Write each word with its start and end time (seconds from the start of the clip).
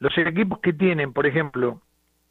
los 0.00 0.16
equipos 0.18 0.58
que 0.60 0.72
tienen, 0.72 1.12
por 1.12 1.26
ejemplo, 1.26 1.80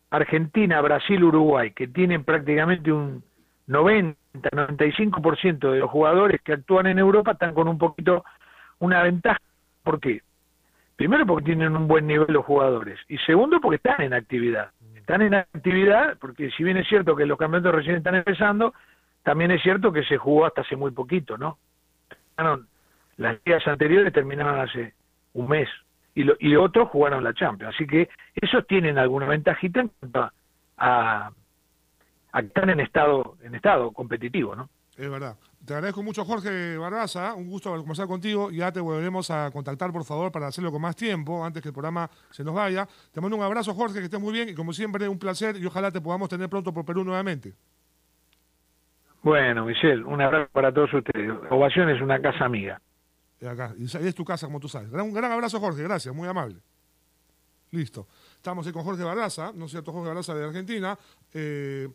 Argentina, 0.09 0.81
Brasil, 0.81 1.23
Uruguay, 1.23 1.71
que 1.71 1.88
tienen 1.88 2.23
prácticamente 2.23 2.92
un 2.92 3.23
90, 3.67 4.17
95% 4.33 5.71
de 5.71 5.79
los 5.79 5.90
jugadores 5.90 6.42
que 6.42 6.54
actúan 6.54 6.88
en 6.88 6.97
Europa 6.97 7.34
están 7.34 7.54
con 7.54 7.68
un 7.68 7.78
poquito 7.78 8.26
una 8.79 9.04
ventaja. 9.04 9.40
¿Por 9.84 10.00
qué? 10.00 10.21
Primero 10.96 11.26
porque 11.26 11.46
tienen 11.46 11.76
un 11.76 11.88
buen 11.88 12.08
nivel 12.08 12.28
los 12.29 12.44
jugadores 12.44 13.00
y 13.08 13.18
segundo 13.20 13.62
porque 13.62 13.78
están 13.78 14.01
en 14.01 14.13
actividad. 14.13 14.72
Están 14.96 15.22
en 15.22 15.36
actividad 15.36 16.17
porque 16.20 16.49
si 16.52 16.63
bien 16.63 16.77
es 16.77 16.88
cierto 16.88 17.16
que 17.16 17.27
los 17.27 17.38
campeonatos 17.38 17.76
recién 17.76 17.98
están 17.98 18.16
empezando, 18.16 18.73
también 19.23 19.52
es 19.52 19.62
cierto 19.62 19.94
que 19.94 20.04
se 20.04 20.17
jugó 20.17 20.48
hasta 20.48 20.62
hace 20.62 20.76
muy 20.76 20.91
poquito, 20.91 21.38
¿no? 21.38 21.59
Las 23.17 23.44
días 23.44 23.66
anteriores 23.67 24.12
terminaron 24.12 24.59
hace 24.59 24.94
un 25.34 25.48
mes 25.48 25.70
y, 26.16 26.23
lo, 26.23 26.35
y 26.39 26.55
otros 26.55 26.89
jugaron 26.89 27.23
la 27.23 27.34
Champions. 27.34 27.75
Así 27.75 27.88
que 27.88 28.09
esos 28.35 28.66
tienen 28.67 28.98
alguna 28.98 29.27
ventajita 29.27 29.81
en 29.81 29.88
cuanto 29.89 30.21
a, 30.77 31.31
a, 32.31 32.39
están 32.39 32.70
en 32.70 32.79
estado, 32.79 33.38
en 33.43 33.55
estado 33.55 33.91
competitivo, 33.91 34.55
¿no? 34.55 34.70
Es 34.98 35.09
verdad. 35.09 35.37
Te 35.65 35.73
agradezco 35.73 36.03
mucho, 36.03 36.25
Jorge 36.25 36.77
Barraza. 36.77 37.34
Un 37.34 37.49
gusto 37.49 37.71
conversar 37.77 38.07
contigo. 38.07 38.51
Ya 38.51 38.71
te 38.71 38.79
volveremos 38.79 39.29
a 39.31 39.49
contactar, 39.51 39.91
por 39.91 40.03
favor, 40.03 40.31
para 40.31 40.48
hacerlo 40.48 40.71
con 40.71 40.81
más 40.81 40.95
tiempo, 40.95 41.45
antes 41.45 41.61
que 41.61 41.70
el 41.70 41.73
programa 41.73 42.09
se 42.31 42.43
nos 42.43 42.53
vaya. 42.53 42.87
Te 43.13 43.21
mando 43.21 43.37
un 43.37 43.43
abrazo, 43.43 43.73
Jorge, 43.73 43.99
que 43.99 44.05
estés 44.05 44.20
muy 44.20 44.34
bien. 44.34 44.49
Y 44.49 44.55
como 44.55 44.73
siempre, 44.73 45.07
un 45.07 45.20
placer. 45.20 45.55
Y 45.57 45.65
ojalá 45.65 45.91
te 45.91 46.01
podamos 46.01 46.27
tener 46.27 46.49
pronto 46.49 46.73
por 46.73 46.85
Perú 46.85 47.03
nuevamente. 47.03 47.53
Bueno, 49.21 49.65
Michelle, 49.65 50.03
un 50.03 50.21
abrazo 50.21 50.49
para 50.51 50.73
todos 50.73 50.93
ustedes. 50.93 51.31
Ovación 51.49 51.89
es 51.89 52.01
una 52.01 52.21
casa 52.21 52.45
amiga. 52.45 52.81
Acá. 53.48 53.73
Y 53.77 53.85
es 53.85 54.16
tu 54.16 54.25
casa, 54.25 54.48
como 54.48 54.59
tú 54.59 54.67
sabes. 54.67 54.91
Un 54.91 55.13
gran 55.13 55.31
abrazo, 55.31 55.59
Jorge. 55.59 55.84
Gracias, 55.84 56.13
muy 56.13 56.27
amable. 56.27 56.61
Listo. 57.71 58.07
Estamos 58.35 58.65
aquí 58.65 58.73
con 58.73 58.84
Jorge 58.84 59.03
Barraza, 59.03 59.52
¿no 59.53 59.65
es 59.65 59.71
cierto? 59.71 59.91
Jorge 59.91 60.07
Barraza 60.07 60.34
de 60.34 60.45
Argentina, 60.45 60.98
eh, 61.34 61.87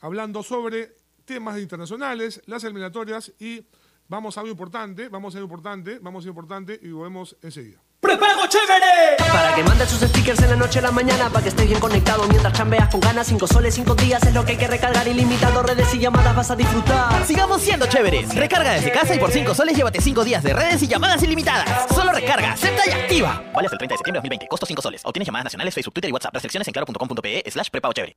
hablando 0.00 0.42
sobre 0.42 0.96
temas 1.24 1.58
internacionales, 1.58 2.42
las 2.46 2.64
eliminatorias 2.64 3.32
y 3.38 3.64
vamos 4.08 4.36
a 4.36 4.40
algo 4.40 4.50
importante, 4.50 5.08
vamos 5.08 5.34
a 5.34 5.38
algo 5.38 5.46
importante, 5.46 5.98
vamos 6.00 6.24
a 6.24 6.28
algo 6.28 6.40
importante 6.40 6.78
y 6.82 6.90
volvemos 6.90 7.36
enseguida. 7.42 7.80
¡Prepago 8.00 8.39
chévere! 8.50 9.16
Para 9.32 9.54
que 9.54 9.62
mandes 9.62 9.88
sus 9.88 10.00
stickers 10.00 10.42
en 10.42 10.50
la 10.50 10.56
noche 10.56 10.80
a 10.80 10.82
la 10.82 10.90
mañana, 10.90 11.30
para 11.30 11.42
que 11.42 11.48
estés 11.48 11.66
bien 11.66 11.80
conectado 11.80 12.26
mientras 12.28 12.52
chambeas 12.52 12.88
con 12.88 13.00
ganas. 13.00 13.26
Cinco 13.26 13.46
soles, 13.46 13.74
cinco 13.74 13.94
días 13.94 14.22
es 14.24 14.34
lo 14.34 14.44
que 14.44 14.52
hay 14.52 14.58
que 14.58 14.66
recargar 14.66 15.06
ilimitado. 15.08 15.62
Redes 15.62 15.94
y 15.94 15.98
llamadas 15.98 16.36
vas 16.36 16.50
a 16.50 16.56
disfrutar. 16.56 17.24
Sigamos 17.26 17.62
siendo 17.62 17.86
chéveres. 17.86 18.34
Recarga 18.34 18.72
desde 18.72 18.90
casa 18.90 19.14
y 19.14 19.18
por 19.18 19.30
cinco 19.30 19.54
soles 19.54 19.76
llévate 19.76 20.00
cinco 20.00 20.24
días 20.24 20.42
de 20.42 20.52
redes 20.52 20.82
y 20.82 20.88
llamadas 20.88 21.22
ilimitadas. 21.22 21.86
Solo 21.94 22.12
recarga, 22.12 22.52
acepta 22.52 22.82
y 22.86 22.90
activa. 22.90 23.42
Vale 23.54 23.66
hasta 23.66 23.76
el 23.76 23.78
30 23.78 23.94
de 23.94 23.98
septiembre 23.98 24.18
de 24.18 24.28
2020. 24.28 24.48
Costo 24.48 24.66
5 24.66 24.82
soles. 24.82 25.00
Obtienes 25.04 25.26
llamadas 25.26 25.44
nacionales, 25.44 25.74
Facebook, 25.74 25.94
Twitter 25.94 26.10
y 26.10 26.12
WhatsApp. 26.12 26.34
Restricciones 26.34 26.66
en 26.68 26.72
claro.com.pe 26.72 27.50
slash 27.50 27.70
prepago 27.70 27.92
chévere. 27.92 28.14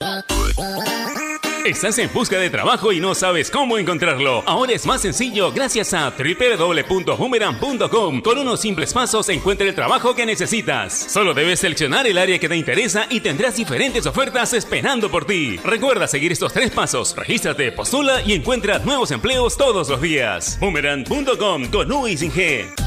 ¿Estás 1.65 1.97
en 1.97 2.11
busca 2.11 2.37
de 2.37 2.49
trabajo 2.49 2.91
y 2.91 2.99
no 2.99 3.15
sabes 3.15 3.49
cómo 3.49 3.77
encontrarlo? 3.77 4.43
Ahora 4.45 4.73
es 4.73 4.85
más 4.85 4.99
sencillo 4.99 5.53
gracias 5.53 5.93
a 5.93 6.11
www.boomerang.com. 6.11 8.21
Con 8.21 8.37
unos 8.37 8.59
simples 8.59 8.93
pasos 8.93 9.29
encuentra 9.29 9.65
el 9.65 9.73
trabajo 9.73 10.13
que 10.13 10.22
necesitas. 10.25 10.93
Solo 10.93 11.33
debes 11.33 11.59
seleccionar 11.59 12.07
el 12.07 12.17
área 12.17 12.39
que 12.39 12.49
te 12.49 12.55
interesa 12.55 13.07
y 13.09 13.19
tendrás 13.19 13.55
diferentes 13.55 14.05
ofertas 14.05 14.53
esperando 14.53 15.09
por 15.09 15.25
ti. 15.25 15.57
Recuerda 15.63 16.07
seguir 16.07 16.31
estos 16.31 16.53
tres 16.53 16.71
pasos. 16.71 17.15
Regístrate, 17.15 17.71
postula 17.71 18.21
y 18.25 18.33
encuentra 18.33 18.79
nuevos 18.79 19.11
empleos 19.11 19.57
todos 19.57 19.89
los 19.89 20.01
días. 20.01 20.57
Boomerang.com 20.59 21.65
con 21.71 21.91
U 21.91 22.07
sin 22.17 22.31
G. 22.31 22.82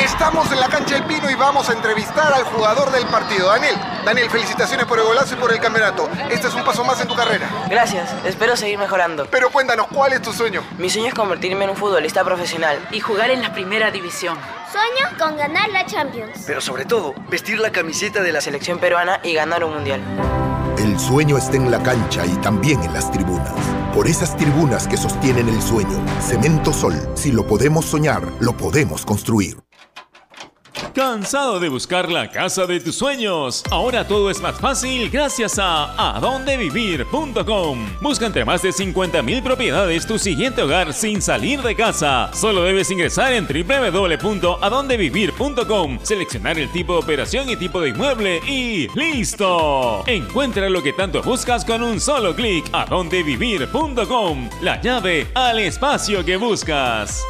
Estamos 0.00 0.50
en 0.52 0.60
la 0.60 0.68
cancha 0.68 0.94
del 0.94 1.04
Pino 1.04 1.30
y 1.30 1.34
vamos 1.34 1.68
a 1.70 1.72
entrevistar 1.72 2.32
al 2.32 2.44
jugador 2.44 2.90
del 2.92 3.06
partido, 3.06 3.48
Daniel. 3.48 3.74
Daniel, 4.04 4.30
felicitaciones 4.30 4.86
por 4.86 4.98
el 4.98 5.04
golazo 5.04 5.34
y 5.34 5.38
por 5.38 5.52
el 5.52 5.58
campeonato. 5.58 6.08
Este 6.30 6.48
es 6.48 6.54
un 6.54 6.64
paso 6.64 6.84
más 6.84 7.00
en 7.00 7.08
tu 7.08 7.14
carrera. 7.14 7.48
Gracias, 7.68 8.14
espero 8.24 8.56
seguir 8.56 8.78
mejorando. 8.78 9.26
Pero 9.30 9.50
cuéntanos, 9.50 9.86
¿cuál 9.88 10.12
es 10.12 10.22
tu 10.22 10.32
sueño? 10.32 10.62
Mi 10.78 10.90
sueño 10.90 11.08
es 11.08 11.14
convertirme 11.14 11.64
en 11.64 11.70
un 11.70 11.76
futbolista 11.76 12.22
profesional 12.24 12.78
y 12.92 13.00
jugar 13.00 13.30
en 13.30 13.42
la 13.42 13.52
primera 13.52 13.90
división. 13.90 14.38
Sueño 14.70 15.16
con 15.18 15.36
ganar 15.36 15.70
la 15.70 15.86
Champions. 15.86 16.44
Pero 16.46 16.60
sobre 16.60 16.84
todo, 16.84 17.14
vestir 17.30 17.58
la 17.58 17.72
camiseta 17.72 18.22
de 18.22 18.32
la 18.32 18.40
selección 18.40 18.78
peruana 18.78 19.20
y 19.22 19.32
ganar 19.34 19.64
un 19.64 19.74
mundial. 19.74 20.02
El 20.78 21.00
sueño 21.00 21.38
está 21.38 21.56
en 21.56 21.70
la 21.70 21.82
cancha 21.82 22.26
y 22.26 22.36
también 22.36 22.82
en 22.82 22.92
las 22.92 23.10
tribunas. 23.10 23.54
Por 23.94 24.06
esas 24.06 24.36
tribunas 24.36 24.86
que 24.86 24.98
sostienen 24.98 25.48
el 25.48 25.62
sueño, 25.62 26.04
Cemento 26.20 26.72
Sol, 26.72 26.94
si 27.14 27.32
lo 27.32 27.46
podemos 27.46 27.86
soñar, 27.86 28.22
lo 28.40 28.54
podemos 28.54 29.06
construir. 29.06 29.65
¿Cansado 30.96 31.60
de 31.60 31.68
buscar 31.68 32.10
la 32.10 32.30
casa 32.30 32.64
de 32.64 32.80
tus 32.80 32.94
sueños? 32.94 33.62
Ahora 33.70 34.08
todo 34.08 34.30
es 34.30 34.40
más 34.40 34.58
fácil 34.58 35.10
gracias 35.10 35.58
a 35.58 36.16
adondevivir.com. 36.16 37.86
Busca 38.00 38.24
entre 38.24 38.46
más 38.46 38.62
de 38.62 38.70
50.000 38.70 39.42
propiedades 39.42 40.06
tu 40.06 40.18
siguiente 40.18 40.62
hogar 40.62 40.94
sin 40.94 41.20
salir 41.20 41.60
de 41.60 41.76
casa. 41.76 42.30
Solo 42.32 42.62
debes 42.62 42.90
ingresar 42.90 43.34
en 43.34 43.46
www.adondevivir.com, 43.46 45.98
seleccionar 46.02 46.58
el 46.58 46.72
tipo 46.72 46.94
de 46.94 47.00
operación 47.00 47.50
y 47.50 47.56
tipo 47.56 47.82
de 47.82 47.90
inmueble 47.90 48.38
y 48.46 48.88
¡listo! 48.98 50.02
Encuentra 50.06 50.70
lo 50.70 50.82
que 50.82 50.94
tanto 50.94 51.22
buscas 51.22 51.66
con 51.66 51.82
un 51.82 52.00
solo 52.00 52.34
clic. 52.34 52.64
adondevivir.com, 52.72 54.48
la 54.62 54.80
llave 54.80 55.26
al 55.34 55.58
espacio 55.58 56.24
que 56.24 56.38
buscas. 56.38 57.22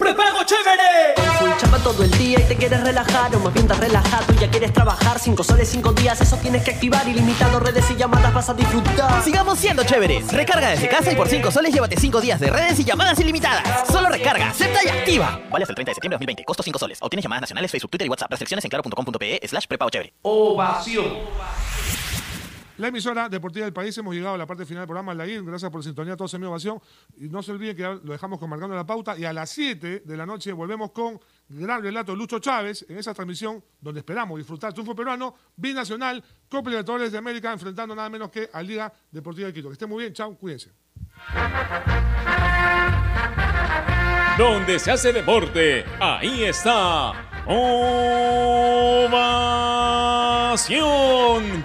¡Prepago 0.00 0.42
chévere! 0.44 1.14
Full 1.38 1.50
chamba 1.58 1.78
todo 1.78 2.02
el 2.02 2.10
día 2.12 2.40
y 2.40 2.44
te 2.44 2.56
quieres 2.56 2.82
relajar, 2.82 3.34
o 3.36 3.38
más 3.40 3.52
bien 3.52 3.66
estás 3.66 3.78
relajado 3.78 4.32
y 4.32 4.38
ya 4.38 4.50
quieres 4.50 4.72
trabajar. 4.72 5.18
Cinco 5.18 5.44
soles, 5.44 5.68
cinco 5.68 5.92
días, 5.92 6.18
eso 6.22 6.38
tienes 6.38 6.64
que 6.64 6.70
activar. 6.70 7.06
Ilimitado, 7.06 7.60
redes 7.60 7.84
y 7.90 7.96
llamadas 7.96 8.32
vas 8.32 8.48
a 8.48 8.54
disfrutar. 8.54 9.22
Sigamos 9.22 9.58
siendo 9.58 9.84
chéveres. 9.84 10.32
Recarga 10.32 10.70
desde 10.70 10.88
casa 10.88 11.12
y 11.12 11.16
por 11.16 11.28
cinco 11.28 11.50
soles 11.50 11.74
llévate 11.74 11.96
cinco 12.00 12.20
días 12.22 12.40
de 12.40 12.48
redes 12.48 12.80
y 12.80 12.84
llamadas 12.84 13.20
ilimitadas. 13.20 13.86
Solo 13.88 14.08
recarga, 14.08 14.48
acepta 14.48 14.80
y 14.82 14.88
activa. 14.88 15.38
Vale 15.50 15.64
hasta 15.64 15.72
el 15.72 15.76
30 15.76 15.90
de 15.90 15.94
septiembre 15.94 16.14
de 16.14 16.20
2020. 16.20 16.44
Costo 16.44 16.62
5 16.62 16.78
soles. 16.78 16.98
Obtienes 17.02 17.22
llamadas 17.22 17.42
nacionales, 17.42 17.70
Facebook, 17.70 17.90
Twitter 17.90 18.06
y 18.06 18.10
WhatsApp. 18.10 18.30
Restricciones 18.30 18.64
en 18.64 18.70
claro.com.pe 18.70 19.40
slash 19.46 19.66
prepago 19.66 19.90
chévere. 19.90 20.14
Ovación. 20.22 21.04
La 22.80 22.88
emisora 22.88 23.28
deportiva 23.28 23.66
del 23.66 23.74
país, 23.74 23.98
hemos 23.98 24.14
llegado 24.14 24.36
a 24.36 24.38
la 24.38 24.46
parte 24.46 24.64
final 24.64 24.80
del 24.80 24.86
programa, 24.86 25.12
Lair. 25.12 25.44
Gracias 25.44 25.70
por 25.70 25.84
sintonía 25.84 26.14
a 26.14 26.16
todos 26.16 26.32
en 26.32 26.40
mi 26.40 26.46
ovación. 26.46 26.80
Y 27.18 27.28
no 27.28 27.42
se 27.42 27.52
olviden 27.52 27.76
que 27.76 27.82
lo 27.82 28.12
dejamos 28.12 28.38
con 28.38 28.48
Marcando 28.48 28.74
la 28.74 28.86
Pauta. 28.86 29.18
Y 29.18 29.26
a 29.26 29.34
las 29.34 29.50
7 29.50 30.00
de 30.06 30.16
la 30.16 30.24
noche 30.24 30.50
volvemos 30.50 30.90
con 30.92 31.20
gran 31.50 31.82
relato 31.82 32.12
de 32.12 32.16
Lucho 32.18 32.38
Chávez 32.38 32.86
en 32.88 32.96
esa 32.96 33.12
transmisión 33.12 33.62
donde 33.82 34.00
esperamos 34.00 34.38
disfrutar 34.38 34.72
triunfo 34.72 34.96
peruano, 34.96 35.34
binacional, 35.56 36.24
Copa 36.48 36.70
Libertadores 36.70 37.12
de 37.12 37.18
América, 37.18 37.52
enfrentando 37.52 37.94
nada 37.94 38.08
menos 38.08 38.30
que 38.30 38.48
a 38.50 38.62
Liga 38.62 38.90
Deportiva 39.10 39.48
de 39.48 39.52
Quito. 39.52 39.68
Que 39.68 39.74
estén 39.74 39.90
muy 39.90 40.04
bien, 40.04 40.14
chao, 40.14 40.34
cuídense. 40.38 40.72
Donde 44.38 44.78
se 44.78 44.90
hace 44.90 45.12
deporte, 45.12 45.84
ahí 46.00 46.44
está. 46.44 47.44
Ovación. 47.46 49.10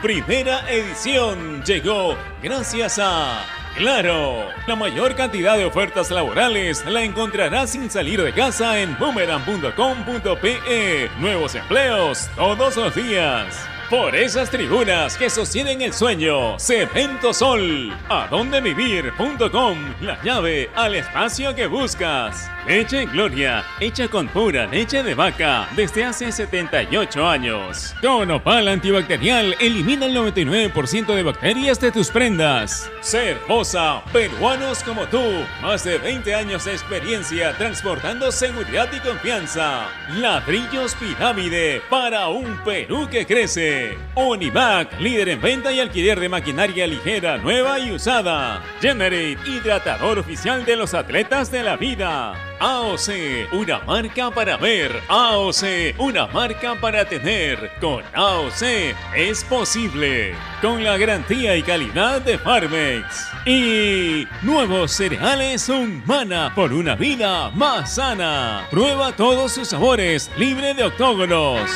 Primera 0.05 0.61
edición 0.71 1.63
llegó 1.63 2.15
gracias 2.43 2.99
a 3.01 3.43
Claro, 3.75 4.49
la 4.67 4.75
mayor 4.75 5.15
cantidad 5.15 5.57
de 5.57 5.65
ofertas 5.65 6.11
laborales 6.11 6.85
la 6.85 7.01
encontrarás 7.01 7.71
sin 7.71 7.89
salir 7.89 8.21
de 8.21 8.31
casa 8.31 8.79
en 8.79 8.95
boomerang.com.pe. 8.99 11.09
Nuevos 11.17 11.55
empleos 11.55 12.29
todos 12.35 12.77
los 12.77 12.93
días. 12.93 13.67
Por 13.89 14.15
esas 14.15 14.49
tribunas 14.49 15.15
que 15.15 15.29
sostienen 15.29 15.83
el 15.83 15.93
sueño, 15.93 16.57
Cemento 16.57 17.31
Sol, 17.35 17.95
adondevivir.com, 18.09 19.77
la 20.01 20.19
llave 20.23 20.71
al 20.73 20.95
espacio 20.95 21.53
que 21.53 21.67
buscas. 21.67 22.49
Leche 22.67 23.03
en 23.03 23.11
Gloria, 23.11 23.63
hecha 23.79 24.07
con 24.07 24.27
pura 24.27 24.65
leche 24.65 25.03
de 25.03 25.13
vaca 25.13 25.69
desde 25.75 26.03
hace 26.03 26.31
78 26.31 27.27
años. 27.27 27.93
Con 28.01 28.31
opal 28.31 28.67
antibacterial, 28.67 29.55
elimina 29.59 30.07
el 30.07 30.15
99% 30.15 31.13
de 31.13 31.21
bacterias 31.21 31.79
de 31.79 31.91
tus 31.91 32.09
prendas. 32.09 32.89
Cervosa, 33.01 34.03
peruanos 34.11 34.81
como 34.81 35.05
tú, 35.05 35.21
más 35.61 35.83
de 35.83 35.99
20 35.99 36.33
años 36.33 36.65
de 36.65 36.71
experiencia 36.71 37.55
transportando 37.55 38.31
seguridad 38.31 38.89
y 38.91 38.99
confianza. 38.99 39.87
Ladrillos 40.15 40.95
Pirámide 40.95 41.83
para 41.87 42.29
un 42.29 42.57
Perú 42.63 43.07
que 43.11 43.27
crece. 43.27 43.74
Univac, 44.15 44.99
líder 44.99 45.29
en 45.29 45.41
venta 45.41 45.71
y 45.71 45.79
alquiler 45.79 46.19
de 46.19 46.29
maquinaria 46.29 46.87
ligera, 46.87 47.37
nueva 47.37 47.79
y 47.79 47.91
usada. 47.91 48.63
Generate, 48.81 49.37
hidratador 49.45 50.19
oficial 50.19 50.65
de 50.65 50.75
los 50.75 50.93
atletas 50.93 51.51
de 51.51 51.63
la 51.63 51.75
vida. 51.75 52.33
AOC, 52.59 53.51
una 53.51 53.79
marca 53.79 54.31
para 54.31 54.57
ver. 54.57 54.91
AOC, 55.07 55.99
una 55.99 56.27
marca 56.27 56.75
para 56.79 57.05
tener. 57.05 57.71
Con 57.81 58.03
AOC 58.13 58.95
es 59.15 59.43
posible. 59.43 60.33
Con 60.61 60.83
la 60.83 60.97
garantía 60.97 61.55
y 61.57 61.63
calidad 61.63 62.21
de 62.21 62.37
Farmex. 62.37 63.27
Y 63.45 64.27
nuevos 64.41 64.91
cereales 64.91 65.67
Humana 65.69 66.53
por 66.55 66.71
una 66.71 66.95
vida 66.95 67.49
más 67.51 67.95
sana. 67.95 68.65
Prueba 68.71 69.11
todos 69.11 69.51
sus 69.51 69.67
sabores, 69.67 70.31
libre 70.37 70.73
de 70.73 70.85
octógonos. 70.85 71.69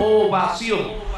Ovación. 0.00 1.10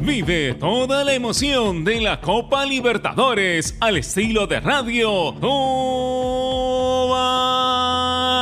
Vive 0.00 0.54
toda 0.54 1.04
la 1.04 1.14
emoción 1.14 1.84
de 1.84 2.00
la 2.00 2.20
Copa 2.20 2.64
Libertadores 2.66 3.76
al 3.80 3.96
estilo 3.96 4.46
de 4.46 4.60
radio. 4.60 5.10
Ovación. 5.12 5.70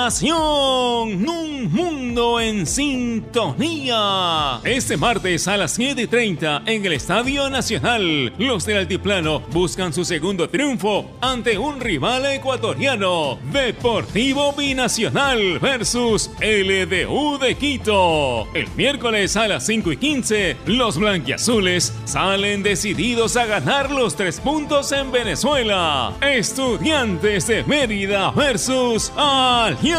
Un 0.09 1.71
mundo 1.71 2.41
en 2.41 2.67
sintonía. 2.67 4.59
Este 4.65 4.97
martes 4.97 5.47
a 5.47 5.59
las 5.59 5.79
7:30 5.79 6.63
en 6.65 6.87
el 6.87 6.95
Estadio 6.95 7.51
Nacional, 7.51 8.33
los 8.39 8.65
del 8.65 8.79
Altiplano 8.79 9.41
buscan 9.53 9.93
su 9.93 10.07
segundo 10.07 10.49
triunfo 10.49 11.11
ante 11.21 11.59
un 11.59 11.79
rival 11.79 12.25
ecuatoriano. 12.25 13.39
Deportivo 13.53 14.55
Binacional 14.55 15.59
versus 15.59 16.31
LDU 16.41 17.37
de 17.39 17.55
Quito. 17.57 18.49
El 18.55 18.67
miércoles 18.77 19.37
a 19.37 19.47
las 19.47 19.67
5 19.67 19.93
y 19.93 19.99
15, 19.99 20.57
los 20.65 20.97
blanquiazules 20.97 21.93
salen 22.07 22.63
decididos 22.63 23.37
a 23.37 23.45
ganar 23.45 23.91
los 23.91 24.17
tres 24.17 24.41
puntos 24.41 24.91
en 24.93 25.13
Venezuela. 25.13 26.15
Estudiantes 26.23 27.47
de 27.47 27.63
Mérida 27.65 28.31
versus 28.31 29.13
Alianza 29.15 29.98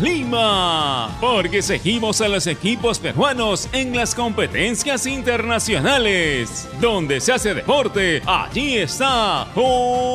Lima. 0.00 1.16
Porque 1.20 1.60
seguimos 1.60 2.20
a 2.20 2.28
los 2.28 2.46
equipos 2.46 2.98
peruanos 3.00 3.68
en 3.72 3.96
las 3.96 4.14
competencias 4.14 5.06
internacionales. 5.06 6.68
Donde 6.80 7.20
se 7.20 7.32
hace 7.32 7.52
deporte, 7.52 8.22
allí 8.26 8.78
está 8.78 9.48
Ovación. 9.54 10.14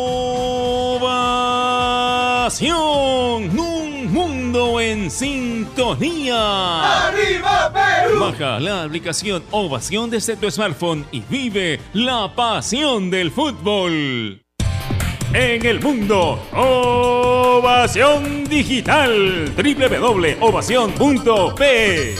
Un 3.60 4.14
mundo 4.14 4.80
en 4.80 5.12
sintonía. 5.12 7.08
¡Arriba 7.08 7.74
Perú! 7.74 8.20
Baja 8.22 8.60
la 8.60 8.84
aplicación 8.84 9.44
Ovación 9.52 10.10
desde 10.10 10.38
tu 10.38 10.50
smartphone 10.50 11.06
y 11.12 11.22
vive 11.22 11.82
la 11.94 12.34
pasión 12.34 13.12
del 13.12 13.32
fútbol. 13.32 14.42
En 15.34 15.66
el 15.66 15.80
mundo, 15.80 16.46
Ovación 16.52 18.44
Digital, 18.44 19.50
www.ovación.p. 19.56 22.16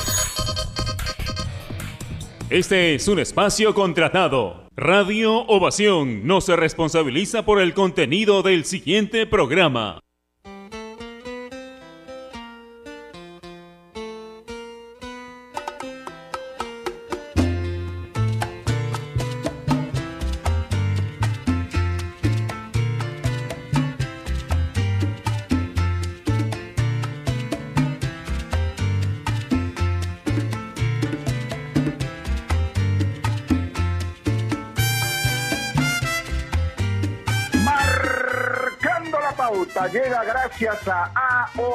Este 2.50 2.96
es 2.96 3.10
un 3.10 3.20
espacio 3.20 3.74
contratado. 3.74 4.64
Radio 4.78 5.46
Ovación 5.48 6.26
no 6.26 6.40
se 6.40 6.56
responsabiliza 6.56 7.44
por 7.44 7.60
el 7.60 7.74
contenido 7.74 8.44
del 8.44 8.64
siguiente 8.64 9.26
programa. 9.26 10.00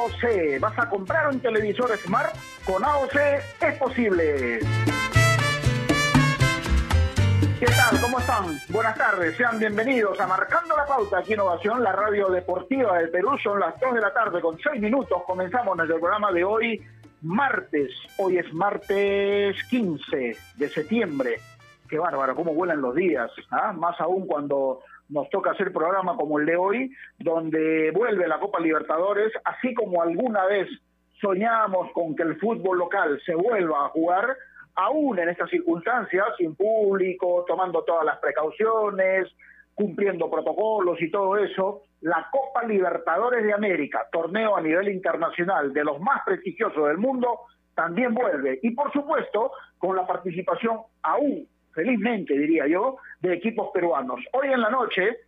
AOC. 0.07 0.59
¿Vas 0.59 0.79
a 0.79 0.89
comprar 0.89 1.27
un 1.29 1.39
televisor 1.39 1.95
Smart? 1.97 2.33
Con 2.65 2.83
AOC 2.83 3.15
es 3.61 3.77
posible. 3.77 4.59
¿Qué 7.59 7.65
tal? 7.65 7.99
¿Cómo 8.01 8.19
están? 8.19 8.45
Buenas 8.69 8.95
tardes, 8.95 9.35
sean 9.35 9.57
bienvenidos 9.57 10.19
a 10.19 10.27
Marcando 10.27 10.77
la 10.77 10.85
Pauta 10.85 11.19
aquí 11.19 11.33
en 11.33 11.39
Innovación, 11.39 11.83
la 11.83 11.91
radio 11.91 12.29
deportiva 12.29 12.99
del 12.99 13.09
Perú. 13.09 13.37
Son 13.41 13.59
las 13.59 13.79
2 13.79 13.95
de 13.95 14.01
la 14.01 14.13
tarde 14.13 14.39
con 14.41 14.59
6 14.59 14.79
minutos. 14.79 15.23
Comenzamos 15.25 15.75
nuestro 15.75 15.99
programa 15.99 16.31
de 16.31 16.43
hoy, 16.43 16.81
martes. 17.23 17.91
Hoy 18.17 18.37
es 18.37 18.53
martes 18.53 19.55
15 19.69 20.37
de 20.55 20.69
septiembre. 20.69 21.39
Qué 21.89 21.97
bárbaro, 21.97 22.35
cómo 22.35 22.53
vuelan 22.53 22.81
los 22.81 22.95
días. 22.95 23.31
¿ah? 23.51 23.73
Más 23.73 23.99
aún 24.01 24.27
cuando 24.27 24.81
nos 25.09 25.29
toca 25.29 25.51
hacer 25.51 25.71
programa 25.71 26.15
como 26.15 26.39
el 26.39 26.45
de 26.45 26.55
hoy, 26.55 26.91
donde 27.17 27.91
vuelve 27.91 28.27
la 28.27 28.39
Copa 28.39 28.59
Libertadores, 28.59 29.31
así 29.45 29.73
como 29.73 30.01
alguna 30.01 30.45
vez 30.45 30.67
soñamos 31.21 31.91
con 31.93 32.15
que 32.15 32.23
el 32.23 32.39
fútbol 32.39 32.77
local 32.77 33.19
se 33.25 33.33
vuelva 33.33 33.85
a 33.85 33.89
jugar, 33.89 34.35
aún 34.75 35.17
en 35.19 35.29
estas 35.29 35.49
circunstancias, 35.49 36.25
sin 36.37 36.55
público, 36.55 37.45
tomando 37.47 37.83
todas 37.83 38.05
las 38.05 38.19
precauciones, 38.19 39.27
cumpliendo 39.73 40.29
protocolos 40.29 41.01
y 41.01 41.09
todo 41.09 41.37
eso, 41.37 41.83
la 42.01 42.27
Copa 42.31 42.63
Libertadores 42.63 43.43
de 43.43 43.53
América, 43.53 44.07
torneo 44.11 44.55
a 44.55 44.61
nivel 44.61 44.89
internacional 44.89 45.73
de 45.73 45.83
los 45.83 45.99
más 45.99 46.21
prestigiosos 46.25 46.87
del 46.87 46.97
mundo, 46.97 47.41
también 47.75 48.13
vuelve. 48.13 48.59
Y 48.61 48.71
por 48.71 48.91
supuesto, 48.91 49.51
con 49.77 49.95
la 49.95 50.05
participación 50.05 50.79
aún, 51.03 51.47
felizmente 51.77 52.33
diría 52.33 52.65
yo, 52.65 52.97
de 53.19 53.35
equipos 53.35 53.69
peruanos. 53.71 54.19
Hoy 54.33 54.47
en 54.51 54.61
la 54.61 54.71
noche, 54.71 55.19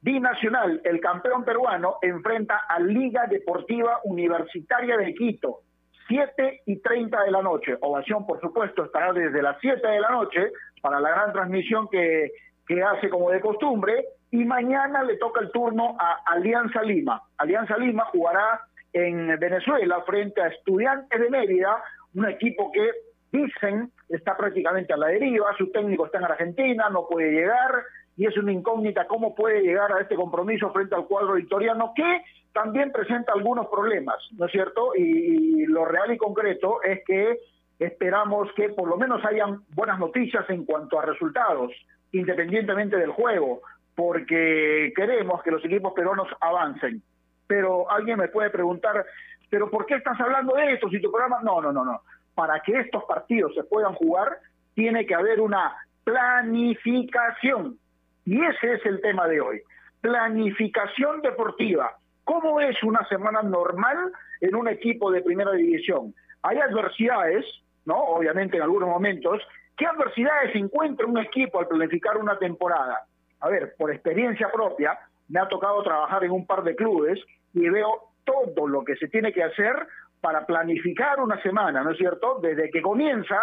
Binacional, 0.00 0.80
el 0.84 1.00
campeón 1.00 1.44
peruano, 1.44 1.96
enfrenta 2.00 2.62
a 2.66 2.80
Liga 2.80 3.26
Deportiva 3.26 4.00
Universitaria 4.04 4.96
de 4.96 5.12
Quito. 5.12 5.60
7 6.08 6.62
y 6.64 6.80
30 6.80 7.24
de 7.24 7.30
la 7.30 7.42
noche. 7.42 7.76
Ovación, 7.82 8.26
por 8.26 8.40
supuesto, 8.40 8.84
estará 8.84 9.12
desde 9.12 9.42
las 9.42 9.58
7 9.60 9.86
de 9.86 10.00
la 10.00 10.10
noche 10.10 10.50
para 10.80 10.98
la 10.98 11.10
gran 11.10 11.32
transmisión 11.34 11.88
que, 11.90 12.30
que 12.66 12.82
hace 12.82 13.10
como 13.10 13.30
de 13.30 13.40
costumbre. 13.40 14.06
Y 14.30 14.46
mañana 14.46 15.02
le 15.02 15.18
toca 15.18 15.40
el 15.42 15.50
turno 15.50 15.94
a 16.00 16.22
Alianza 16.24 16.80
Lima. 16.82 17.20
Alianza 17.36 17.76
Lima 17.76 18.06
jugará 18.06 18.62
en 18.94 19.38
Venezuela 19.38 20.00
frente 20.06 20.40
a 20.40 20.48
Estudiantes 20.48 21.20
de 21.20 21.28
Mérida, 21.28 21.82
un 22.14 22.26
equipo 22.26 22.72
que 22.72 22.90
dicen 23.30 23.92
está 24.08 24.36
prácticamente 24.36 24.92
a 24.92 24.96
la 24.96 25.08
deriva, 25.08 25.54
su 25.56 25.70
técnico 25.70 26.06
está 26.06 26.18
en 26.18 26.24
Argentina, 26.24 26.88
no 26.90 27.06
puede 27.06 27.30
llegar, 27.32 27.84
y 28.16 28.26
es 28.26 28.36
una 28.36 28.52
incógnita 28.52 29.06
cómo 29.06 29.34
puede 29.34 29.62
llegar 29.62 29.92
a 29.92 30.00
este 30.00 30.16
compromiso 30.16 30.72
frente 30.72 30.94
al 30.94 31.06
cuadro 31.06 31.34
victoriano, 31.34 31.92
que 31.94 32.22
también 32.52 32.90
presenta 32.90 33.32
algunos 33.32 33.68
problemas, 33.68 34.16
¿no 34.32 34.46
es 34.46 34.52
cierto? 34.52 34.92
Y, 34.96 35.66
lo 35.66 35.84
real 35.84 36.12
y 36.12 36.16
concreto 36.16 36.82
es 36.82 37.04
que 37.04 37.38
esperamos 37.78 38.48
que 38.56 38.70
por 38.70 38.88
lo 38.88 38.96
menos 38.96 39.24
hayan 39.24 39.60
buenas 39.74 39.98
noticias 39.98 40.48
en 40.48 40.64
cuanto 40.64 40.98
a 40.98 41.04
resultados, 41.04 41.70
independientemente 42.10 42.96
del 42.96 43.10
juego, 43.10 43.60
porque 43.94 44.92
queremos 44.96 45.42
que 45.42 45.50
los 45.50 45.64
equipos 45.64 45.92
peruanos 45.92 46.28
avancen. 46.40 47.02
Pero 47.46 47.90
alguien 47.90 48.18
me 48.18 48.28
puede 48.28 48.50
preguntar, 48.50 49.04
¿pero 49.50 49.70
por 49.70 49.86
qué 49.86 49.96
estás 49.96 50.18
hablando 50.18 50.54
de 50.54 50.72
esto 50.72 50.88
si 50.88 51.00
tu 51.00 51.10
programa... 51.10 51.40
No, 51.42 51.60
no, 51.60 51.72
no, 51.72 51.84
no. 51.84 52.00
Para 52.38 52.60
que 52.60 52.70
estos 52.78 53.02
partidos 53.02 53.52
se 53.56 53.64
puedan 53.64 53.94
jugar, 53.94 54.38
tiene 54.74 55.04
que 55.06 55.14
haber 55.16 55.40
una 55.40 55.74
planificación. 56.04 57.76
Y 58.24 58.40
ese 58.44 58.74
es 58.74 58.86
el 58.86 59.00
tema 59.00 59.26
de 59.26 59.40
hoy. 59.40 59.60
Planificación 60.00 61.20
deportiva. 61.20 61.96
¿Cómo 62.22 62.60
es 62.60 62.80
una 62.84 63.04
semana 63.08 63.42
normal 63.42 64.12
en 64.40 64.54
un 64.54 64.68
equipo 64.68 65.10
de 65.10 65.22
primera 65.22 65.50
división? 65.50 66.14
Hay 66.42 66.58
adversidades, 66.58 67.44
¿no? 67.86 67.96
Obviamente 67.96 68.56
en 68.56 68.62
algunos 68.62 68.88
momentos. 68.88 69.42
¿Qué 69.76 69.86
adversidades 69.86 70.54
encuentra 70.54 71.08
un 71.08 71.18
equipo 71.18 71.58
al 71.58 71.66
planificar 71.66 72.18
una 72.18 72.38
temporada? 72.38 73.00
A 73.40 73.48
ver, 73.48 73.74
por 73.76 73.90
experiencia 73.90 74.48
propia, 74.52 74.96
me 75.26 75.40
ha 75.40 75.48
tocado 75.48 75.82
trabajar 75.82 76.22
en 76.22 76.30
un 76.30 76.46
par 76.46 76.62
de 76.62 76.76
clubes 76.76 77.18
y 77.52 77.68
veo 77.68 78.12
todo 78.22 78.68
lo 78.68 78.84
que 78.84 78.94
se 78.94 79.08
tiene 79.08 79.32
que 79.32 79.42
hacer 79.42 79.74
para 80.20 80.44
planificar 80.46 81.20
una 81.20 81.40
semana, 81.42 81.82
¿no 81.82 81.90
es 81.90 81.98
cierto? 81.98 82.38
Desde 82.40 82.70
que 82.70 82.82
comienza, 82.82 83.36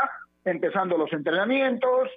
empezando 0.44 0.98
los 0.98 1.12
entrenamientos, 1.14 2.10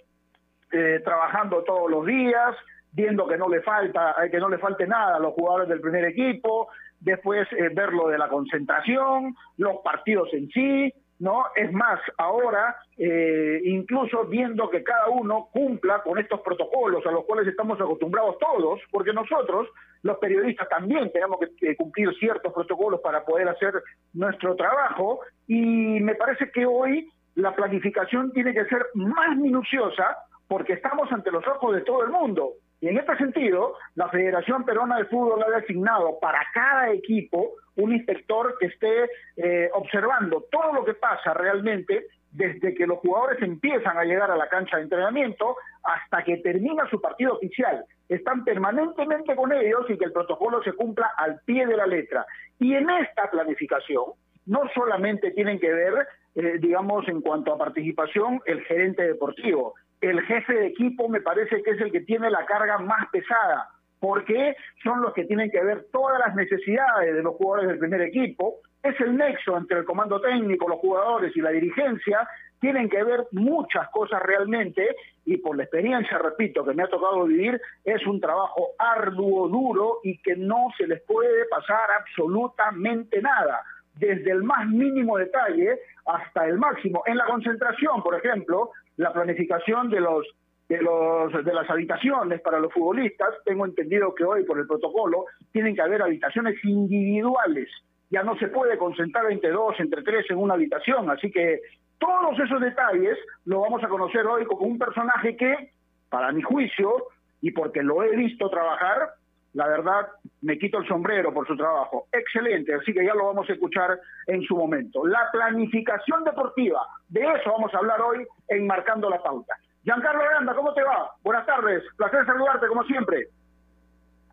eh, 0.73 1.01
trabajando 1.05 1.63
todos 1.65 1.91
los 1.91 2.05
días, 2.05 2.55
viendo 2.93 3.27
que 3.27 3.39
no 3.39 3.49
le 3.49 3.63
falta, 3.63 4.15
eh, 4.25 4.31
que 4.31 4.39
no 4.39 4.49
le 4.49 4.59
falte 4.59 4.87
nada 4.87 5.17
a 5.17 5.21
los 5.21 5.35
jugadores 5.35 5.69
del 5.69 5.81
primer 5.81 6.05
equipo, 6.05 6.69
después 7.01 7.47
eh, 7.53 7.71
ver 7.73 7.93
lo 7.93 8.09
de 8.09 8.19
la 8.19 8.29
concentración, 8.29 9.35
los 9.57 9.77
partidos 9.83 10.29
en 10.33 10.49
sí, 10.49 10.93
¿no? 11.19 11.47
Es 11.57 11.73
más, 11.73 12.01
ahora, 12.17 12.77
eh, 12.97 13.61
incluso 13.65 14.25
viendo 14.25 14.71
que 14.71 14.83
cada 14.83 15.09
uno 15.09 15.49
cumpla 15.53 16.03
con 16.03 16.19
estos 16.19 16.41
protocolos 16.41 17.05
a 17.07 17.11
los 17.11 17.25
cuales 17.25 17.47
estamos 17.47 17.81
acostumbrados 17.81 18.39
todos, 18.39 18.81
porque 18.91 19.13
nosotros, 19.13 19.69
los 20.03 20.19
periodistas, 20.19 20.69
también 20.69 21.11
tenemos 21.13 21.39
que 21.59 21.77
cumplir 21.77 22.15
ciertos 22.19 22.53
protocolos 22.53 23.01
para 23.01 23.25
poder 23.25 23.49
hacer 23.49 23.75
nuestro 24.15 24.55
trabajo, 24.55 25.21
y 25.47 26.01
me 26.01 26.15
parece 26.15 26.51
que 26.53 26.67
hoy 26.67 27.09
la 27.35 27.55
planificación 27.55 28.33
tiene 28.33 28.53
que 28.53 28.65
ser 28.67 28.87
más 28.95 29.37
minuciosa 29.37 30.17
porque 30.49 30.73
estamos 30.73 31.11
ante 31.13 31.31
los 31.31 31.47
ojos 31.47 31.75
de 31.75 31.83
todo 31.83 32.03
el 32.03 32.11
mundo. 32.11 32.55
Y 32.81 32.89
en 32.89 32.99
este 32.99 33.17
sentido, 33.17 33.75
la 33.95 34.09
Federación 34.09 34.65
Peruana 34.65 34.99
de 34.99 35.05
Fútbol 35.05 35.43
ha 35.43 35.61
designado 35.61 36.19
para 36.21 36.41
cada 36.55 36.91
equipo 36.91 37.53
un 37.79 37.93
inspector 37.93 38.57
que 38.59 38.67
esté 38.67 39.11
eh, 39.37 39.71
observando 39.73 40.45
todo 40.51 40.73
lo 40.73 40.85
que 40.85 40.95
pasa 40.95 41.33
realmente 41.33 42.07
desde 42.31 42.75
que 42.75 42.87
los 42.87 42.99
jugadores 42.99 43.41
empiezan 43.43 43.97
a 43.97 44.05
llegar 44.05 44.31
a 44.31 44.37
la 44.37 44.49
cancha 44.49 44.77
de 44.77 44.83
entrenamiento 44.83 45.57
hasta 45.83 46.23
que 46.25 46.39
termina 46.39 46.89
su 46.91 47.01
partido 47.01 47.35
oficial. 47.35 47.85
Están 48.09 48.45
permanentemente 48.45 49.35
con 49.35 49.53
ellos 49.53 49.87
y 49.89 49.97
que 49.97 50.05
el 50.05 50.13
protocolo 50.13 50.63
se 50.63 50.73
cumpla 50.73 51.13
al 51.17 51.41
pie 51.45 51.67
de 51.67 51.77
la 51.77 51.87
letra. 51.87 52.27
Y 52.59 52.75
en 52.75 52.91
esta 52.91 53.31
planificación 53.31 54.13
no 54.47 54.63
solamente 54.75 55.31
tienen 55.31 55.59
que 55.59 55.73
ver, 55.73 56.07
eh, 56.35 56.59
digamos, 56.59 57.07
en 57.09 57.21
cuanto 57.21 57.53
a 57.53 57.59
participación, 57.59 58.41
el 58.47 58.63
gerente 58.65 59.03
deportivo, 59.03 59.75
el 60.01 60.21
jefe 60.23 60.55
de 60.55 60.67
equipo 60.67 61.09
me 61.09 61.21
parece 61.21 61.63
que 61.63 61.71
es 61.71 61.81
el 61.81 61.93
que 61.93 62.01
tiene 62.01 62.31
la 62.31 62.47
carga 62.47 62.79
más 62.79 63.09
pesada, 63.11 63.69
porque 64.01 64.57
son 64.83 65.01
los 65.03 65.13
que 65.13 65.25
tienen 65.25 65.51
que 65.51 65.63
ver 65.63 65.87
todas 65.93 66.19
las 66.19 66.35
necesidades 66.35 67.15
de 67.15 67.23
los 67.23 67.35
jugadores 67.35 67.69
del 67.69 67.79
primer 67.79 68.03
equipo, 68.03 68.57
es 68.83 68.99
el 69.01 69.17
nexo 69.17 69.57
entre 69.57 69.79
el 69.79 69.85
comando 69.85 70.21
técnico, 70.21 70.69
los 70.69 70.79
jugadores 70.79 71.37
y 71.37 71.41
la 71.41 71.51
dirigencia, 71.51 72.29
tienen 72.61 72.89
que 72.89 73.03
ver 73.03 73.27
muchas 73.33 73.89
cosas 73.91 74.23
realmente 74.23 74.97
y 75.25 75.37
por 75.37 75.57
la 75.57 75.65
experiencia, 75.65 76.19
repito, 76.19 76.65
que 76.65 76.75
me 76.75 76.83
ha 76.83 76.89
tocado 76.89 77.25
vivir, 77.25 77.61
es 77.85 78.07
un 78.07 78.21
trabajo 78.21 78.71
arduo, 78.79 79.49
duro 79.49 79.99
y 80.03 80.19
que 80.19 80.37
no 80.37 80.69
se 80.77 80.87
les 80.87 81.03
puede 81.03 81.45
pasar 81.47 81.91
absolutamente 82.01 83.21
nada, 83.21 83.63
desde 83.95 84.31
el 84.31 84.43
más 84.43 84.67
mínimo 84.69 85.19
detalle 85.19 85.81
hasta 86.07 86.47
el 86.47 86.59
máximo. 86.59 87.03
En 87.07 87.17
la 87.17 87.27
concentración, 87.27 88.03
por 88.03 88.15
ejemplo, 88.15 88.71
la 88.97 89.13
planificación 89.13 89.91
de 89.91 90.01
los 90.01 90.27
de 90.69 90.83
los 90.83 91.33
de 91.45 91.55
las 91.55 91.69
habitaciones 91.71 92.41
para 92.43 92.61
los 92.61 92.73
futbolistas, 92.73 93.31
tengo 93.45 93.65
entendido 93.65 94.15
que 94.15 94.25
hoy 94.25 94.45
por 94.45 94.59
el 94.59 94.67
protocolo 94.67 95.25
tienen 95.53 95.75
que 95.75 95.83
haber 95.83 96.03
habitaciones 96.03 96.63
individuales. 96.65 97.69
Ya 98.11 98.23
no 98.23 98.37
se 98.39 98.49
puede 98.49 98.77
concentrar 98.79 99.31
entre 99.31 99.51
dos, 99.51 99.75
entre 99.79 100.03
tres 100.03 100.27
en 100.31 100.39
una 100.39 100.55
habitación, 100.55 101.11
así 101.11 101.31
que 101.31 101.61
todos 101.99 102.39
esos 102.39 102.61
detalles 102.61 103.19
lo 103.45 103.61
vamos 103.61 103.83
a 103.83 103.89
conocer 103.89 104.27
hoy 104.27 104.45
con 104.47 104.59
un 104.61 104.79
personaje 104.79 105.37
que, 105.37 105.73
para 106.09 106.33
mi 106.33 106.43
juicio, 106.43 107.09
y 107.41 107.51
porque 107.51 107.83
lo 107.83 108.03
he 108.03 108.17
visto 108.17 108.51
trabajar, 108.51 109.11
la 109.55 109.67
verdad, 109.67 110.09
me 110.43 110.59
quito 110.59 110.79
el 110.79 110.89
sombrero 110.89 111.33
por 111.33 111.47
su 111.47 111.57
trabajo. 111.57 112.07
Excelente, 112.13 112.75
así 112.75 112.93
que 112.93 113.05
ya 113.05 113.15
lo 113.15 113.27
vamos 113.27 113.49
a 113.49 113.53
escuchar 113.53 113.99
en 114.27 114.43
su 114.43 114.57
momento. 114.57 115.07
La 115.07 115.31
planificación 115.33 116.25
deportiva, 116.25 116.87
de 117.09 117.23
eso 117.23 117.53
vamos 117.53 117.73
a 117.75 117.79
hablar 117.79 118.01
hoy 118.01 118.27
en 118.49 118.67
Marcando 118.67 119.09
la 119.09 119.23
Pauta. 119.23 119.55
Giancarlo 119.89 120.21
Aranda, 120.21 120.55
¿cómo 120.55 120.75
te 120.75 120.83
va? 120.83 121.13
Buenas 121.23 121.47
tardes, 121.47 121.83
placer 121.97 122.27
saludarte 122.27 122.69
como 122.69 122.85
siempre. 122.85 123.29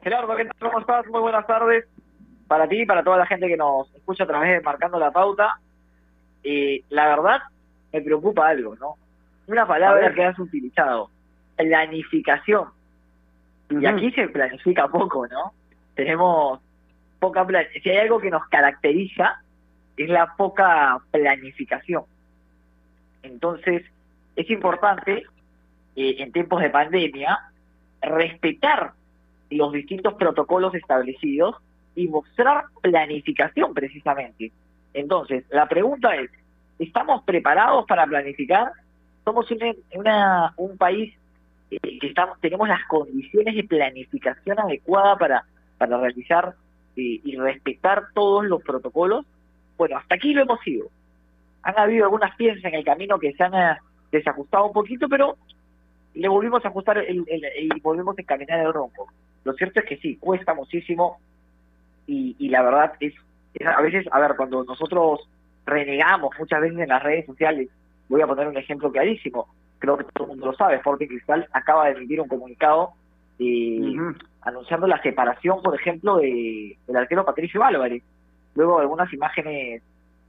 Gerardo, 0.04 0.36
¿qué 0.36 0.44
tal? 0.44 0.56
¿Cómo 0.60 0.80
estás? 0.82 1.08
Muy 1.08 1.22
buenas 1.22 1.48
tardes 1.48 1.86
para 2.46 2.68
ti 2.68 2.82
y 2.82 2.86
para 2.86 3.06
toda 3.06 3.20
la 3.20 3.26
gente 3.26 3.48
que 3.48 3.56
nos 3.56 3.90
escucha 3.96 4.26
a 4.26 4.28
través 4.28 4.50
de 4.50 4.60
Marcando 4.60 5.00
la 5.00 5.12
Pauta. 5.12 5.54
Y 6.44 6.84
la 6.90 7.08
verdad, 7.08 7.40
me 7.94 8.02
preocupa 8.02 8.50
algo, 8.50 8.76
¿no? 8.76 8.96
Una 9.48 9.66
palabra 9.66 10.14
que 10.14 10.26
has 10.26 10.38
utilizado, 10.38 11.10
planificación 11.56 12.68
y 13.70 13.86
aquí 13.86 14.12
se 14.12 14.28
planifica 14.28 14.90
poco, 14.90 15.26
¿no? 15.26 15.54
Tenemos 15.96 16.60
poca 17.22 17.48
planificación. 17.48 17.82
Si 17.82 17.90
hay 17.92 18.04
algo 18.04 18.20
que 18.20 18.30
nos 18.30 18.46
caracteriza, 18.50 19.42
es 19.96 20.10
la 20.10 20.36
poca 20.36 21.00
planificación. 21.12 22.04
Entonces, 23.24 23.86
es 24.36 24.50
importante, 24.50 25.24
eh, 25.96 26.16
en 26.20 26.32
tiempos 26.32 26.62
de 26.62 26.70
pandemia, 26.70 27.40
respetar 28.02 28.94
los 29.50 29.72
distintos 29.72 30.16
protocolos 30.16 30.74
establecidos 30.76 31.56
y 31.96 32.08
mostrar 32.08 32.66
planificación 32.82 33.74
precisamente. 33.74 34.52
Entonces, 34.94 35.46
la 35.50 35.68
pregunta 35.68 36.16
es, 36.16 36.30
¿estamos 36.80 37.24
preparados 37.24 37.86
para 37.86 38.06
planificar? 38.06 38.72
Somos 39.24 39.48
una, 39.94 40.54
un 40.58 40.78
país 40.78 41.14
eh, 41.72 41.80
que 42.00 42.08
estamos, 42.08 42.40
tenemos 42.42 42.68
las 42.68 42.86
condiciones 42.88 43.56
de 43.56 43.64
planificación 43.64 44.60
adecuada 44.60 45.18
para, 45.18 45.46
para 45.78 45.98
realizar 45.98 46.56
eh, 46.96 47.22
y 47.24 47.36
respetar 47.38 48.08
todos 48.14 48.46
los 48.46 48.62
protocolos. 48.64 49.26
Bueno, 49.78 49.98
hasta 49.98 50.16
aquí 50.16 50.34
lo 50.34 50.44
hemos 50.44 50.66
ido. 50.68 50.88
Han 51.64 51.78
habido 51.80 52.06
algunas 52.06 52.36
piezas 52.36 52.64
en 52.66 52.76
el 52.76 52.86
camino 52.86 53.18
que 53.20 53.34
se 53.34 53.44
han 53.44 53.78
desajustado 54.12 54.68
un 54.68 54.74
poquito, 54.74 55.10
pero 55.10 55.38
le 56.16 56.28
volvimos 56.28 56.64
a 56.66 56.70
ajustar 56.70 56.98
el, 56.98 57.26
y 57.28 57.80
volvemos 57.82 58.18
a 58.18 58.22
encaminar 58.22 58.60
el 58.60 58.74
rombo. 58.74 59.08
Lo 59.44 59.54
cierto 59.54 59.80
es 59.80 59.86
que 59.86 59.98
sí, 59.98 60.18
cuesta 60.18 60.54
muchísimo 60.54 61.20
y, 62.08 62.36
y 62.40 62.50
la 62.50 62.64
verdad 62.64 62.94
es, 63.00 63.14
es, 63.54 63.68
a 63.68 63.82
veces, 63.82 64.06
a 64.12 64.20
ver, 64.20 64.36
cuando 64.36 64.64
nosotros 64.64 65.30
renegamos 65.66 66.32
muchas 66.40 66.62
veces 66.62 66.80
en 66.80 66.90
las 66.90 67.04
redes 67.04 67.26
sociales, 67.26 67.70
voy 68.10 68.22
a 68.22 68.28
poner 68.28 68.48
un 68.48 68.58
ejemplo 68.58 68.92
clarísimo, 68.92 69.48
creo 69.80 69.98
que 69.98 70.06
todo 70.06 70.26
el 70.26 70.30
mundo 70.32 70.48
lo 70.48 70.54
sabe, 70.54 70.76
Sporting 70.78 71.08
Cristal 71.08 71.48
acaba 71.52 71.86
de 71.86 71.92
emitir 71.92 72.22
un 72.22 72.28
comunicado 72.28 72.92
eh, 73.40 73.96
anunciando 74.42 74.88
la 74.88 75.02
separación, 75.02 75.62
por 75.62 75.76
ejemplo, 75.76 76.18
de, 76.18 76.78
del 76.88 76.96
arquero 76.96 77.26
Patricio 77.26 77.64
Álvarez. 77.64 78.04
Luego 78.56 78.80
algunas 78.80 79.12
imágenes 79.12 79.82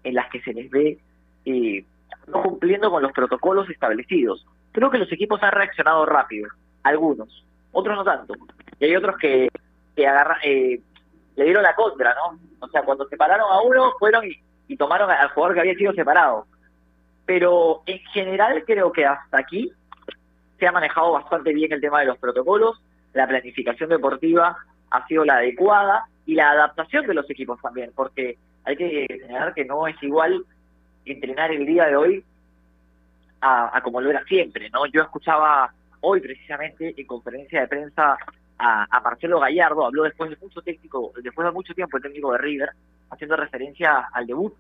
en 0.03 0.15
las 0.15 0.29
que 0.31 0.41
se 0.41 0.53
les 0.53 0.71
ve 0.71 0.99
eh, 1.45 1.85
no 2.27 2.43
cumpliendo 2.43 2.91
con 2.91 3.03
los 3.03 3.13
protocolos 3.13 3.71
establecidos. 3.71 4.45
Creo 4.77 4.91
que 4.91 4.99
los 4.99 5.11
equipos 5.11 5.43
han 5.43 5.51
reaccionado 5.51 6.07
rápido, 6.07 6.49
algunos, 6.85 7.45
otros 7.73 7.97
no 7.97 8.05
tanto. 8.05 8.35
Y 8.79 8.85
hay 8.85 8.95
otros 8.95 9.17
que, 9.19 9.49
que 9.97 10.07
agarra, 10.07 10.39
eh, 10.45 10.81
le 11.35 11.45
dieron 11.45 11.65
la 11.65 11.75
contra, 11.75 12.15
¿no? 12.15 12.39
O 12.61 12.69
sea, 12.69 12.83
cuando 12.83 13.09
separaron 13.09 13.51
a 13.51 13.61
uno, 13.63 13.93
fueron 13.99 14.25
y 14.69 14.77
tomaron 14.77 15.11
al 15.11 15.31
jugador 15.31 15.55
que 15.55 15.61
había 15.61 15.75
sido 15.75 15.93
separado 15.93 16.47
pero 17.27 17.83
en 17.87 17.99
general 18.13 18.65
creo 18.65 18.93
que 18.93 19.05
hasta 19.05 19.39
aquí 19.39 19.71
se 20.59 20.67
ha 20.67 20.73
manejado 20.73 21.13
bastante 21.13 21.53
bien 21.53 21.73
el 21.73 21.81
tema 21.81 22.01
de 22.01 22.07
los 22.07 22.17
protocolos, 22.19 22.81
la 23.13 23.27
planificación 23.27 23.91
deportiva 23.91 24.57
ha 24.91 25.07
sido 25.07 25.25
la 25.25 25.37
adecuada 25.37 26.07
y 26.25 26.35
la 26.35 26.53
adaptación 26.53 27.07
de 27.07 27.15
los 27.15 27.29
equipos 27.29 27.61
también, 27.61 27.91
porque 27.95 28.39
hay 28.65 28.77
que 28.77 29.07
señalar 29.21 29.53
que 29.53 29.65
no 29.65 29.87
es 29.87 30.01
igual 30.03 30.45
entrenar 31.05 31.51
el 31.51 31.67
día 31.67 31.87
de 31.87 31.97
hoy 31.97 32.25
a, 33.41 33.81
como 33.83 34.01
lo 34.01 34.11
era 34.11 34.25
siempre, 34.25 34.71
¿no? 34.71 34.87
Yo 34.87 35.03
escuchaba 35.03 35.73
hoy 36.01 36.21
precisamente 36.21 36.95
en 36.97 37.07
conferencia 37.07 37.61
de 37.61 37.69
prensa 37.69 38.17
a, 38.59 38.87
a, 38.91 39.01
Marcelo 39.01 39.41
Gallardo, 39.41 39.87
habló 39.87 40.05
después 40.05 40.31
de 40.31 40.37
mucho 40.41 40.63
técnico, 40.63 41.13
después 41.23 41.47
de 41.47 41.53
mucho 41.53 41.75
tiempo 41.75 41.97
el 41.97 42.03
técnico 42.03 42.33
de 42.33 42.39
River, 42.39 42.71
haciendo 43.11 43.37
referencia 43.37 44.09
al 44.13 44.27
debut 44.27 44.55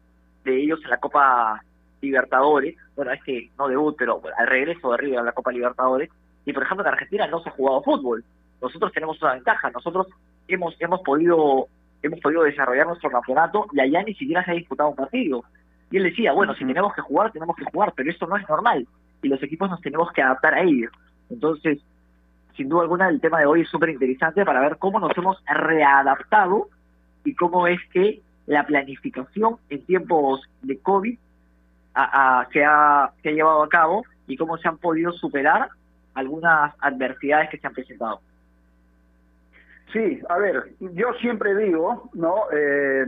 de 0.44 0.62
ellos 0.62 0.80
en 0.84 0.90
la 0.90 0.98
Copa 0.98 1.62
Libertadores, 2.00 2.76
bueno, 2.94 3.12
es 3.12 3.22
que 3.24 3.50
no 3.58 3.68
debut, 3.68 3.96
pero 3.98 4.22
al 4.36 4.46
regreso 4.46 4.92
de 4.92 4.98
River 4.98 5.18
a 5.20 5.22
la 5.22 5.32
Copa 5.32 5.50
Libertadores, 5.50 6.10
y 6.44 6.52
por 6.52 6.62
ejemplo 6.62 6.86
en 6.86 6.92
Argentina 6.92 7.26
no 7.26 7.42
se 7.42 7.48
ha 7.48 7.52
jugado 7.52 7.82
fútbol. 7.82 8.24
Nosotros 8.60 8.92
tenemos 8.92 9.20
una 9.20 9.34
ventaja, 9.34 9.70
nosotros 9.70 10.06
hemos, 10.48 10.74
hemos 10.80 11.00
podido 11.00 11.68
hemos 12.02 12.20
podido 12.20 12.42
desarrollar 12.42 12.86
nuestro 12.86 13.10
campeonato 13.10 13.66
y 13.72 13.80
allá 13.80 14.02
ni 14.02 14.14
siquiera 14.14 14.44
se 14.44 14.52
ha 14.52 14.54
disputado 14.54 14.90
un 14.90 14.96
partido. 14.96 15.44
Y 15.90 15.98
él 15.98 16.04
decía, 16.04 16.32
bueno, 16.32 16.54
si 16.54 16.64
tenemos 16.64 16.94
que 16.94 17.00
jugar, 17.00 17.32
tenemos 17.32 17.56
que 17.56 17.64
jugar, 17.64 17.92
pero 17.94 18.10
esto 18.10 18.26
no 18.26 18.36
es 18.36 18.48
normal 18.48 18.86
y 19.22 19.28
los 19.28 19.42
equipos 19.42 19.70
nos 19.70 19.80
tenemos 19.80 20.10
que 20.12 20.22
adaptar 20.22 20.54
a 20.54 20.62
ello. 20.62 20.90
Entonces, 21.30 21.78
sin 22.56 22.68
duda 22.68 22.82
alguna, 22.82 23.08
el 23.08 23.20
tema 23.20 23.40
de 23.40 23.46
hoy 23.46 23.62
es 23.62 23.68
súper 23.68 23.90
interesante 23.90 24.44
para 24.44 24.60
ver 24.60 24.78
cómo 24.78 24.98
nos 25.00 25.16
hemos 25.16 25.42
readaptado 25.46 26.68
y 27.24 27.34
cómo 27.34 27.66
es 27.66 27.80
que 27.92 28.22
la 28.46 28.64
planificación 28.64 29.56
en 29.68 29.84
tiempos 29.84 30.42
de 30.62 30.78
COVID 30.78 31.18
a, 31.94 32.46
se, 32.52 32.64
ha, 32.64 33.10
se 33.22 33.30
ha 33.30 33.32
llevado 33.32 33.62
a 33.62 33.68
cabo 33.68 34.04
y 34.26 34.36
cómo 34.36 34.58
se 34.58 34.68
han 34.68 34.78
podido 34.78 35.12
superar 35.12 35.70
algunas 36.14 36.74
adversidades 36.80 37.50
que 37.50 37.58
se 37.58 37.66
han 37.66 37.72
presentado. 37.72 38.20
Sí, 39.92 40.20
a 40.28 40.38
ver, 40.38 40.74
yo 40.80 41.12
siempre 41.20 41.56
digo, 41.56 42.10
¿no? 42.12 42.44
Eh, 42.52 43.06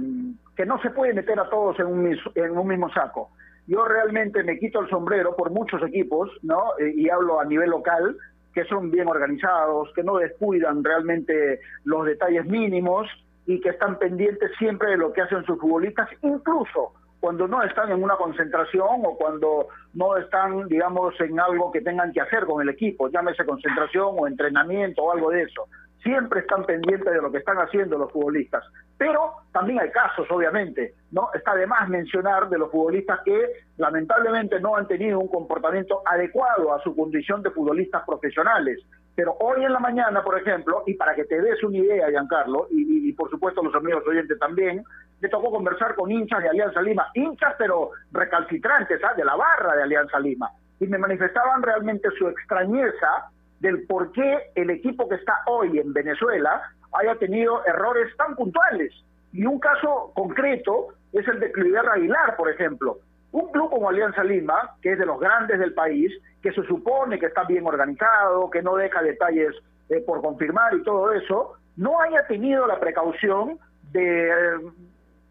que 0.58 0.66
no 0.66 0.82
se 0.82 0.90
puede 0.90 1.14
meter 1.14 1.38
a 1.38 1.48
todos 1.48 1.78
en 1.78 1.86
un, 1.86 2.18
en 2.34 2.58
un 2.58 2.66
mismo 2.66 2.90
saco. 2.92 3.30
Yo 3.68 3.84
realmente 3.84 4.42
me 4.42 4.58
quito 4.58 4.80
el 4.80 4.90
sombrero 4.90 5.36
por 5.36 5.52
muchos 5.52 5.80
equipos, 5.84 6.28
¿no? 6.42 6.76
Eh, 6.80 6.94
y 6.96 7.08
hablo 7.08 7.38
a 7.38 7.44
nivel 7.44 7.70
local, 7.70 8.16
que 8.52 8.64
son 8.64 8.90
bien 8.90 9.06
organizados, 9.06 9.92
que 9.94 10.02
no 10.02 10.16
descuidan 10.16 10.82
realmente 10.82 11.60
los 11.84 12.04
detalles 12.04 12.44
mínimos 12.46 13.06
y 13.46 13.60
que 13.60 13.68
están 13.68 14.00
pendientes 14.00 14.50
siempre 14.58 14.90
de 14.90 14.96
lo 14.96 15.12
que 15.12 15.22
hacen 15.22 15.44
sus 15.44 15.60
futbolistas, 15.60 16.08
incluso 16.22 16.92
cuando 17.20 17.46
no 17.46 17.62
están 17.62 17.92
en 17.92 18.02
una 18.02 18.16
concentración 18.16 19.02
o 19.04 19.16
cuando 19.16 19.68
no 19.94 20.16
están, 20.16 20.66
digamos, 20.66 21.14
en 21.20 21.38
algo 21.38 21.70
que 21.70 21.82
tengan 21.82 22.12
que 22.12 22.20
hacer 22.20 22.46
con 22.46 22.62
el 22.62 22.68
equipo, 22.68 23.08
llámese 23.08 23.46
concentración 23.46 24.08
o 24.18 24.26
entrenamiento 24.26 25.04
o 25.04 25.12
algo 25.12 25.30
de 25.30 25.42
eso. 25.42 25.68
Siempre 26.02 26.40
están 26.40 26.64
pendientes 26.64 27.12
de 27.12 27.20
lo 27.20 27.30
que 27.30 27.38
están 27.38 27.56
haciendo 27.58 27.98
los 27.98 28.12
futbolistas. 28.12 28.64
Pero 28.96 29.32
también 29.52 29.80
hay 29.80 29.90
casos, 29.90 30.26
obviamente, 30.30 30.94
¿no? 31.10 31.30
Está 31.34 31.54
de 31.54 31.66
más 31.66 31.88
mencionar 31.88 32.48
de 32.48 32.58
los 32.58 32.70
futbolistas 32.70 33.20
que 33.24 33.52
lamentablemente 33.76 34.60
no 34.60 34.76
han 34.76 34.86
tenido 34.86 35.18
un 35.18 35.28
comportamiento 35.28 36.02
adecuado 36.04 36.74
a 36.74 36.80
su 36.82 36.94
condición 36.94 37.42
de 37.42 37.50
futbolistas 37.50 38.04
profesionales. 38.06 38.78
Pero 39.14 39.36
hoy 39.40 39.64
en 39.64 39.72
la 39.72 39.80
mañana, 39.80 40.22
por 40.22 40.38
ejemplo, 40.38 40.84
y 40.86 40.94
para 40.94 41.14
que 41.14 41.24
te 41.24 41.40
des 41.40 41.62
una 41.64 41.78
idea, 41.78 42.10
Giancarlo, 42.10 42.68
y, 42.70 43.08
y 43.08 43.12
por 43.12 43.30
supuesto 43.30 43.62
los 43.62 43.74
amigos 43.74 44.04
oyentes 44.06 44.38
también, 44.38 44.84
me 45.20 45.28
tocó 45.28 45.50
conversar 45.50 45.94
con 45.94 46.10
hinchas 46.10 46.42
de 46.42 46.48
Alianza 46.48 46.80
Lima, 46.82 47.08
hinchas 47.14 47.54
pero 47.58 47.90
recalcitrantes, 48.12 49.02
¿ah? 49.02 49.14
de 49.14 49.24
la 49.24 49.34
barra 49.34 49.74
de 49.74 49.82
Alianza 49.82 50.20
Lima, 50.20 50.50
y 50.80 50.86
me 50.86 50.98
manifestaban 50.98 51.62
realmente 51.62 52.08
su 52.16 52.28
extrañeza 52.28 53.30
del 53.60 53.86
por 53.86 54.12
qué 54.12 54.50
el 54.54 54.70
equipo 54.70 55.08
que 55.08 55.16
está 55.16 55.34
hoy 55.46 55.78
en 55.78 55.92
Venezuela 55.92 56.62
haya 56.92 57.14
tenido 57.16 57.64
errores 57.66 58.14
tan 58.16 58.34
puntuales. 58.34 58.92
Y 59.32 59.44
un 59.44 59.58
caso 59.58 60.12
concreto 60.14 60.88
es 61.12 61.26
el 61.28 61.40
de 61.40 61.52
Cliver 61.52 61.88
Aguilar, 61.88 62.36
por 62.36 62.50
ejemplo. 62.50 62.98
Un 63.32 63.50
club 63.52 63.70
como 63.70 63.88
Alianza 63.88 64.24
Lima, 64.24 64.76
que 64.80 64.92
es 64.92 64.98
de 64.98 65.06
los 65.06 65.20
grandes 65.20 65.58
del 65.58 65.74
país, 65.74 66.12
que 66.42 66.52
se 66.52 66.62
supone 66.62 67.18
que 67.18 67.26
está 67.26 67.44
bien 67.44 67.66
organizado, 67.66 68.48
que 68.50 68.62
no 68.62 68.76
deja 68.76 69.02
detalles 69.02 69.54
eh, 69.90 70.00
por 70.00 70.22
confirmar 70.22 70.74
y 70.74 70.82
todo 70.82 71.12
eso, 71.12 71.54
no 71.76 72.00
haya 72.00 72.26
tenido 72.26 72.66
la 72.66 72.80
precaución 72.80 73.58
de 73.92 74.28
eh, 74.28 74.60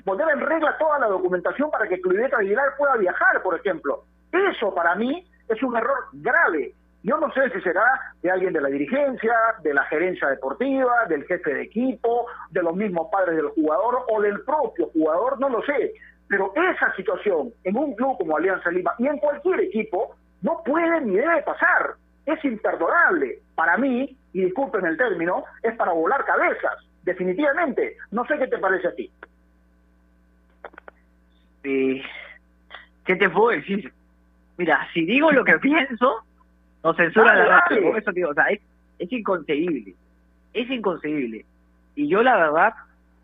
poner 0.04 0.30
en 0.30 0.42
regla 0.42 0.78
toda 0.78 1.00
la 1.00 1.08
documentación 1.08 1.72
para 1.72 1.88
que 1.88 2.00
Cliver 2.02 2.34
Aguilar 2.36 2.76
pueda 2.78 2.96
viajar, 2.98 3.42
por 3.42 3.56
ejemplo. 3.56 4.04
Eso 4.32 4.74
para 4.74 4.96
mí 4.96 5.26
es 5.48 5.62
un 5.64 5.76
error 5.76 6.06
grave. 6.14 6.74
Yo 7.08 7.18
no 7.18 7.32
sé 7.32 7.50
si 7.52 7.62
será 7.62 7.86
de 8.22 8.30
alguien 8.30 8.52
de 8.52 8.60
la 8.60 8.68
dirigencia, 8.68 9.34
de 9.64 9.74
la 9.74 9.86
gerencia 9.86 10.28
deportiva, 10.28 11.06
del 11.08 11.24
jefe 11.24 11.54
de 11.54 11.62
equipo, 11.62 12.26
de 12.52 12.62
los 12.62 12.76
mismos 12.76 13.08
padres 13.10 13.38
del 13.38 13.48
jugador 13.48 14.04
o 14.10 14.22
del 14.22 14.42
propio 14.42 14.88
jugador, 14.88 15.40
no 15.40 15.48
lo 15.48 15.64
sé. 15.64 15.94
Pero 16.28 16.52
esa 16.54 16.94
situación 16.98 17.54
en 17.64 17.78
un 17.78 17.96
club 17.96 18.18
como 18.18 18.36
Alianza 18.36 18.70
Lima 18.72 18.94
y 19.00 19.08
en 19.08 19.20
cualquier 19.20 19.62
equipo 19.62 20.18
no 20.42 20.62
puede 20.66 21.00
ni 21.00 21.16
debe 21.16 21.44
pasar. 21.44 21.94
Es 22.26 22.44
imperdonable. 22.44 23.40
Para 23.56 23.78
mí, 23.78 24.18
y 24.34 24.44
disculpen 24.44 24.86
el 24.86 24.98
término, 24.98 25.46
es 25.64 25.74
para 25.78 25.94
volar 25.94 26.26
cabezas. 26.26 26.76
Definitivamente. 27.04 27.96
No 28.12 28.26
sé 28.26 28.38
qué 28.38 28.48
te 28.48 28.58
parece 28.58 28.90
a 28.90 28.96
ti. 28.96 29.10
¿Qué 31.64 33.16
te 33.16 33.30
puedo 33.30 33.52
decir? 33.58 33.94
Mira, 34.58 34.86
si 34.94 35.06
digo 35.06 35.32
lo 35.32 35.46
que 35.46 35.58
pienso, 35.60 36.27
no 36.88 36.94
censura 36.94 37.36
la 37.36 37.60
radio. 37.60 37.90
Por 37.90 37.98
eso 37.98 38.12
digo, 38.14 38.30
o 38.30 38.34
sea, 38.34 38.46
es, 38.46 38.62
es 38.98 39.12
inconcebible. 39.12 39.94
Es 40.54 40.70
inconcebible. 40.70 41.46
Y 41.96 42.08
yo, 42.08 42.24
la 42.24 42.38
verdad, 42.38 42.74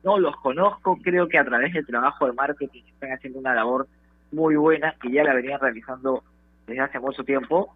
no 0.03 0.19
los 0.19 0.35
conozco. 0.37 0.99
Creo 1.01 1.29
que 1.29 1.37
a 1.37 1.45
través 1.45 1.73
del 1.73 1.85
trabajo 1.85 2.25
de 2.25 2.33
marketing 2.33 2.83
están 2.85 3.13
haciendo 3.13 3.39
una 3.39 3.55
labor 3.55 3.87
muy 4.33 4.57
buena 4.57 4.95
que 5.01 5.11
ya 5.11 5.23
la 5.23 5.33
venían 5.33 5.61
realizando 5.61 6.23
desde 6.67 6.81
hace 6.81 6.99
mucho 6.99 7.23
tiempo. 7.23 7.73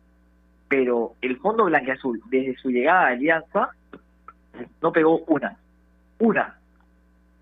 Pero 0.68 1.14
el 1.22 1.38
Fondo 1.38 1.64
Blanqueazul, 1.64 2.22
desde 2.30 2.58
su 2.58 2.70
llegada 2.70 3.08
a 3.08 3.12
Alianza, 3.12 3.70
no 4.82 4.92
pegó 4.92 5.20
una. 5.20 5.56
Una. 6.20 6.58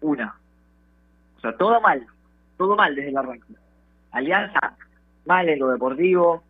Una. 0.01 0.35
O 1.37 1.41
sea, 1.41 1.57
todo 1.57 1.81
mal. 1.81 2.05
Todo 2.57 2.75
mal 2.75 2.93
desde 2.93 3.09
el 3.09 3.17
arranque. 3.17 3.53
Alianza, 4.11 4.77
mal 5.25 5.49
en 5.49 5.57
lo 5.57 5.69
deportivo. 5.69 6.43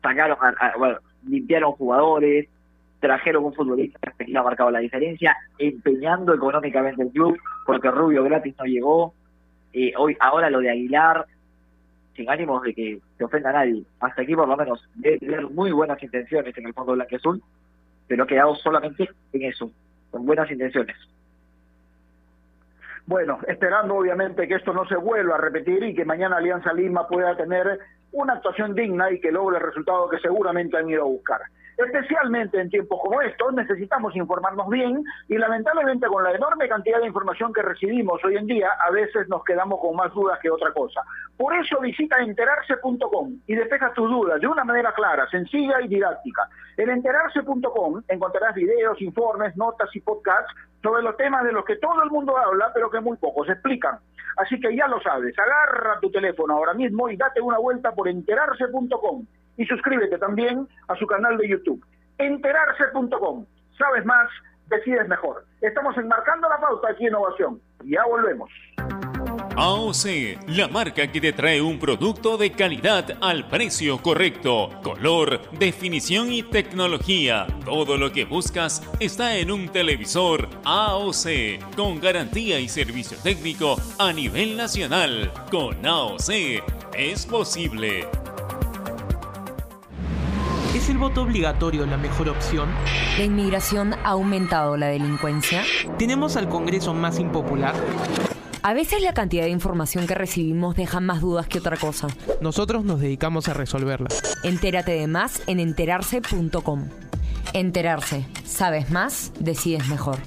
Sacaron 0.00 0.38
a, 0.40 0.76
bueno, 0.78 0.98
limpiaron 1.24 1.72
jugadores, 1.72 2.48
trajeron 3.00 3.44
un 3.44 3.54
futbolista 3.54 4.12
que 4.18 4.36
ha 4.36 4.42
marcado 4.42 4.70
la 4.70 4.80
diferencia, 4.80 5.36
empeñando 5.58 6.34
económicamente 6.34 7.02
el 7.02 7.10
club, 7.10 7.38
porque 7.64 7.90
Rubio 7.90 8.24
gratis 8.24 8.54
no 8.58 8.64
llegó. 8.64 9.14
Eh, 9.72 9.92
hoy 9.96 10.16
Ahora 10.20 10.50
lo 10.50 10.60
de 10.60 10.70
Aguilar, 10.70 11.26
sin 12.14 12.30
ánimos 12.30 12.62
de 12.62 12.74
que 12.74 12.98
se 13.18 13.24
ofenda 13.24 13.50
a 13.50 13.52
nadie, 13.52 13.82
hasta 14.00 14.22
aquí 14.22 14.34
por 14.34 14.48
lo 14.48 14.56
menos 14.56 14.88
debe 14.94 15.18
tener 15.18 15.50
muy 15.50 15.70
buenas 15.70 16.02
intenciones 16.02 16.56
en 16.56 16.66
el 16.66 16.72
fondo 16.72 16.96
azul 17.14 17.42
pero 18.08 18.24
ha 18.24 18.26
quedado 18.26 18.54
solamente 18.54 19.08
en 19.32 19.42
eso, 19.42 19.70
con 20.10 20.24
buenas 20.24 20.50
intenciones. 20.50 20.96
Bueno, 23.06 23.38
esperando 23.46 23.96
obviamente 23.96 24.48
que 24.48 24.54
esto 24.54 24.72
no 24.72 24.86
se 24.86 24.96
vuelva 24.96 25.36
a 25.36 25.40
repetir 25.40 25.82
y 25.84 25.94
que 25.94 26.04
mañana 26.04 26.38
Alianza 26.38 26.72
Lima 26.72 27.06
pueda 27.06 27.36
tener 27.36 27.78
una 28.16 28.34
actuación 28.34 28.74
digna 28.74 29.10
y 29.10 29.20
que 29.20 29.30
logre 29.30 29.58
el 29.58 29.64
resultado 29.64 30.08
que 30.08 30.18
seguramente 30.18 30.76
han 30.76 30.88
ido 30.88 31.02
a 31.02 31.06
buscar. 31.06 31.40
Especialmente 31.76 32.58
en 32.58 32.70
tiempos 32.70 32.98
como 33.02 33.20
estos 33.20 33.52
necesitamos 33.52 34.16
informarnos 34.16 34.66
bien 34.70 35.04
y 35.28 35.36
lamentablemente 35.36 36.06
con 36.06 36.24
la 36.24 36.32
enorme 36.32 36.68
cantidad 36.68 37.00
de 37.00 37.06
información 37.06 37.52
que 37.52 37.60
recibimos 37.60 38.24
hoy 38.24 38.36
en 38.36 38.46
día 38.46 38.70
a 38.80 38.90
veces 38.90 39.28
nos 39.28 39.44
quedamos 39.44 39.78
con 39.80 39.94
más 39.94 40.10
dudas 40.14 40.38
que 40.40 40.50
otra 40.50 40.72
cosa. 40.72 41.02
Por 41.36 41.54
eso 41.54 41.78
visita 41.80 42.16
enterarse.com 42.22 43.40
y 43.46 43.54
despeja 43.54 43.92
tus 43.92 44.08
dudas 44.08 44.40
de 44.40 44.46
una 44.46 44.64
manera 44.64 44.92
clara, 44.92 45.28
sencilla 45.28 45.82
y 45.82 45.88
didáctica. 45.88 46.48
En 46.78 46.88
enterarse.com 46.88 48.02
encontrarás 48.08 48.54
videos, 48.54 49.02
informes, 49.02 49.54
notas 49.58 49.94
y 49.94 50.00
podcasts 50.00 50.54
sobre 50.82 51.02
los 51.02 51.14
temas 51.18 51.44
de 51.44 51.52
los 51.52 51.64
que 51.66 51.76
todo 51.76 52.02
el 52.02 52.10
mundo 52.10 52.38
habla 52.38 52.70
pero 52.72 52.90
que 52.90 53.00
muy 53.00 53.18
pocos 53.18 53.50
explican. 53.50 53.98
Así 54.38 54.58
que 54.58 54.74
ya 54.74 54.88
lo 54.88 54.98
sabes, 55.02 55.38
agarra 55.38 56.00
tu 56.00 56.10
teléfono 56.10 56.54
ahora 56.54 56.72
mismo 56.72 57.10
y 57.10 57.18
date 57.18 57.42
una 57.42 57.58
vuelta 57.58 57.92
por 57.92 58.08
enterarse.com 58.08 59.26
y 59.56 59.64
suscríbete 59.66 60.18
también 60.18 60.68
a 60.88 60.96
su 60.96 61.06
canal 61.06 61.36
de 61.38 61.48
YouTube. 61.48 61.84
Enterarse.com. 62.18 63.46
Sabes 63.78 64.04
más, 64.04 64.28
decides 64.68 65.08
mejor. 65.08 65.44
Estamos 65.60 65.96
enmarcando 65.96 66.48
la 66.48 66.58
pauta 66.58 66.90
aquí 66.90 67.04
en 67.04 67.08
Innovación. 67.08 67.60
Ya 67.84 68.04
volvemos. 68.04 68.50
AOC, 69.58 70.48
la 70.48 70.68
marca 70.68 71.10
que 71.10 71.18
te 71.18 71.32
trae 71.32 71.62
un 71.62 71.78
producto 71.78 72.36
de 72.36 72.52
calidad 72.52 73.16
al 73.22 73.48
precio 73.48 74.02
correcto, 74.02 74.68
color, 74.82 75.40
definición 75.52 76.30
y 76.30 76.42
tecnología. 76.42 77.46
Todo 77.64 77.96
lo 77.96 78.12
que 78.12 78.26
buscas 78.26 78.82
está 79.00 79.36
en 79.38 79.50
un 79.50 79.70
televisor 79.70 80.48
AOC, 80.64 81.74
con 81.74 82.00
garantía 82.00 82.60
y 82.60 82.68
servicio 82.68 83.16
técnico 83.22 83.76
a 83.98 84.12
nivel 84.12 84.58
nacional. 84.58 85.32
Con 85.50 85.86
AOC 85.86 86.30
es 86.94 87.24
posible. 87.24 88.06
¿Es 90.76 90.90
el 90.90 90.98
voto 90.98 91.22
obligatorio 91.22 91.86
la 91.86 91.96
mejor 91.96 92.28
opción? 92.28 92.68
¿La 93.16 93.24
inmigración 93.24 93.94
ha 93.94 94.10
aumentado 94.10 94.76
la 94.76 94.88
delincuencia? 94.88 95.62
¿Tenemos 95.96 96.36
al 96.36 96.50
Congreso 96.50 96.92
más 96.92 97.18
impopular? 97.18 97.74
A 98.62 98.74
veces 98.74 99.00
la 99.00 99.14
cantidad 99.14 99.44
de 99.44 99.48
información 99.48 100.06
que 100.06 100.14
recibimos 100.14 100.76
deja 100.76 101.00
más 101.00 101.22
dudas 101.22 101.48
que 101.48 101.60
otra 101.60 101.78
cosa. 101.78 102.08
Nosotros 102.42 102.84
nos 102.84 103.00
dedicamos 103.00 103.48
a 103.48 103.54
resolverla. 103.54 104.08
Entérate 104.42 104.92
de 104.92 105.06
más 105.06 105.42
en 105.46 105.60
enterarse.com. 105.60 106.90
Enterarse. 107.54 108.26
Sabes 108.44 108.90
más, 108.90 109.32
decides 109.40 109.88
mejor. 109.88 110.18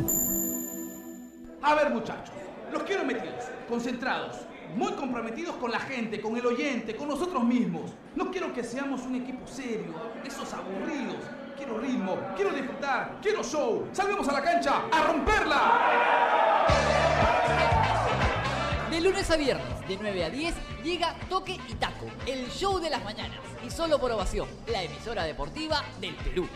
A 1.62 1.76
ver 1.76 1.92
muchachos, 1.92 2.34
los 2.74 2.82
quiero 2.82 3.06
metidos, 3.06 3.46
concentrados, 3.70 4.38
muy 4.76 4.94
comprometidos 4.94 5.56
con 5.56 5.72
la 5.72 5.80
gente, 5.80 6.22
con 6.22 6.38
el 6.38 6.46
oyente, 6.46 6.96
con 6.96 7.08
nosotros 7.08 7.44
mismos. 7.44 7.92
No 8.16 8.32
quiero 8.32 8.54
que 8.54 8.64
seamos 8.64 9.02
un 9.02 9.16
equipo 9.16 9.46
serio, 9.48 9.94
esos 10.26 10.54
aburridos. 10.54 11.18
Quiero 11.58 11.78
ritmo, 11.78 12.18
quiero 12.36 12.52
disfrutar, 12.52 13.18
quiero 13.22 13.44
show. 13.44 13.88
Salgamos 13.92 14.28
a 14.30 14.34
la 14.34 14.42
cancha 14.42 14.84
a 14.92 15.08
romperla. 15.08 16.68
De 18.90 19.02
lunes 19.02 19.30
a 19.30 19.38
viernes, 19.38 19.88
de 19.88 19.98
9 20.02 20.24
a 20.24 20.30
10, 20.30 20.56
llega 20.84 21.16
Toque 21.30 21.60
y 21.68 21.74
Taco, 21.76 22.06
el 22.26 22.50
show 22.50 22.80
de 22.80 22.90
las 22.90 23.04
mañanas. 23.04 23.40
Y 23.66 23.70
solo 23.70 24.00
por 24.00 24.12
ovación, 24.12 24.48
la 24.68 24.84
emisora 24.84 25.24
deportiva 25.24 25.84
del 26.00 26.16
Perú. 26.16 26.48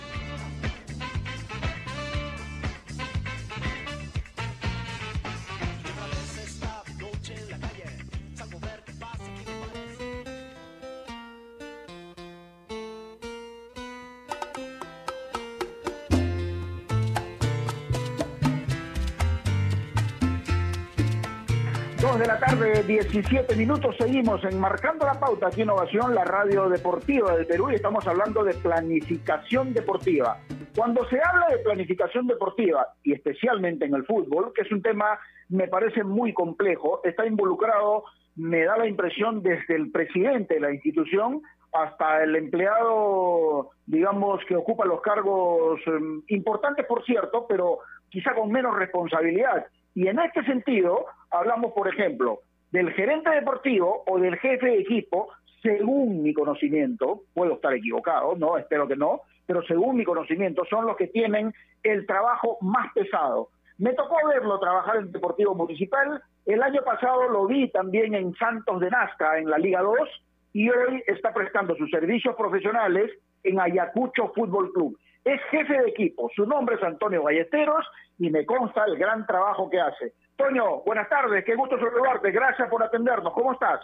17 22.93 23.55
minutos. 23.55 23.95
Seguimos 23.97 24.43
enmarcando 24.43 25.03
la 25.03 25.19
pauta 25.19 25.47
aquí 25.47 25.63
Innovación, 25.63 26.13
la 26.13 26.23
radio 26.25 26.69
deportiva 26.69 27.35
del 27.35 27.47
Perú, 27.47 27.71
y 27.71 27.75
estamos 27.75 28.05
hablando 28.05 28.43
de 28.43 28.53
planificación 28.53 29.73
deportiva. 29.73 30.37
Cuando 30.75 31.03
se 31.09 31.19
habla 31.19 31.47
de 31.47 31.57
planificación 31.63 32.27
deportiva, 32.27 32.85
y 33.01 33.13
especialmente 33.13 33.85
en 33.85 33.95
el 33.95 34.05
fútbol, 34.05 34.53
que 34.53 34.61
es 34.61 34.71
un 34.71 34.83
tema, 34.83 35.17
me 35.49 35.67
parece 35.67 36.03
muy 36.03 36.33
complejo, 36.33 37.01
está 37.03 37.25
involucrado, 37.25 38.03
me 38.35 38.63
da 38.63 38.77
la 38.77 38.85
impresión, 38.85 39.41
desde 39.41 39.75
el 39.75 39.89
presidente 39.89 40.53
de 40.53 40.59
la 40.59 40.71
institución 40.71 41.41
hasta 41.71 42.21
el 42.21 42.35
empleado, 42.35 43.71
digamos, 43.87 44.45
que 44.45 44.55
ocupa 44.55 44.85
los 44.85 45.01
cargos 45.01 45.79
em, 45.87 46.21
importantes, 46.27 46.85
por 46.85 47.03
cierto, 47.05 47.47
pero 47.49 47.79
quizá 48.09 48.35
con 48.35 48.51
menos 48.51 48.77
responsabilidad. 48.77 49.65
Y 49.95 50.07
en 50.07 50.19
este 50.19 50.43
sentido, 50.43 51.07
hablamos, 51.31 51.71
por 51.73 51.87
ejemplo, 51.87 52.41
del 52.73 52.91
gerente 52.93 53.29
deportivo 53.29 54.03
o 54.07 54.17
del 54.17 54.35
jefe 54.39 54.65
de 54.65 54.79
equipo, 54.79 55.29
según 55.61 56.23
mi 56.23 56.33
conocimiento, 56.33 57.21
puedo 57.35 57.53
estar 57.53 57.71
equivocado, 57.71 58.35
no, 58.35 58.57
espero 58.57 58.87
que 58.87 58.95
no, 58.95 59.21
pero 59.45 59.61
según 59.61 59.95
mi 59.95 60.03
conocimiento, 60.03 60.65
son 60.65 60.87
los 60.87 60.97
que 60.97 61.07
tienen 61.07 61.53
el 61.83 62.07
trabajo 62.07 62.57
más 62.61 62.91
pesado. 62.93 63.49
Me 63.77 63.93
tocó 63.93 64.15
verlo 64.27 64.59
trabajar 64.59 64.97
en 64.97 65.11
Deportivo 65.11 65.53
Municipal, 65.53 66.19
el 66.47 66.63
año 66.63 66.81
pasado 66.83 67.29
lo 67.29 67.45
vi 67.45 67.69
también 67.69 68.15
en 68.15 68.33
Santos 68.33 68.79
de 68.81 68.89
Nazca, 68.89 69.37
en 69.37 69.51
la 69.51 69.59
Liga 69.59 69.81
2, 69.81 69.95
y 70.53 70.67
hoy 70.71 71.03
está 71.05 71.31
prestando 71.31 71.75
sus 71.75 71.91
servicios 71.91 72.35
profesionales 72.35 73.11
en 73.43 73.59
Ayacucho 73.59 74.31
Fútbol 74.33 74.73
Club. 74.73 74.97
Es 75.23 75.39
jefe 75.51 75.79
de 75.79 75.89
equipo, 75.89 76.31
su 76.35 76.47
nombre 76.47 76.75
es 76.75 76.83
Antonio 76.83 77.21
Ballesteros 77.21 77.85
y 78.17 78.31
me 78.31 78.47
consta 78.47 78.83
el 78.85 78.97
gran 78.97 79.27
trabajo 79.27 79.69
que 79.69 79.79
hace. 79.79 80.13
Toño, 80.43 80.81
buenas 80.85 81.07
tardes, 81.07 81.45
qué 81.45 81.55
gusto 81.55 81.79
saludarte, 81.79 82.29
gracias 82.31 82.67
por 82.67 82.83
atendernos, 82.83 83.31
¿cómo 83.31 83.53
estás? 83.53 83.79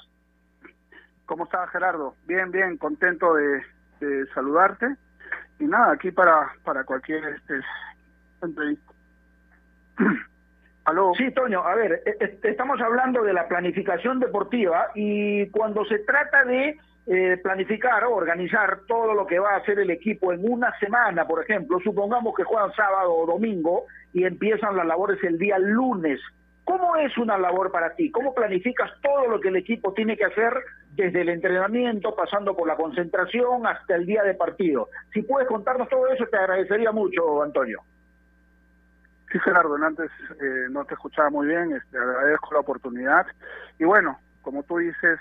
¿Cómo 1.25 1.45
estás, 1.45 1.69
Gerardo? 1.69 2.15
Bien, 2.25 2.51
bien, 2.51 2.75
contento 2.77 3.33
de, 3.33 3.61
saludarte. 4.33 4.87
Y 5.57 5.63
nada, 5.63 5.93
aquí 5.93 6.11
para, 6.11 6.51
para 6.65 6.83
cualquier 6.83 7.23
este, 7.29 7.61
entrevista. 8.41 8.91
¿Aló? 10.83 11.13
Sí, 11.15 11.31
Toño, 11.31 11.63
a 11.63 11.75
ver, 11.75 12.03
e, 12.05 12.17
e, 12.19 12.39
estamos 12.43 12.81
hablando 12.81 13.23
de 13.23 13.31
la 13.31 13.47
planificación 13.47 14.19
deportiva 14.19 14.89
y 14.95 15.49
cuando 15.51 15.85
se 15.85 15.99
trata 15.99 16.43
de 16.43 16.77
eh, 17.07 17.37
planificar 17.41 18.03
o 18.03 18.15
organizar 18.15 18.81
todo 18.85 19.13
lo 19.13 19.25
que 19.25 19.39
va 19.39 19.51
a 19.51 19.59
hacer 19.59 19.79
el 19.79 19.91
equipo 19.91 20.33
en 20.33 20.41
una 20.43 20.77
semana, 20.79 21.25
por 21.25 21.41
ejemplo, 21.41 21.79
supongamos 21.79 22.35
que 22.35 22.43
juegan 22.43 22.73
sábado 22.73 23.13
o 23.13 23.25
domingo 23.25 23.85
y 24.11 24.25
empiezan 24.25 24.75
las 24.75 24.85
labores 24.85 25.23
el 25.23 25.37
día 25.37 25.57
lunes. 25.57 26.19
¿Cómo 26.69 26.97
es 26.97 27.17
una 27.17 27.35
labor 27.35 27.71
para 27.71 27.95
ti? 27.95 28.11
¿Cómo 28.11 28.31
planificas 28.31 28.91
todo 29.01 29.25
lo 29.25 29.39
que 29.39 29.47
el 29.47 29.55
equipo 29.55 29.91
tiene 29.91 30.15
que 30.15 30.25
hacer 30.25 30.53
desde 30.91 31.21
el 31.21 31.29
entrenamiento, 31.29 32.15
pasando 32.15 32.55
por 32.55 32.67
la 32.67 32.75
concentración 32.75 33.65
hasta 33.65 33.95
el 33.95 34.05
día 34.05 34.21
de 34.21 34.35
partido? 34.35 34.87
Si 35.11 35.23
puedes 35.23 35.47
contarnos 35.47 35.89
todo 35.89 36.07
eso, 36.09 36.27
te 36.27 36.37
agradecería 36.37 36.91
mucho, 36.91 37.41
Antonio. 37.41 37.81
Sí, 39.31 39.39
Gerardo, 39.39 39.77
antes 39.83 40.11
eh, 40.39 40.67
no 40.69 40.85
te 40.85 40.93
escuchaba 40.93 41.31
muy 41.31 41.47
bien, 41.47 41.71
este, 41.75 41.97
agradezco 41.97 42.53
la 42.53 42.59
oportunidad. 42.59 43.25
Y 43.79 43.85
bueno, 43.85 44.19
como 44.43 44.61
tú 44.61 44.77
dices, 44.77 45.19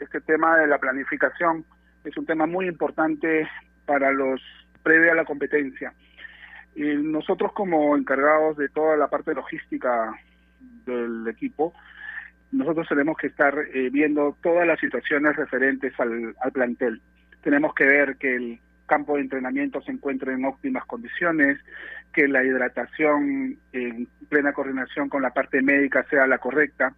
este 0.00 0.20
tema 0.20 0.58
de 0.58 0.66
la 0.66 0.76
planificación 0.76 1.64
es 2.04 2.14
un 2.18 2.26
tema 2.26 2.44
muy 2.44 2.68
importante 2.68 3.48
para 3.86 4.12
los 4.12 4.42
previo 4.82 5.12
a 5.12 5.14
la 5.14 5.24
competencia. 5.24 5.94
Y 6.74 6.82
nosotros 6.82 7.54
como 7.54 7.96
encargados 7.96 8.58
de 8.58 8.68
toda 8.68 8.98
la 8.98 9.08
parte 9.08 9.32
logística 9.32 10.14
del 10.84 11.26
equipo, 11.28 11.74
nosotros 12.52 12.88
tenemos 12.88 13.16
que 13.16 13.28
estar 13.28 13.54
eh, 13.72 13.90
viendo 13.90 14.36
todas 14.42 14.66
las 14.66 14.80
situaciones 14.80 15.36
referentes 15.36 15.92
al, 16.00 16.34
plantel. 16.52 17.00
Tenemos 17.42 17.74
que 17.74 17.84
ver 17.84 18.16
que 18.16 18.34
el 18.34 18.60
campo 18.86 19.14
de 19.14 19.22
entrenamiento 19.22 19.80
se 19.82 19.92
encuentre 19.92 20.32
en 20.32 20.44
óptimas 20.44 20.84
condiciones, 20.84 21.58
que 22.12 22.26
la 22.26 22.44
hidratación 22.44 23.56
en 23.72 24.08
plena 24.28 24.52
coordinación 24.52 25.08
con 25.08 25.22
la 25.22 25.30
parte 25.30 25.62
médica 25.62 26.04
sea 26.10 26.26
la 26.26 26.38
correcta, 26.38 26.92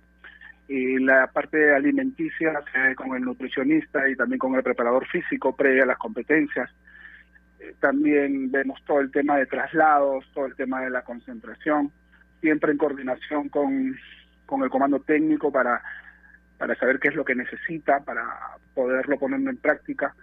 y 0.68 0.98
la 1.00 1.26
parte 1.26 1.74
alimenticia 1.74 2.62
con 2.96 3.14
el 3.14 3.22
nutricionista 3.22 4.08
y 4.08 4.16
también 4.16 4.38
con 4.38 4.54
el 4.54 4.62
preparador 4.62 5.06
físico 5.06 5.54
previa 5.54 5.82
a 5.82 5.86
las 5.86 5.98
competencias. 5.98 6.70
Eh, 7.60 7.74
también 7.78 8.50
vemos 8.50 8.82
todo 8.86 9.00
el 9.00 9.10
tema 9.10 9.36
de 9.36 9.44
traslados, 9.44 10.24
todo 10.32 10.46
el 10.46 10.54
tema 10.54 10.80
de 10.80 10.88
la 10.88 11.02
concentración 11.02 11.92
siempre 12.42 12.72
en 12.72 12.78
coordinación 12.78 13.48
con, 13.48 13.96
con 14.44 14.62
el 14.62 14.68
comando 14.68 15.00
técnico 15.00 15.50
para, 15.50 15.80
para 16.58 16.74
saber 16.74 16.98
qué 16.98 17.08
es 17.08 17.14
lo 17.14 17.24
que 17.24 17.34
necesita, 17.34 18.00
para 18.00 18.22
poderlo 18.74 19.18
poner 19.18 19.40
en 19.40 19.56
práctica. 19.56 20.14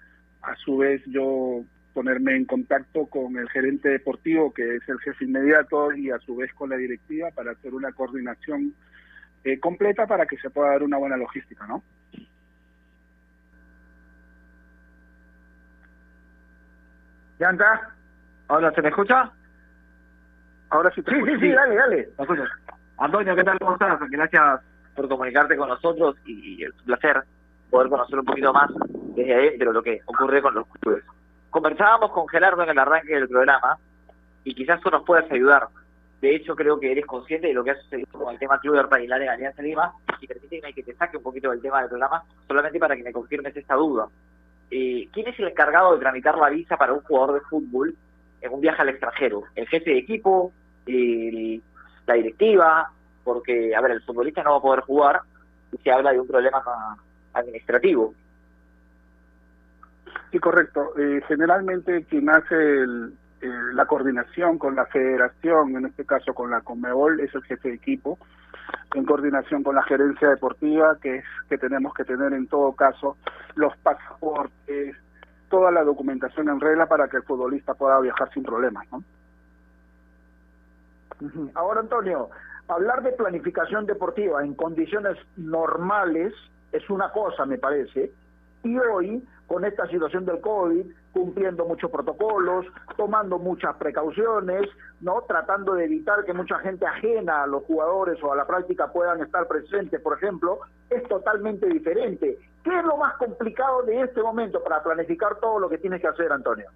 A 0.44 0.56
su 0.56 0.78
vez, 0.78 1.02
yo 1.08 1.64
ponerme 1.94 2.36
en 2.36 2.46
contacto 2.46 3.08
con 3.08 3.36
el 3.38 3.50
gerente 3.50 3.90
deportivo, 3.90 4.54
que 4.54 4.76
es 4.76 4.88
el 4.88 5.00
jefe 5.00 5.26
inmediato, 5.26 5.92
y 5.94 6.12
a 6.12 6.20
su 6.20 6.36
vez 6.36 6.54
con 6.54 6.70
la 6.70 6.78
directiva 6.78 7.30
para 7.32 7.52
hacer 7.52 7.74
una 7.74 7.92
coordinación 7.94 8.74
eh, 9.44 9.60
completa 9.60 10.06
para 10.06 10.26
que 10.26 10.38
se 10.38 10.50
pueda 10.50 10.72
dar 10.72 10.84
una 10.84 10.98
buena 10.98 11.18
logística, 11.18 11.66
¿no? 11.66 11.84
¿Ya 17.40 17.50
anda? 17.50 17.96
¿Ahora 18.50 18.72
se 18.74 18.82
me 18.82 18.90
escucha? 18.90 19.32
Ahora 20.70 20.92
sí 20.94 21.02
Sí, 21.02 21.16
sí, 21.26 21.40
sí, 21.40 21.52
dale, 21.52 21.76
dale. 21.76 22.10
Antonio, 22.98 23.36
¿qué 23.36 23.44
tal? 23.44 23.60
¿Cómo 23.60 23.74
estás? 23.74 24.00
Gracias 24.10 24.62
por 24.96 25.08
comunicarte 25.08 25.56
con 25.56 25.70
nosotros 25.70 26.16
y 26.26 26.64
es 26.64 26.72
un 26.80 26.86
placer 26.86 27.24
poder 27.70 27.90
conocer 27.90 28.20
un 28.20 28.26
poquito 28.26 28.52
más 28.52 28.70
desde 29.16 29.34
adentro 29.34 29.72
lo 29.72 29.82
que 29.82 30.02
ocurre 30.06 30.42
con 30.42 30.56
los 30.56 30.68
clubes. 30.80 31.04
Conversábamos 31.50 32.12
con 32.12 32.28
Gerardo 32.28 32.64
en 32.64 32.70
el 32.70 32.80
arranque 32.80 33.14
del 33.14 33.28
programa 33.28 33.78
y 34.44 34.54
quizás 34.54 34.82
tú 34.82 34.90
nos 34.90 35.04
puedas 35.04 35.32
ayudar. 35.32 35.68
De 36.22 36.36
hecho, 36.36 36.56
creo 36.56 36.80
que 36.80 36.92
eres 36.92 37.06
consciente 37.06 37.48
de 37.48 37.54
lo 37.54 37.64
que 37.64 37.72
ha 37.72 37.82
sucedido 37.82 38.08
con 38.12 38.34
el 38.34 38.40
tema 38.40 38.60
Club 38.60 38.74
de 38.74 38.80
Organidad 38.82 39.20
de 39.20 39.30
Alianza 39.30 39.62
Lima 39.62 39.94
y 40.20 40.28
permíteme 40.28 40.74
que 40.74 40.84
te 40.84 40.94
saque 40.96 41.18
un 41.18 41.24
poquito 41.24 41.50
del 41.52 41.62
tema 41.62 41.80
del 41.80 41.90
programa 41.90 42.24
solamente 42.48 42.80
para 42.80 42.96
que 42.96 43.04
me 43.04 43.14
confirmes 43.14 43.56
esta 43.56 43.76
duda. 43.76 44.08
Eh, 44.70 45.08
¿Quién 45.14 45.28
es 45.28 45.40
el 45.40 45.48
encargado 45.48 45.94
de 45.94 46.00
tramitar 46.00 46.38
la 46.38 46.50
visa 46.50 46.76
para 46.78 46.94
un 46.94 47.02
jugador 47.02 47.36
de 47.36 47.42
fútbol 47.48 47.96
en 48.42 48.54
un 48.54 48.62
viaje 48.62 48.82
al 48.82 48.90
extranjero? 48.90 49.44
¿El 49.56 49.68
jefe 49.68 49.92
de 49.92 49.98
equipo? 49.98 50.54
la 52.08 52.16
directiva, 52.16 52.90
porque, 53.24 53.76
a 53.76 53.82
ver, 53.82 53.92
el 53.92 54.02
futbolista 54.02 54.42
no 54.42 54.54
va 54.54 54.58
a 54.58 54.62
poder 54.62 54.80
jugar 54.82 55.22
y 55.72 55.78
se 55.78 55.92
habla 55.92 56.12
de 56.12 56.20
un 56.20 56.28
problema 56.28 56.64
administrativo. 57.34 58.16
Sí, 60.32 60.40
correcto. 60.40 60.94
Eh, 60.98 61.22
generalmente 61.28 62.06
quien 62.06 62.28
hace 62.30 62.56
el, 62.56 63.14
la 63.74 63.86
coordinación 63.86 64.58
con 64.58 64.76
la 64.76 64.86
federación, 64.86 65.76
en 65.76 65.86
este 65.86 66.06
caso 66.06 66.34
con 66.34 66.52
la 66.52 66.62
Conmebol, 66.62 67.20
es 67.20 67.34
el 67.34 67.44
jefe 67.44 67.70
de 67.70 67.76
equipo, 67.76 68.18
en 68.94 69.06
coordinación 69.06 69.64
con 69.64 69.76
la 69.76 69.84
gerencia 69.84 70.30
deportiva, 70.30 70.98
que 71.02 71.18
es 71.18 71.26
que 71.50 71.58
tenemos 71.58 71.94
que 71.94 72.04
tener 72.04 72.34
en 72.34 72.48
todo 72.48 72.74
caso 72.74 73.18
los 73.56 73.76
pasaportes, 73.78 74.96
toda 75.50 75.72
la 75.72 75.84
documentación 75.84 76.50
en 76.50 76.60
regla 76.60 76.88
para 76.88 77.08
que 77.08 77.18
el 77.18 77.24
futbolista 77.24 77.74
pueda 77.74 78.00
viajar 78.00 78.32
sin 78.34 78.44
problemas, 78.44 78.86
¿no? 78.92 79.04
Ahora, 81.56 81.82
Antonio, 81.82 82.30
hablar 82.68 83.04
de 83.04 83.12
planificación 83.12 83.86
deportiva 83.86 84.44
en 84.44 84.54
condiciones 84.54 85.18
normales 85.36 86.34
es 86.72 86.90
una 86.90 87.12
cosa, 87.12 87.46
me 87.46 87.58
parece, 87.58 88.12
y 88.64 88.78
hoy, 88.78 89.28
con 89.48 89.66
esta 89.66 89.88
situación 89.88 90.26
del 90.26 90.40
COVID, 90.40 90.86
cumpliendo 91.12 91.66
muchos 91.66 91.90
protocolos, 91.90 92.66
tomando 92.96 93.40
muchas 93.40 93.76
precauciones, 93.78 94.70
¿no? 95.02 95.24
Tratando 95.28 95.74
de 95.74 95.86
evitar 95.86 96.24
que 96.24 96.34
mucha 96.34 96.60
gente 96.60 96.86
ajena 96.86 97.44
a 97.44 97.48
los 97.48 97.64
jugadores 97.64 98.22
o 98.24 98.32
a 98.32 98.36
la 98.36 98.46
práctica 98.46 98.92
puedan 98.92 99.22
estar 99.22 99.48
presentes, 99.48 100.00
por 100.02 100.18
ejemplo, 100.18 100.60
es 100.90 101.04
totalmente 101.08 101.68
diferente. 101.68 102.38
¿Qué 102.64 102.78
es 102.78 102.86
lo 102.86 102.98
más 102.98 103.16
complicado 103.16 103.84
de 103.84 104.02
este 104.02 104.22
momento 104.22 104.64
para 104.64 104.84
planificar 104.84 105.36
todo 105.40 105.60
lo 105.60 105.70
que 105.70 105.78
tienes 105.78 106.02
que 106.02 106.08
hacer, 106.08 106.32
Antonio? 106.32 106.70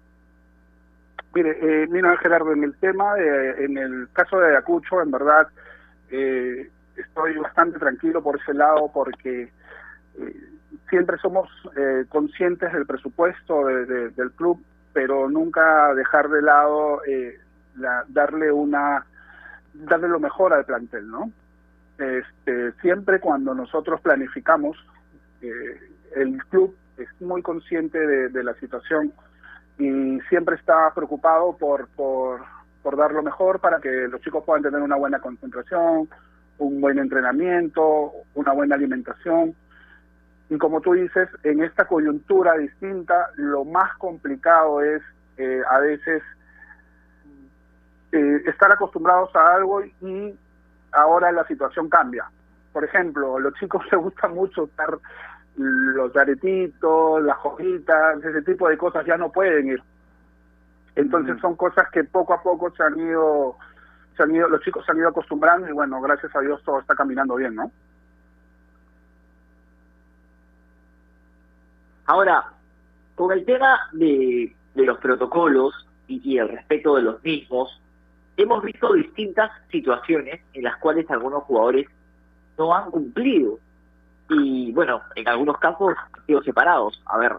Mire, 1.34 1.58
eh, 1.60 1.86
mira 1.88 2.16
Gerardo, 2.18 2.52
en 2.52 2.64
el 2.64 2.76
tema, 2.78 3.14
de, 3.14 3.64
en 3.64 3.76
el 3.76 4.08
caso 4.12 4.38
de 4.38 4.48
Ayacucho, 4.48 5.02
en 5.02 5.10
verdad, 5.10 5.48
eh, 6.10 6.70
estoy 6.96 7.36
bastante 7.38 7.78
tranquilo 7.78 8.22
por 8.22 8.40
ese 8.40 8.54
lado 8.54 8.90
porque 8.92 9.50
eh, 10.18 10.53
siempre 10.88 11.18
somos 11.18 11.48
eh, 11.76 12.04
conscientes 12.08 12.72
del 12.72 12.86
presupuesto 12.86 13.66
del 13.66 14.32
club, 14.32 14.62
pero 14.92 15.28
nunca 15.28 15.94
dejar 15.94 16.28
de 16.28 16.42
lado 16.42 17.00
la, 17.76 18.04
darle 18.08 18.52
una 18.52 19.04
darle 19.74 20.08
lo 20.08 20.20
mejor 20.20 20.52
al 20.52 20.64
plantel, 20.64 21.10
¿no? 21.10 21.32
Este, 21.98 22.72
siempre 22.80 23.20
cuando 23.20 23.54
nosotros 23.54 24.00
planificamos, 24.00 24.76
el 25.40 26.38
club 26.48 26.76
es 26.96 27.08
muy 27.20 27.42
consciente 27.42 27.98
de 27.98 28.44
la 28.44 28.54
situación 28.54 29.12
y 29.78 30.20
siempre 30.28 30.56
está 30.56 30.92
preocupado 30.94 31.56
por, 31.56 31.88
por 32.84 32.96
dar 32.96 33.12
lo 33.12 33.22
mejor 33.22 33.60
para 33.60 33.80
que 33.80 34.08
los 34.08 34.20
chicos 34.20 34.44
puedan 34.44 34.62
tener 34.62 34.80
una 34.80 34.96
buena 34.96 35.18
concentración, 35.18 36.08
un 36.58 36.80
buen 36.80 36.98
entrenamiento, 36.98 38.12
una 38.34 38.52
buena 38.52 38.76
alimentación. 38.76 39.54
Y 40.50 40.58
como 40.58 40.80
tú 40.80 40.92
dices, 40.92 41.28
en 41.42 41.62
esta 41.62 41.86
coyuntura 41.86 42.54
distinta, 42.54 43.30
lo 43.36 43.64
más 43.64 43.96
complicado 43.96 44.82
es 44.82 45.02
eh, 45.36 45.62
a 45.68 45.78
veces 45.80 46.22
eh, 48.12 48.42
estar 48.46 48.70
acostumbrados 48.70 49.34
a 49.34 49.54
algo 49.54 49.82
y 49.82 50.38
ahora 50.92 51.32
la 51.32 51.46
situación 51.46 51.88
cambia. 51.88 52.24
Por 52.72 52.84
ejemplo, 52.84 53.36
a 53.36 53.40
los 53.40 53.54
chicos 53.54 53.82
les 53.92 54.00
gusta 54.00 54.28
mucho 54.28 54.64
estar 54.64 54.98
los 55.56 56.16
aretitos, 56.16 57.22
las 57.22 57.36
joyitas, 57.38 58.24
ese 58.24 58.42
tipo 58.42 58.68
de 58.68 58.76
cosas 58.76 59.06
ya 59.06 59.16
no 59.16 59.30
pueden 59.30 59.68
ir. 59.68 59.82
Entonces 60.96 61.40
son 61.40 61.56
cosas 61.56 61.88
que 61.90 62.04
poco 62.04 62.34
a 62.34 62.42
poco 62.42 62.70
se 62.70 62.82
han 62.82 62.98
ido, 62.98 63.56
se 64.16 64.22
han 64.22 64.34
ido, 64.34 64.48
los 64.48 64.60
chicos 64.62 64.84
se 64.84 64.92
han 64.92 64.98
ido 64.98 65.08
acostumbrando 65.08 65.68
y 65.68 65.72
bueno, 65.72 66.00
gracias 66.00 66.34
a 66.36 66.40
Dios 66.40 66.62
todo 66.64 66.80
está 66.80 66.94
caminando 66.94 67.34
bien, 67.36 67.54
¿no? 67.54 67.70
Ahora, 72.06 72.44
con 73.14 73.32
el 73.32 73.44
tema 73.44 73.78
de, 73.92 74.54
de 74.74 74.84
los 74.84 74.98
protocolos 74.98 75.86
y, 76.06 76.38
el 76.38 76.48
respeto 76.48 76.96
de 76.96 77.02
los 77.02 77.22
mismos, 77.22 77.80
hemos 78.36 78.62
visto 78.62 78.92
distintas 78.92 79.50
situaciones 79.70 80.40
en 80.52 80.64
las 80.64 80.76
cuales 80.76 81.10
algunos 81.10 81.44
jugadores 81.44 81.86
no 82.58 82.74
han 82.74 82.90
cumplido. 82.90 83.58
Y 84.28 84.72
bueno, 84.72 85.02
en 85.14 85.28
algunos 85.28 85.58
casos 85.58 85.94
han 86.12 86.26
sido 86.26 86.42
separados. 86.42 87.00
A 87.06 87.18
ver, 87.18 87.36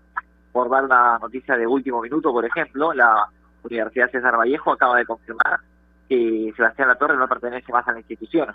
por 0.51 0.69
dar 0.69 0.85
la 0.85 1.19
noticia 1.21 1.57
de 1.57 1.67
último 1.67 2.01
minuto, 2.01 2.31
por 2.31 2.45
ejemplo, 2.45 2.93
la 2.93 3.27
Universidad 3.63 4.11
César 4.11 4.37
Vallejo 4.37 4.71
acaba 4.71 4.97
de 4.97 5.05
confirmar 5.05 5.59
que 6.07 6.53
Sebastián 6.55 6.87
Latorre 6.87 7.17
no 7.17 7.27
pertenece 7.27 7.71
más 7.71 7.87
a 7.87 7.91
la 7.91 7.99
institución. 7.99 8.53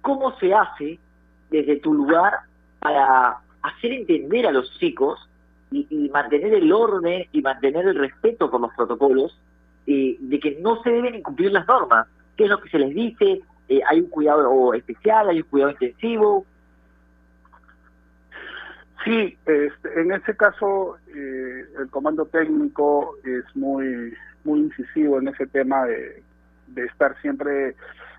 ¿Cómo 0.00 0.38
se 0.38 0.54
hace 0.54 0.98
desde 1.50 1.80
tu 1.80 1.92
lugar 1.92 2.40
para 2.78 3.38
hacer 3.68 3.92
entender 3.92 4.46
a 4.46 4.52
los 4.52 4.70
chicos 4.78 5.28
y, 5.70 6.08
mantener 6.12 6.54
el 6.54 6.72
orden 6.72 7.26
y 7.32 7.42
mantener 7.42 7.86
el 7.86 7.94
respeto 7.94 8.50
por 8.50 8.60
los 8.60 8.72
protocolos 8.74 9.38
eh, 9.86 10.16
de 10.18 10.40
que 10.40 10.58
no 10.60 10.82
se 10.82 10.90
deben 10.90 11.16
incumplir 11.16 11.52
las 11.52 11.66
normas? 11.66 12.06
¿Qué 12.36 12.44
es 12.44 12.50
lo 12.50 12.60
que 12.60 12.70
se 12.70 12.78
les 12.78 12.94
dice? 12.94 13.40
Eh, 13.68 13.80
¿Hay 13.88 14.00
un 14.00 14.08
cuidado 14.08 14.74
especial? 14.74 15.28
¿Hay 15.28 15.38
un 15.38 15.48
cuidado 15.48 15.72
intensivo? 15.72 16.46
Sí, 19.04 19.36
este, 19.46 20.00
en 20.00 20.12
ese 20.12 20.36
caso 20.36 20.96
eh, 21.14 21.64
el 21.78 21.88
comando 21.90 22.26
técnico 22.26 23.16
es 23.24 23.44
muy 23.54 24.12
muy 24.44 24.60
incisivo 24.60 25.18
en 25.18 25.28
ese 25.28 25.46
tema 25.46 25.84
de, 25.84 26.22
de 26.68 26.84
estar 26.84 27.20
siempre 27.20 27.74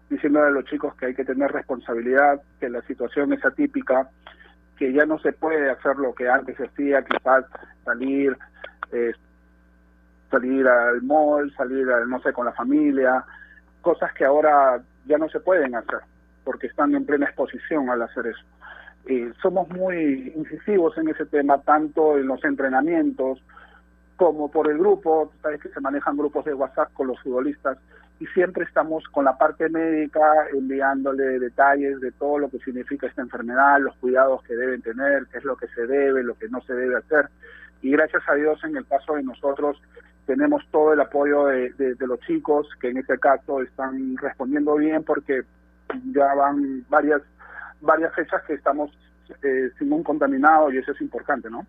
diciendo 0.10 0.42
a 0.44 0.50
los 0.50 0.66
chicos 0.66 0.96
que 0.96 1.08
hay 1.08 1.16
que 1.16 1.26
tener 1.26 1.52
responsabilidad, 1.52 2.42
que 2.60 2.70
la 2.70 2.82
situación 2.84 3.34
es 3.34 3.44
atípica, 3.46 4.10
que 4.80 4.94
ya 4.94 5.06
no 5.06 5.20
se 5.20 5.34
puede 5.34 5.70
hacer 5.70 5.98
lo 5.98 6.16
que 6.16 6.30
antes 6.30 6.56
se 6.56 6.66
hacía, 6.66 7.04
quizás 7.04 7.44
salir, 7.84 8.36
eh, 8.94 9.12
salir 10.32 10.66
al 10.66 11.02
mall, 11.02 11.54
salir, 11.58 11.86
no 12.08 12.22
sé, 12.22 12.32
con 12.32 12.46
la 12.46 12.54
familia, 12.54 13.26
cosas 13.82 14.14
que 14.14 14.24
ahora 14.24 14.82
ya 15.06 15.18
no 15.18 15.28
se 15.28 15.42
pueden 15.42 15.76
hacer, 15.76 16.00
porque 16.46 16.68
están 16.68 16.96
en 16.96 17.06
plena 17.06 17.26
exposición 17.26 17.90
al 17.90 18.04
hacer 18.04 18.28
eso. 18.28 18.46
Eh, 19.06 19.34
somos 19.42 19.68
muy 19.70 20.32
incisivos 20.34 20.98
en 20.98 21.10
ese 21.10 21.26
tema, 21.26 21.62
tanto 21.62 22.18
en 22.18 22.28
los 22.28 22.42
entrenamientos 22.46 23.44
como 24.16 24.50
por 24.50 24.72
el 24.72 24.78
grupo, 24.78 25.34
sabes 25.42 25.62
que 25.62 25.70
se 25.70 25.82
manejan 25.82 26.16
grupos 26.16 26.46
de 26.46 26.54
WhatsApp 26.54 26.94
con 26.94 27.08
los 27.08 27.20
futbolistas 27.22 27.78
y 28.20 28.26
siempre 28.28 28.66
estamos 28.66 29.06
con 29.10 29.26
la 29.26 29.38
parte 29.38 29.70
médica 29.70 30.22
enviándole 30.54 31.40
detalles 31.40 32.02
de 32.02 32.12
todo 32.12 32.38
lo 32.38 32.50
que 32.50 32.60
significa 32.60 33.08
esta 33.08 33.22
enfermedad, 33.22 33.80
los 33.80 33.96
cuidados 33.96 34.44
que 34.44 34.56
deben 34.56 34.82
tener, 34.82 35.26
qué 35.32 35.38
es 35.38 35.46
lo 35.46 35.56
que 35.56 35.68
se 35.68 35.88
debe, 35.88 36.24
lo 36.24 36.38
que 36.38 36.50
no 36.50 36.60
se 36.62 36.74
debe 36.74 36.98
hacer. 36.98 37.30
Y 37.82 37.92
gracias 37.92 38.22
a 38.28 38.34
Dios 38.34 38.62
en 38.66 38.76
el 38.76 38.86
caso 38.86 39.16
de 39.16 39.24
nosotros 39.24 39.82
tenemos 40.26 40.64
todo 40.70 40.94
el 40.94 41.00
apoyo 41.00 41.46
de, 41.46 41.96
los 42.00 42.20
chicos 42.20 42.68
que 42.80 42.90
en 42.90 42.98
este 42.98 43.18
caso 43.18 43.62
están 43.62 44.18
respondiendo 44.18 44.76
bien 44.76 45.04
porque 45.04 45.44
ya 46.12 46.36
van 46.36 46.86
varias 46.90 47.22
varias 47.82 48.14
fechas 48.14 48.44
que 48.44 48.54
estamos 48.54 48.92
eh, 49.42 49.72
sin 49.80 49.92
un 49.94 50.04
contaminado 50.04 50.72
y 50.72 50.78
eso 50.78 50.92
es 50.92 51.02
importante, 51.02 51.50
¿no? 51.50 51.66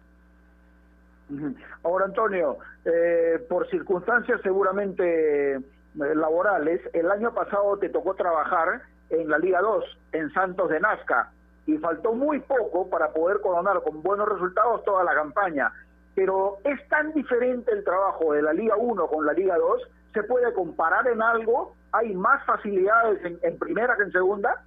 Ahora, 1.85 2.07
Antonio, 2.07 2.59
eh, 2.85 3.39
por 3.49 3.71
circunstancias 3.71 4.41
seguramente 4.43 5.61
laborales, 5.95 6.81
el 6.93 7.11
año 7.11 7.33
pasado 7.35 7.79
te 7.79 7.89
tocó 7.89 8.15
trabajar 8.15 8.83
en 9.11 9.29
la 9.29 9.39
Liga 9.39 9.61
2, 9.61 9.85
en 10.13 10.33
Santos 10.33 10.71
de 10.71 10.81
Nazca, 10.81 11.31
y 11.67 11.79
faltó 11.79 12.13
muy 12.13 12.41
poco 12.41 12.89
para 12.89 13.13
poder 13.13 13.41
coronar 13.41 13.83
con 13.83 14.03
buenos 14.03 14.29
resultados 14.29 14.85
toda 14.85 15.05
la 15.05 15.15
campaña. 15.15 15.73
Pero 16.15 16.59
es 16.65 16.87
tan 16.89 17.13
diferente 17.13 17.73
el 17.73 17.85
trabajo 17.85 18.33
de 18.33 18.43
la 18.43 18.53
Liga 18.53 18.77
1 18.77 19.07
con 19.07 19.27
la 19.27 19.33
Liga 19.33 19.57
2, 19.57 19.83
¿se 20.13 20.23
puede 20.25 20.53
comparar 20.53 21.07
en 21.07 21.23
algo? 21.23 21.75
¿Hay 21.93 22.15
más 22.15 22.45
facilidades 22.45 23.25
en, 23.25 23.39
en 23.43 23.59
primera 23.59 23.97
que 23.97 24.05
en 24.05 24.13
segunda? 24.13 24.63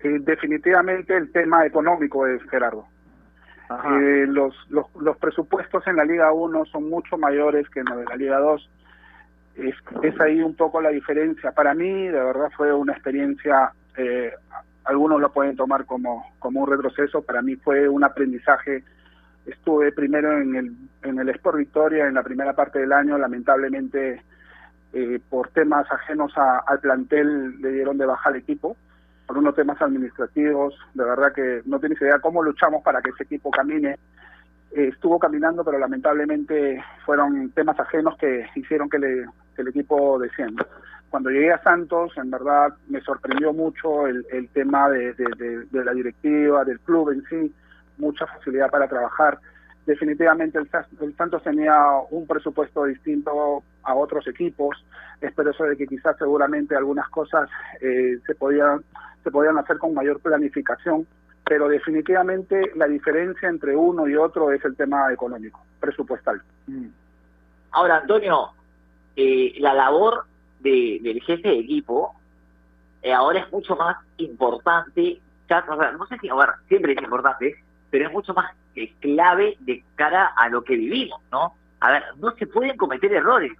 Eh, 0.00 0.18
definitivamente 0.20 1.16
el 1.16 1.30
tema 1.30 1.64
económico 1.64 2.26
es 2.26 2.42
Gerardo. 2.50 2.86
Eh, 3.70 4.26
los, 4.28 4.54
los, 4.68 4.86
los 4.96 5.16
presupuestos 5.16 5.86
en 5.86 5.96
la 5.96 6.04
Liga 6.04 6.32
1 6.32 6.66
son 6.66 6.90
mucho 6.90 7.16
mayores 7.16 7.68
que 7.70 7.80
en 7.80 7.86
la 7.86 7.96
de 7.96 8.04
la 8.04 8.16
Liga 8.16 8.38
2. 8.38 8.68
Es, 9.54 10.20
ahí 10.20 10.40
un 10.42 10.54
poco 10.54 10.80
la 10.80 10.90
diferencia. 10.90 11.52
Para 11.52 11.74
mí, 11.74 12.06
de 12.06 12.12
verdad, 12.12 12.50
fue 12.56 12.72
una 12.72 12.92
experiencia, 12.92 13.72
eh, 13.96 14.32
algunos 14.84 15.20
lo 15.20 15.32
pueden 15.32 15.56
tomar 15.56 15.84
como, 15.84 16.32
como 16.38 16.60
un 16.60 16.70
retroceso, 16.70 17.22
para 17.22 17.42
mí 17.42 17.56
fue 17.56 17.88
un 17.88 18.04
aprendizaje. 18.04 18.84
Estuve 19.46 19.92
primero 19.92 20.40
en 20.40 20.54
el, 20.54 20.72
en 21.02 21.18
el 21.18 21.28
Sport 21.30 21.58
Victoria 21.58 22.06
en 22.06 22.14
la 22.14 22.22
primera 22.22 22.54
parte 22.54 22.78
del 22.78 22.92
año, 22.92 23.18
lamentablemente 23.18 24.22
eh, 24.92 25.20
por 25.28 25.48
temas 25.48 25.90
ajenos 25.90 26.32
a, 26.36 26.58
al 26.66 26.80
plantel 26.80 27.60
le 27.60 27.72
dieron 27.72 27.98
de 27.98 28.06
baja 28.06 28.28
al 28.28 28.36
equipo 28.36 28.76
por 29.26 29.38
unos 29.38 29.54
temas 29.54 29.80
administrativos, 29.80 30.74
de 30.94 31.04
verdad 31.04 31.32
que 31.32 31.62
no 31.64 31.80
tienes 31.80 32.00
idea 32.02 32.18
cómo 32.18 32.42
luchamos 32.42 32.82
para 32.82 33.00
que 33.00 33.10
ese 33.10 33.24
equipo 33.24 33.50
camine. 33.50 33.98
Eh, 34.74 34.88
estuvo 34.88 35.18
caminando, 35.18 35.64
pero 35.64 35.78
lamentablemente 35.78 36.82
fueron 37.04 37.50
temas 37.50 37.78
ajenos 37.78 38.16
que 38.16 38.46
hicieron 38.54 38.88
que, 38.88 38.98
le, 38.98 39.26
que 39.54 39.62
el 39.62 39.68
equipo 39.68 40.18
descienda. 40.18 40.66
Cuando 41.10 41.28
llegué 41.28 41.52
a 41.52 41.62
Santos, 41.62 42.12
en 42.16 42.30
verdad 42.30 42.74
me 42.88 43.02
sorprendió 43.02 43.52
mucho 43.52 44.06
el, 44.06 44.24
el 44.32 44.48
tema 44.48 44.88
de, 44.88 45.12
de, 45.12 45.66
de, 45.70 45.84
la 45.84 45.92
directiva, 45.92 46.64
del 46.64 46.80
club 46.80 47.10
en 47.10 47.22
sí, 47.24 47.54
mucha 47.98 48.26
facilidad 48.26 48.70
para 48.70 48.88
trabajar 48.88 49.38
definitivamente 49.86 50.58
el, 50.58 50.68
el, 51.00 51.16
Santos 51.16 51.42
tenía 51.42 51.74
un 52.10 52.26
presupuesto 52.26 52.84
distinto 52.84 53.62
a 53.82 53.94
otros 53.94 54.26
equipos. 54.28 54.84
Es 55.20 55.32
por 55.32 55.48
eso 55.48 55.64
de 55.64 55.76
que 55.76 55.86
quizás 55.86 56.16
seguramente 56.18 56.76
algunas 56.76 57.08
cosas 57.08 57.48
eh, 57.80 58.18
se 58.26 58.34
podían 58.34 58.82
se 59.22 59.30
podían 59.30 59.56
hacer 59.56 59.78
con 59.78 59.94
mayor 59.94 60.18
planificación, 60.20 61.06
pero 61.44 61.68
definitivamente 61.68 62.72
la 62.76 62.86
diferencia 62.86 63.48
entre 63.48 63.74
uno 63.76 64.08
y 64.08 64.16
otro 64.16 64.52
es 64.52 64.64
el 64.64 64.76
tema 64.76 65.12
económico, 65.12 65.60
presupuestal. 65.80 66.40
Mm. 66.66 66.86
Ahora, 67.72 67.98
Antonio, 67.98 68.50
eh, 69.16 69.54
la 69.58 69.74
labor 69.74 70.24
de, 70.60 71.00
del 71.02 71.20
jefe 71.22 71.48
de 71.48 71.58
equipo 71.58 72.14
eh, 73.02 73.12
ahora 73.12 73.40
es 73.40 73.52
mucho 73.52 73.74
más 73.74 73.96
importante, 74.18 75.20
ya, 75.48 75.64
o 75.68 75.76
sea, 75.76 75.92
no 75.92 76.06
sé 76.06 76.18
si, 76.18 76.28
a 76.28 76.34
ver, 76.34 76.50
siempre 76.68 76.92
es 76.92 77.02
importante, 77.02 77.56
pero 77.90 78.06
es 78.06 78.12
mucho 78.12 78.32
más 78.32 78.54
eh, 78.76 78.92
clave 79.00 79.56
de 79.60 79.82
cara 79.96 80.32
a 80.36 80.48
lo 80.48 80.62
que 80.62 80.76
vivimos, 80.76 81.20
¿no? 81.32 81.54
A 81.80 81.90
ver, 81.90 82.04
no 82.18 82.30
se 82.36 82.46
pueden 82.46 82.76
cometer 82.76 83.12
errores. 83.12 83.52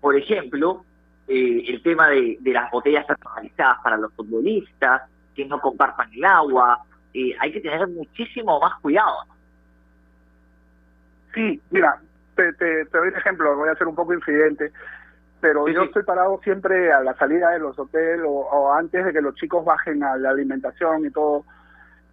Por 0.00 0.16
ejemplo, 0.16 0.84
eh, 1.28 1.64
el 1.68 1.82
tema 1.82 2.08
de, 2.08 2.38
de, 2.40 2.52
las 2.52 2.70
botellas 2.70 3.04
personalizadas 3.04 3.78
para 3.82 3.98
los 3.98 4.12
futbolistas, 4.14 5.02
que 5.34 5.44
no 5.44 5.60
compartan 5.60 6.10
el 6.14 6.24
agua, 6.24 6.82
eh, 7.16 7.34
hay 7.40 7.50
que 7.50 7.60
tener 7.60 7.88
muchísimo 7.88 8.60
más 8.60 8.78
cuidado. 8.80 9.16
Sí, 11.32 11.60
mira, 11.70 11.98
te, 12.34 12.52
te, 12.54 12.84
te, 12.84 12.98
doy 12.98 13.08
un 13.08 13.16
ejemplo, 13.16 13.56
voy 13.56 13.70
a 13.70 13.74
ser 13.74 13.86
un 13.86 13.94
poco 13.94 14.12
infidente, 14.12 14.70
pero 15.40 15.64
sí, 15.64 15.72
yo 15.72 15.80
sí. 15.80 15.86
estoy 15.86 16.02
parado 16.02 16.38
siempre 16.44 16.92
a 16.92 17.00
la 17.00 17.14
salida 17.14 17.50
de 17.50 17.60
los 17.60 17.78
hoteles 17.78 18.26
o, 18.26 18.30
o, 18.30 18.72
antes 18.72 19.02
de 19.02 19.12
que 19.14 19.22
los 19.22 19.34
chicos 19.34 19.64
bajen 19.64 20.02
a 20.04 20.16
la 20.18 20.30
alimentación 20.30 21.06
y 21.06 21.10
todo. 21.10 21.46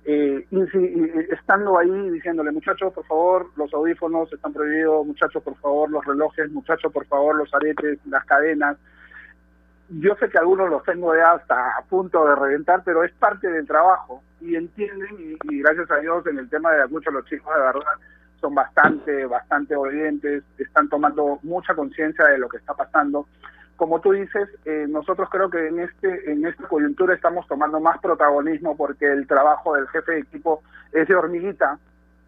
Eh, 0.05 0.45
y, 0.51 0.57
y, 0.57 1.11
estando 1.31 1.77
ahí 1.77 2.09
diciéndole 2.09 2.51
muchachos 2.51 2.91
por 2.91 3.05
favor 3.05 3.51
los 3.55 3.73
audífonos 3.73 4.33
están 4.33 4.51
prohibidos 4.51 5.05
muchachos 5.07 5.41
por 5.41 5.55
favor 5.55 5.89
los 5.89 6.03
relojes 6.03 6.51
muchachos 6.51 6.91
por 6.91 7.05
favor 7.05 7.37
los 7.37 7.53
aretes 7.53 8.05
las 8.07 8.25
cadenas 8.25 8.75
yo 9.89 10.15
sé 10.15 10.29
que 10.29 10.37
algunos 10.37 10.69
los 10.69 10.83
tengo 10.83 11.15
ya 11.15 11.33
hasta 11.33 11.77
a 11.77 11.81
punto 11.83 12.25
de 12.25 12.35
reventar, 12.35 12.81
pero 12.83 13.03
es 13.03 13.11
parte 13.13 13.49
del 13.49 13.67
trabajo 13.67 14.23
y 14.43 14.55
entienden 14.55 15.37
y, 15.43 15.61
gracias 15.61 15.89
a 15.89 15.97
Dios 15.97 16.25
en 16.27 16.37
el 16.37 16.49
tema 16.49 16.71
de 16.71 16.87
muchos 16.87 17.13
los 17.13 17.25
chicos 17.25 17.53
de 17.55 17.61
verdad 17.61 17.81
son 18.41 18.53
bastante, 18.53 19.25
bastante 19.25 19.73
obedientes, 19.73 20.43
están 20.57 20.89
tomando 20.89 21.39
mucha 21.43 21.73
conciencia 21.73 22.25
de 22.25 22.37
lo 22.37 22.49
que 22.49 22.57
está 22.57 22.73
pasando. 22.73 23.25
Como 23.77 24.01
tú 24.01 24.11
dices, 24.11 24.49
eh, 24.65 24.85
nosotros 24.89 25.29
creo 25.31 25.49
que 25.49 25.69
en 25.69 25.79
este 25.79 26.29
en 26.29 26.45
esta 26.45 26.67
coyuntura 26.67 27.15
estamos 27.15 27.47
tomando 27.47 27.79
más 27.79 27.99
protagonismo 27.99 28.75
porque 28.75 29.07
el 29.09 29.27
trabajo 29.27 29.75
del 29.75 29.87
jefe 29.87 30.11
de 30.11 30.19
equipo 30.19 30.61
es 30.91 31.07
de 31.07 31.15
hormiguita, 31.15 31.79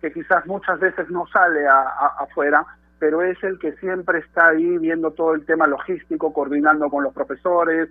que 0.01 0.13
quizás 0.13 0.45
muchas 0.45 0.80
veces 0.80 1.10
no 1.10 1.28
sale 1.28 1.67
a, 1.67 1.82
afuera, 2.19 2.65
pero 2.97 3.21
es 3.21 3.41
el 3.43 3.60
que 3.60 3.73
siempre 3.73 4.19
está 4.19 4.47
ahí 4.47 4.78
viendo 4.78 5.12
todo 5.12 5.36
el 5.36 5.45
tema 5.45 5.67
logístico, 5.67 6.32
coordinando 6.32 6.89
con 6.89 7.04
los 7.04 7.13
profesores, 7.13 7.89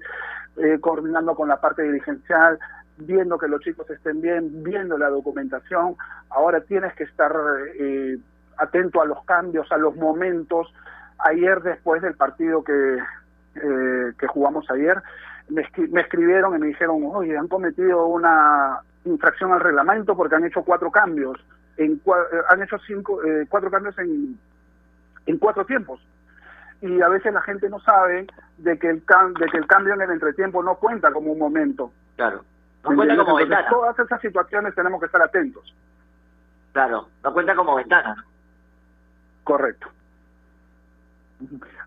eh, 0.57 0.79
coordinando 0.81 1.35
con 1.35 1.49
la 1.49 1.61
parte 1.61 1.83
dirigencial, 1.83 2.59
viendo 2.97 3.39
que 3.39 3.49
los 3.49 3.61
chicos 3.61 3.89
estén 3.91 4.21
bien, 4.21 4.63
viendo 4.63 4.97
la 4.99 5.09
documentación. 5.09 5.97
Ahora 6.31 6.61
tienes 6.61 6.95
que 6.95 7.05
estar 7.05 7.33
eh, 7.79 8.19
atento 8.59 9.01
a 9.01 9.07
los 9.07 9.25
cambios, 9.25 9.71
a 9.73 9.77
los 9.77 9.97
momentos. 9.97 10.73
Ayer, 11.19 11.61
después 11.63 12.03
del 12.03 12.15
partido 12.15 12.63
que, 12.63 12.99
eh, 13.57 14.13
que 14.19 14.27
jugamos 14.27 14.71
ayer, 14.71 15.03
me, 15.49 15.69
me 15.91 16.01
escribieron 16.01 16.55
y 16.55 16.59
me 16.59 16.67
dijeron, 16.69 17.03
oye, 17.05 17.37
han 17.37 17.49
cometido 17.49 18.07
una 18.07 18.81
infracción 19.05 19.53
al 19.53 19.61
reglamento 19.61 20.17
porque 20.17 20.37
han 20.37 20.45
hecho 20.45 20.63
cuatro 20.63 20.91
cambios, 20.91 21.39
en 21.77 22.01
han 22.49 22.63
hecho 22.63 22.79
cinco, 22.87 23.21
cuatro 23.51 23.71
cambios 23.71 23.99
en, 23.99 24.39
en 25.27 25.39
cuatro 25.39 25.67
tiempos 25.67 26.01
y 26.85 27.01
a 27.01 27.09
veces 27.09 27.33
la 27.33 27.41
gente 27.41 27.69
no 27.71 27.81
sabe 27.81 28.27
de 28.59 28.79
que 28.79 28.91
el 28.91 29.03
de 29.39 29.47
que 29.51 29.57
el 29.57 29.67
cambio 29.67 29.95
en 29.95 30.03
el 30.03 30.11
entretiempo 30.11 30.63
no 30.63 30.77
cuenta 30.77 31.13
como 31.13 31.33
un 31.33 31.39
momento. 31.39 31.91
Claro. 32.17 32.45
No 32.85 32.95
cuenta 32.95 33.17
como 33.17 33.37
ventana. 33.37 33.69
Todas 33.71 33.99
esas 33.99 34.21
situaciones 34.21 34.75
tenemos 34.75 35.01
que 35.01 35.07
estar 35.07 35.23
atentos. 35.23 35.75
Claro, 36.73 37.09
no 37.23 37.33
cuenta 37.33 37.55
como 37.55 37.77
ventana. 37.77 38.25
Correcto. 39.43 39.89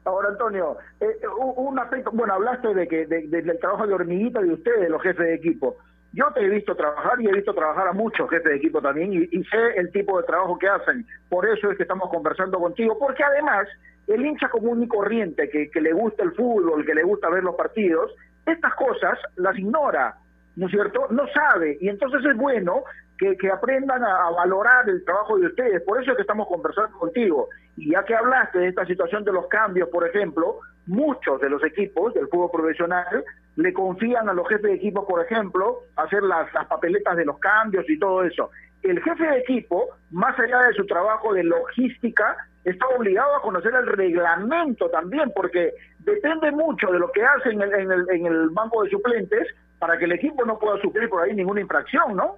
Ahora, 0.05 0.29
Antonio, 0.29 0.77
eh, 0.99 1.19
un 1.37 1.79
aspecto, 1.79 2.11
bueno, 2.13 2.33
hablaste 2.33 2.73
de 2.73 2.87
que 2.87 3.05
del 3.05 3.59
trabajo 3.59 3.85
de 3.85 3.93
hormiguita 3.93 4.41
de 4.41 4.53
ustedes, 4.53 4.89
los 4.89 5.01
jefes 5.01 5.25
de 5.25 5.33
equipo. 5.35 5.77
Yo 6.13 6.31
te 6.33 6.41
he 6.41 6.49
visto 6.49 6.75
trabajar 6.75 7.19
y 7.21 7.27
he 7.27 7.33
visto 7.33 7.53
trabajar 7.53 7.87
a 7.89 7.93
muchos 7.93 8.29
jefes 8.29 8.51
de 8.51 8.55
equipo 8.55 8.81
también 8.81 9.13
y, 9.13 9.17
y, 9.17 9.43
sé 9.43 9.75
el 9.75 9.91
tipo 9.91 10.17
de 10.17 10.25
trabajo 10.25 10.57
que 10.57 10.67
hacen. 10.67 11.05
Por 11.29 11.47
eso 11.47 11.69
es 11.69 11.77
que 11.77 11.83
estamos 11.83 12.09
conversando 12.09 12.59
contigo, 12.59 12.97
porque 12.97 13.23
además 13.23 13.67
el 14.07 14.25
hincha 14.25 14.49
común 14.49 14.81
y 14.81 14.87
corriente 14.87 15.49
que, 15.49 15.69
que 15.69 15.81
le 15.81 15.91
gusta 15.91 16.23
el 16.23 16.31
fútbol, 16.31 16.85
que 16.85 16.95
le 16.95 17.03
gusta 17.03 17.29
ver 17.29 17.43
los 17.43 17.55
partidos, 17.55 18.11
estas 18.45 18.73
cosas 18.75 19.19
las 19.35 19.57
ignora, 19.57 20.15
¿no 20.57 20.65
es 20.65 20.71
cierto? 20.71 21.07
No 21.11 21.27
sabe. 21.27 21.77
Y 21.79 21.87
entonces 21.87 22.19
es 22.25 22.35
bueno 22.35 22.83
que, 23.17 23.37
que 23.37 23.49
aprendan 23.49 24.03
a, 24.03 24.31
valorar 24.31 24.89
el 24.89 25.05
trabajo 25.05 25.37
de 25.37 25.47
ustedes. 25.47 25.83
Por 25.83 26.01
eso 26.01 26.11
es 26.11 26.17
que 26.17 26.23
estamos 26.23 26.47
conversando 26.47 26.97
contigo. 26.97 27.47
Y 27.77 27.91
ya 27.91 28.03
que 28.03 28.15
hablaste 28.15 28.59
de 28.59 28.67
esta 28.69 28.85
situación 28.85 29.23
de 29.23 29.31
los 29.31 29.47
cambios, 29.47 29.87
por 29.89 30.07
ejemplo, 30.07 30.59
muchos 30.87 31.39
de 31.41 31.49
los 31.49 31.63
equipos 31.63 32.13
del 32.15 32.27
fútbol 32.27 32.49
profesional 32.51 33.23
le 33.55 33.71
confían 33.71 34.29
a 34.29 34.33
los 34.33 34.47
jefes 34.47 34.63
de 34.63 34.73
equipo, 34.73 35.07
por 35.07 35.23
ejemplo, 35.23 35.83
hacer 35.95 36.23
las, 36.23 36.51
las 36.53 36.65
papeletas 36.65 37.15
de 37.15 37.25
los 37.25 37.37
cambios 37.37 37.87
y 37.87 37.99
todo 37.99 38.23
eso. 38.23 38.49
El 38.81 39.01
jefe 39.01 39.27
de 39.27 39.37
equipo, 39.39 39.89
más 40.09 40.37
allá 40.39 40.59
de 40.63 40.73
su 40.73 40.85
trabajo 40.87 41.33
de 41.33 41.43
logística, 41.43 42.35
está 42.63 42.85
obligado 42.97 43.35
a 43.35 43.41
conocer 43.41 43.73
el 43.75 43.87
reglamento 43.87 44.89
también, 44.89 45.31
porque 45.35 45.73
depende 45.99 46.51
mucho 46.51 46.87
de 46.91 46.99
lo 46.99 47.11
que 47.11 47.23
hace 47.23 47.49
en 47.49 47.61
en 47.61 47.91
el, 47.91 48.05
en 48.09 48.25
el 48.25 48.49
banco 48.49 48.83
de 48.83 48.89
suplentes 48.89 49.47
para 49.79 49.97
que 49.97 50.05
el 50.05 50.13
equipo 50.13 50.45
no 50.45 50.57
pueda 50.57 50.79
sufrir 50.81 51.09
por 51.09 51.23
ahí 51.23 51.33
ninguna 51.33 51.61
infracción, 51.61 52.15
¿no? 52.15 52.37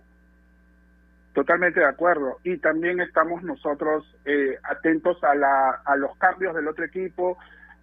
Totalmente 1.33 1.79
de 1.79 1.85
acuerdo. 1.85 2.39
Y 2.43 2.57
también 2.57 2.99
estamos 2.99 3.43
nosotros 3.43 4.05
eh, 4.25 4.57
atentos 4.63 5.23
a, 5.23 5.35
la, 5.35 5.81
a 5.85 5.95
los 5.95 6.15
cambios 6.17 6.55
del 6.55 6.67
otro 6.67 6.85
equipo, 6.85 7.37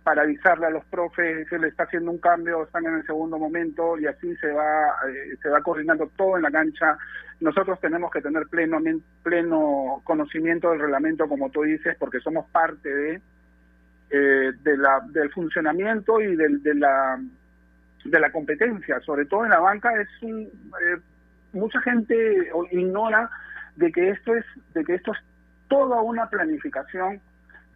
para 0.07 0.23
avisarle 0.23 0.67
a 0.67 0.71
los 0.71 0.85
profes, 0.85 1.49
se 1.49 1.59
le 1.59 1.67
está 1.67 1.83
haciendo 1.83 2.13
un 2.13 2.19
cambio, 2.19 2.63
están 2.63 2.87
en 2.87 2.95
el 2.95 3.07
segundo 3.07 3.39
momento 3.39 3.99
y 3.99 4.07
así 4.07 4.37
se 4.37 4.53
va, 4.53 4.95
eh, 5.09 5.37
se 5.43 5.49
va 5.49 5.61
coordinando 5.63 6.09
todo 6.17 6.37
en 6.37 6.45
la 6.45 6.51
cancha. 6.53 6.97
Nosotros 7.41 7.81
tenemos 7.81 8.13
que 8.13 8.21
tener 8.21 8.47
pleno, 8.47 8.79
pleno 9.25 10.01
conocimiento 10.05 10.71
del 10.71 10.79
reglamento, 10.79 11.29
como 11.29 11.51
tú 11.51 11.63
dices, 11.63 11.97
porque 11.99 12.21
somos 12.21 12.49
parte 12.51 12.89
de, 12.89 13.21
eh, 14.11 14.53
de 14.63 14.77
la, 14.77 15.01
del 15.09 15.29
funcionamiento 15.33 16.21
y 16.21 16.37
del, 16.37 16.63
de, 16.63 16.77
la, 16.77 17.21
de 18.11 18.21
la 18.21 18.31
competencia, 18.31 19.01
sobre 19.01 19.27
todo 19.27 19.45
en 19.45 19.51
la 19.51 19.61
banca. 19.61 19.91
es 20.01 20.09
un, 20.23 20.43
eh, 20.43 21.01
Mucha 21.53 21.81
gente 21.81 22.51
ignora 22.71 23.31
de 23.77 23.91
que 23.91 24.11
esto 24.11 24.35
es, 24.35 24.45
de 24.75 24.85
que 24.85 24.95
esto 24.95 25.13
es 25.13 25.19
toda 25.69 26.03
una 26.03 26.29
planificación 26.29 27.21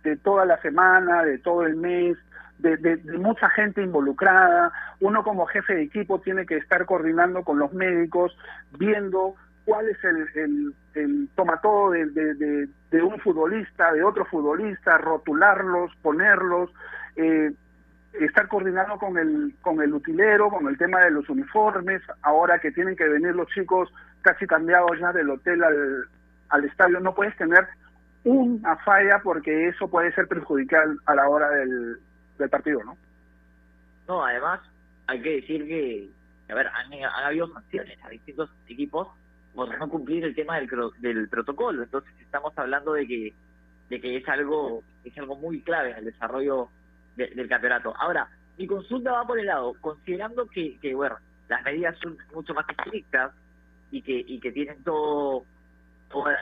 de 0.02 0.16
toda 0.16 0.44
la 0.44 0.60
semana, 0.60 1.24
de 1.24 1.38
todo 1.38 1.64
el 1.64 1.76
mes, 1.76 2.16
de, 2.58 2.76
de, 2.76 2.96
mucha 3.18 3.48
gente 3.50 3.82
involucrada. 3.82 4.72
Uno 5.00 5.22
como 5.22 5.46
jefe 5.46 5.74
de 5.74 5.82
equipo 5.82 6.20
tiene 6.20 6.46
que 6.46 6.56
estar 6.56 6.84
coordinando 6.86 7.42
con 7.42 7.58
los 7.58 7.72
médicos, 7.72 8.36
viendo 8.78 9.34
cuál 9.64 9.88
es 9.88 10.02
el, 10.04 10.28
el, 10.34 10.74
el 10.94 11.28
tomatodo 11.34 11.90
de, 11.92 12.06
de, 12.06 12.68
de, 12.90 13.02
un 13.02 13.18
futbolista, 13.20 13.92
de 13.92 14.02
otro 14.02 14.24
futbolista, 14.24 14.98
rotularlos, 14.98 15.94
ponerlos, 16.02 16.70
eh, 17.16 17.52
estar 18.12 18.48
coordinando 18.48 18.98
con 18.98 19.16
el, 19.18 19.54
con 19.62 19.80
el 19.80 19.94
utilero, 19.94 20.50
con 20.50 20.66
el 20.68 20.76
tema 20.76 21.00
de 21.00 21.10
los 21.10 21.28
uniformes, 21.28 22.02
ahora 22.22 22.58
que 22.58 22.72
tienen 22.72 22.96
que 22.96 23.08
venir 23.08 23.34
los 23.34 23.48
chicos 23.48 23.92
casi 24.22 24.46
cambiados 24.46 24.98
ya 24.98 25.12
del 25.12 25.30
hotel 25.30 25.62
al, 25.62 26.08
al 26.48 26.64
estadio, 26.64 27.00
no 27.00 27.14
puedes 27.14 27.36
tener 27.36 27.66
una 28.24 28.76
falla 28.76 29.20
porque 29.22 29.68
eso 29.68 29.88
puede 29.88 30.12
ser 30.12 30.28
perjudicial 30.28 30.98
a 31.06 31.14
la 31.14 31.28
hora 31.28 31.48
del, 31.50 31.98
del 32.38 32.50
partido, 32.50 32.82
¿no? 32.84 32.96
No, 34.06 34.24
además 34.24 34.60
hay 35.06 35.22
que 35.22 35.36
decir 35.36 35.66
que, 35.66 36.08
a 36.50 36.54
ver, 36.54 36.66
han, 36.66 36.92
habido 37.24 37.52
sanciones 37.52 37.96
a 38.04 38.08
distintos 38.08 38.50
equipos 38.68 39.08
por 39.54 39.78
no 39.78 39.88
cumplir 39.88 40.24
el 40.24 40.34
tema 40.34 40.56
del, 40.56 40.68
del 40.98 41.28
protocolo. 41.28 41.82
Entonces 41.82 42.12
estamos 42.20 42.52
hablando 42.56 42.92
de 42.92 43.06
que 43.06 43.34
de 43.88 44.00
que 44.00 44.16
es 44.16 44.28
algo 44.28 44.82
es 45.04 45.18
algo 45.18 45.36
muy 45.36 45.60
clave 45.62 45.90
en 45.90 45.96
el 45.98 46.04
desarrollo 46.04 46.68
del 47.28 47.48
campeonato. 47.48 47.94
Ahora, 47.98 48.28
mi 48.58 48.66
consulta 48.66 49.12
va 49.12 49.26
por 49.26 49.38
el 49.38 49.46
lado, 49.46 49.74
considerando 49.80 50.46
que, 50.46 50.78
que 50.78 50.94
bueno, 50.94 51.16
las 51.48 51.62
medidas 51.64 51.96
son 51.98 52.16
mucho 52.34 52.54
más 52.54 52.66
estrictas 52.68 53.32
y 53.90 54.02
que 54.02 54.24
y 54.26 54.38
que 54.38 54.52
tienen 54.52 54.82
todo 54.84 55.44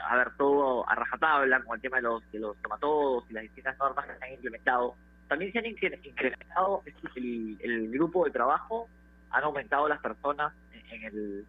a 0.07 0.15
ver, 0.15 0.31
todo 0.37 0.89
a 0.89 0.95
rajatabla 0.95 1.61
con 1.61 1.75
el 1.75 1.81
tema 1.81 1.97
de 1.97 2.03
los, 2.03 2.31
de 2.31 2.39
los 2.39 2.57
tomatodos 2.57 3.25
y 3.29 3.33
las 3.33 3.43
distintas 3.43 3.77
normas 3.77 4.05
que 4.07 4.17
se 4.17 4.25
han 4.25 4.33
implementado. 4.33 4.95
También 5.27 5.51
se 5.51 5.59
han 5.59 5.65
incrementado 5.67 6.81
el, 7.15 7.57
el 7.61 7.91
grupo 7.91 8.25
de 8.25 8.31
trabajo, 8.31 8.89
han 9.29 9.43
aumentado 9.43 9.87
las 9.87 9.99
personas 9.99 10.53
en, 10.73 11.03
el, 11.03 11.45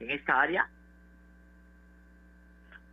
en 0.00 0.10
esta 0.10 0.40
área. 0.40 0.68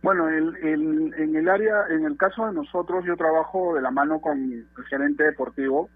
Bueno, 0.02 0.28
el, 0.28 1.12
en 1.16 1.36
el 1.36 1.48
área, 1.48 1.84
en 1.90 2.06
el 2.06 2.16
caso 2.16 2.46
de 2.46 2.54
nosotros, 2.54 3.04
yo 3.04 3.16
trabajo 3.16 3.74
de 3.74 3.82
la 3.82 3.90
mano 3.90 4.20
con 4.20 4.52
el 4.52 4.66
gerente 4.88 5.24
deportivo 5.24 5.90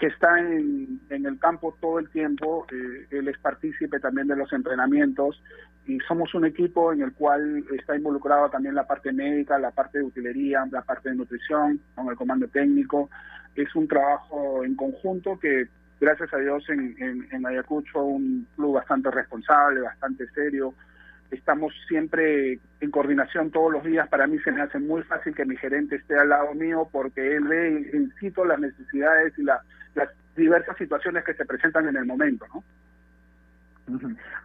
que 0.00 0.06
está 0.06 0.40
en, 0.40 0.98
el 1.10 1.38
campo 1.38 1.76
todo 1.78 1.98
el 1.98 2.08
tiempo, 2.08 2.66
eh, 2.72 3.06
él 3.10 3.28
es 3.28 3.38
partícipe 3.38 4.00
también 4.00 4.26
de 4.28 4.34
los 4.34 4.50
entrenamientos 4.50 5.42
y 5.86 5.98
somos 6.08 6.34
un 6.34 6.46
equipo 6.46 6.90
en 6.92 7.02
el 7.02 7.12
cual 7.12 7.62
está 7.78 7.96
involucrado 7.96 8.48
también 8.48 8.74
la 8.74 8.86
parte 8.86 9.12
médica, 9.12 9.58
la 9.58 9.72
parte 9.72 9.98
de 9.98 10.04
utilería, 10.04 10.64
la 10.70 10.80
parte 10.80 11.10
de 11.10 11.16
nutrición, 11.16 11.80
con 11.94 12.08
el 12.08 12.16
comando 12.16 12.48
técnico. 12.48 13.10
Es 13.54 13.74
un 13.76 13.86
trabajo 13.86 14.64
en 14.64 14.74
conjunto 14.74 15.38
que, 15.38 15.68
gracias 16.00 16.32
a 16.32 16.38
Dios, 16.38 16.66
en, 16.70 17.28
en 17.30 17.46
Ayacucho, 17.46 18.02
un 18.02 18.46
club 18.56 18.76
bastante 18.76 19.10
responsable, 19.10 19.82
bastante 19.82 20.26
serio, 20.30 20.72
estamos 21.30 21.72
siempre 21.88 22.58
en 22.80 22.90
coordinación 22.90 23.50
todos 23.50 23.72
los 23.72 23.84
días. 23.84 24.08
Para 24.08 24.26
mí 24.26 24.38
se 24.40 24.52
me 24.52 24.62
hace 24.62 24.78
muy 24.78 25.02
fácil 25.02 25.34
que 25.34 25.44
mi 25.44 25.56
gerente 25.56 25.96
esté 25.96 26.18
al 26.18 26.30
lado 26.30 26.54
mío 26.54 26.88
porque 26.90 27.36
él 27.36 27.44
ve 27.44 27.90
in 27.92 28.12
situ 28.20 28.44
las 28.44 28.58
necesidades 28.58 29.38
y 29.38 29.42
la, 29.42 29.60
las 29.94 30.08
diversas 30.36 30.76
situaciones 30.76 31.24
que 31.24 31.34
se 31.34 31.44
presentan 31.44 31.88
en 31.88 31.96
el 31.96 32.04
momento, 32.04 32.46
¿no? 32.52 32.64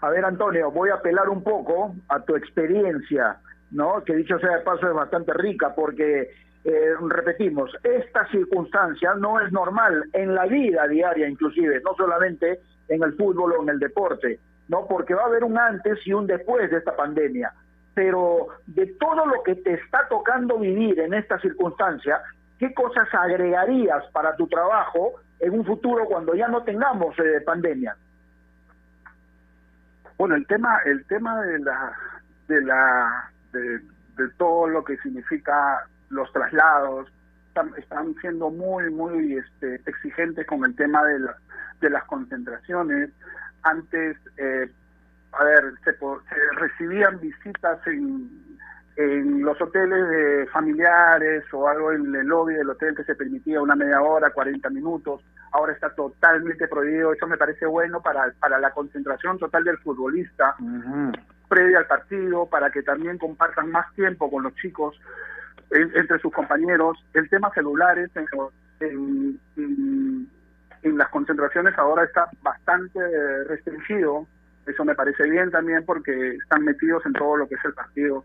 A 0.02 0.10
ver, 0.10 0.26
Antonio, 0.26 0.72
voy 0.72 0.90
a 0.90 0.96
apelar 0.96 1.30
un 1.30 1.44
poco 1.44 1.96
a 2.10 2.20
tu 2.22 2.36
experiencia, 2.36 3.38
¿no? 3.72 4.04
Que 4.04 4.16
dicho 4.16 4.40
sea 4.40 4.58
de 4.58 4.64
paso 4.64 4.88
es 4.88 4.94
bastante 4.94 5.34
rica 5.34 5.74
porque, 5.76 6.32
eh, 6.64 6.94
repetimos, 7.08 7.72
esta 7.84 8.28
circunstancia 8.30 9.14
no 9.16 9.40
es 9.40 9.52
normal 9.52 10.04
en 10.14 10.34
la 10.34 10.46
vida 10.46 10.88
diaria 10.88 11.28
inclusive, 11.28 11.80
no 11.82 11.94
solamente 11.96 12.60
en 12.88 13.04
el 13.04 13.14
fútbol 13.14 13.54
o 13.54 13.64
en 13.64 13.70
el 13.70 13.80
deporte, 13.80 14.40
¿no? 14.68 14.88
Porque 14.88 15.14
va 15.14 15.24
a 15.24 15.28
haber 15.28 15.44
un 15.44 15.58
antes 15.58 16.00
y 16.06 16.14
un 16.14 16.28
después 16.28 16.70
de 16.72 16.78
esta 16.78 16.96
pandemia. 16.96 17.52
Pero 17.94 18.48
de 18.68 18.88
todo 19.00 19.26
lo 19.26 19.44
que 19.44 19.56
te 19.56 19.74
está 19.74 20.08
tocando 20.10 20.58
vivir 20.60 21.00
en 21.00 21.14
esta 21.14 21.40
circunstancia, 21.40 22.22
¿qué 22.60 22.74
cosas 22.74 23.08
agregarías 23.14 24.04
para 24.12 24.36
tu 24.36 24.48
trabajo 24.48 25.14
en 25.40 25.54
un 25.54 25.66
futuro 25.66 26.06
cuando 26.06 26.34
ya 26.36 26.48
no 26.48 26.64
tengamos 26.64 27.18
eh, 27.20 27.42
pandemia? 27.42 27.96
Bueno, 30.18 30.36
el 30.36 30.48
tema, 30.48 30.80
el 30.86 31.06
tema 31.06 31.42
de 31.42 31.60
la, 31.60 31.94
de 32.48 32.62
la, 32.62 33.32
de, 33.52 33.82
todo 34.38 34.68
lo 34.68 34.84
que 34.84 34.98
significa 34.98 35.86
los 36.10 36.32
traslados, 36.32 37.10
están, 37.78 38.16
siendo 38.20 38.50
muy, 38.50 38.90
muy 38.92 39.38
este, 39.38 39.76
exigentes 39.86 40.46
con 40.46 40.66
el 40.66 40.76
tema 40.76 41.02
de 41.06 41.90
las 41.90 42.04
concentraciones. 42.06 43.12
Antes, 43.66 44.18
eh, 44.38 44.70
a 45.34 45.44
ver, 45.44 45.74
se, 45.84 45.92
se 45.94 46.60
recibían 46.60 47.20
visitas 47.20 47.86
en 47.88 48.46
en 48.98 49.44
los 49.44 49.62
hoteles 49.62 50.08
de 50.08 50.48
familiares 50.48 51.44
o 51.52 51.68
algo 51.68 51.92
en 51.92 52.16
el 52.16 52.28
lobby 52.28 52.54
del 52.54 52.70
hotel 52.70 52.96
que 52.96 53.04
se 53.04 53.16
permitía 53.16 53.62
una 53.62 53.76
media 53.76 54.02
hora, 54.02 54.30
40 54.30 54.70
minutos, 54.70 55.22
ahora 55.52 55.74
está 55.74 55.94
totalmente 55.94 56.68
prohibido. 56.68 57.14
Eso 57.14 57.28
me 57.28 57.38
parece 57.38 57.66
bueno 57.66 58.02
para, 58.02 58.32
para 58.40 58.58
la 58.58 58.72
concentración 58.72 59.38
total 59.38 59.66
del 59.66 59.78
futbolista 59.80 60.56
previa 61.50 61.80
al 61.80 61.88
partido, 61.88 62.48
para 62.48 62.72
que 62.72 62.84
también 62.84 63.18
compartan 63.18 63.70
más 63.70 63.94
tiempo 63.94 64.32
con 64.32 64.44
los 64.44 64.56
chicos, 64.56 65.00
entre 65.72 66.20
sus 66.20 66.32
compañeros. 66.32 66.98
El 67.14 67.30
tema 67.30 67.52
celulares 67.54 68.10
en, 68.80 69.40
en, 69.58 70.30
en 70.84 70.98
las 70.98 71.10
concentraciones 71.10 71.78
ahora 71.78 72.04
está 72.04 72.28
bastante 72.42 73.00
restringido. 73.46 74.28
Eso 74.66 74.84
me 74.84 74.96
parece 74.96 75.30
bien 75.30 75.52
también 75.52 75.86
porque 75.86 76.36
están 76.36 76.64
metidos 76.64 77.06
en 77.06 77.14
todo 77.14 77.38
lo 77.38 77.48
que 77.48 77.56
es 77.56 77.66
el 77.66 77.74
partido 77.74 78.24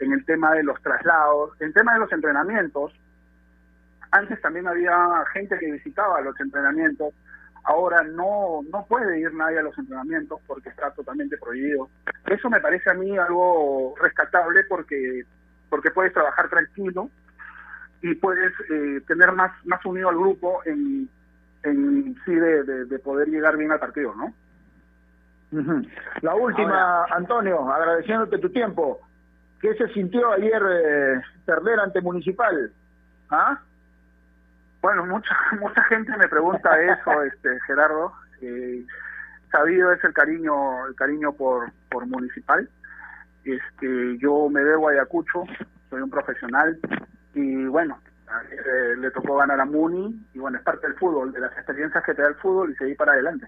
en 0.00 0.12
el 0.12 0.24
tema 0.24 0.52
de 0.52 0.62
los 0.62 0.80
traslados, 0.82 1.52
en 1.60 1.68
el 1.68 1.74
tema 1.74 1.94
de 1.94 2.00
los 2.00 2.12
entrenamientos. 2.12 2.92
Antes 4.10 4.40
también 4.40 4.66
había 4.66 4.94
gente 5.32 5.58
que 5.58 5.72
visitaba 5.72 6.20
los 6.20 6.38
entrenamientos, 6.40 7.14
ahora 7.64 8.02
no, 8.02 8.60
no 8.70 8.86
puede 8.86 9.18
ir 9.18 9.32
nadie 9.34 9.58
a 9.58 9.62
los 9.62 9.76
entrenamientos 9.78 10.40
porque 10.46 10.68
está 10.68 10.90
totalmente 10.92 11.36
prohibido. 11.38 11.88
Eso 12.26 12.48
me 12.50 12.60
parece 12.60 12.90
a 12.90 12.94
mí 12.94 13.16
algo 13.16 13.94
rescatable 14.00 14.64
porque, 14.64 15.22
porque 15.68 15.90
puedes 15.90 16.12
trabajar 16.12 16.48
tranquilo 16.48 17.10
y 18.02 18.14
puedes 18.14 18.52
eh, 18.70 19.00
tener 19.06 19.32
más, 19.32 19.52
más 19.64 19.84
unido 19.84 20.10
al 20.10 20.16
grupo 20.16 20.60
en, 20.66 21.08
en 21.64 22.14
sí 22.24 22.34
de, 22.34 22.84
de, 22.84 22.98
poder 22.98 23.28
llegar 23.28 23.56
bien 23.56 23.72
al 23.72 23.80
partido, 23.80 24.14
¿no? 24.14 24.32
La 26.20 26.34
última, 26.34 27.04
Antonio, 27.04 27.72
agradeciéndote 27.72 28.38
tu 28.38 28.50
tiempo. 28.50 29.00
¿Qué 29.60 29.74
se 29.74 29.88
sintió 29.94 30.32
ayer 30.32 30.62
eh, 30.68 31.22
perder 31.46 31.80
ante 31.80 32.00
Municipal? 32.00 32.72
¿Ah? 33.30 33.58
Bueno, 34.82 35.06
mucha 35.06 35.34
mucha 35.60 35.82
gente 35.84 36.16
me 36.16 36.28
pregunta 36.28 36.80
eso, 36.82 37.22
este 37.32 37.60
Gerardo. 37.66 38.12
Eh, 38.42 38.84
sabido 39.50 39.92
es 39.92 40.02
el 40.04 40.12
cariño 40.12 40.86
el 40.86 40.94
cariño 40.96 41.32
por 41.32 41.72
por 41.90 42.06
Municipal. 42.06 42.68
Este, 43.44 44.18
yo 44.18 44.48
me 44.50 44.60
debo 44.60 44.88
a 44.88 44.92
Ayacucho, 44.92 45.44
soy 45.88 46.02
un 46.02 46.10
profesional 46.10 46.78
y 47.34 47.66
bueno, 47.66 47.98
eh, 48.64 48.96
le 48.96 49.10
tocó 49.10 49.36
ganar 49.36 49.60
a 49.60 49.64
Muni 49.64 50.14
y 50.32 50.38
bueno, 50.38 50.58
es 50.58 50.64
parte 50.64 50.86
del 50.86 50.96
fútbol, 50.96 51.32
de 51.32 51.40
las 51.40 51.52
experiencias 51.52 52.02
que 52.04 52.14
te 52.14 52.22
da 52.22 52.28
el 52.28 52.34
fútbol 52.36 52.70
y 52.70 52.74
seguir 52.76 52.96
para 52.96 53.12
adelante. 53.12 53.46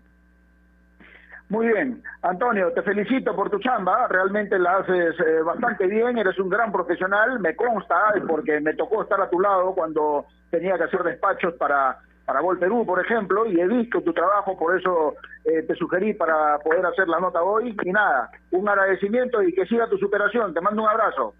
Muy 1.48 1.68
bien. 1.68 2.02
Antonio, 2.22 2.72
te 2.72 2.82
felicito 2.82 3.34
por 3.36 3.50
tu 3.50 3.60
chamba, 3.60 4.08
realmente 4.08 4.58
la 4.58 4.78
haces 4.78 5.14
eh, 5.20 5.42
bastante 5.42 5.86
bien, 5.86 6.18
eres 6.18 6.38
un 6.40 6.48
gran 6.48 6.72
profesional, 6.72 7.38
me 7.38 7.54
consta, 7.54 8.14
porque 8.26 8.60
me 8.60 8.74
tocó 8.74 9.02
estar 9.02 9.20
a 9.20 9.30
tu 9.30 9.38
lado 9.38 9.72
cuando 9.72 10.26
tenía 10.50 10.76
que 10.76 10.84
hacer 10.84 11.04
despachos 11.04 11.54
para, 11.54 11.98
para 12.24 12.40
Gol 12.40 12.58
Perú, 12.58 12.84
por 12.84 13.00
ejemplo, 13.00 13.46
y 13.46 13.60
he 13.60 13.66
visto 13.68 14.02
tu 14.02 14.12
trabajo, 14.12 14.58
por 14.58 14.76
eso 14.76 15.14
eh, 15.44 15.62
te 15.62 15.76
sugerí 15.76 16.14
para 16.14 16.58
poder 16.58 16.84
hacer 16.84 17.06
la 17.06 17.20
nota 17.20 17.40
hoy. 17.40 17.76
Y 17.80 17.92
nada, 17.92 18.28
un 18.50 18.68
agradecimiento 18.68 19.40
y 19.42 19.54
que 19.54 19.66
siga 19.66 19.88
tu 19.88 19.96
superación. 19.98 20.52
Te 20.52 20.60
mando 20.60 20.82
un 20.82 20.88
abrazo. 20.88 21.34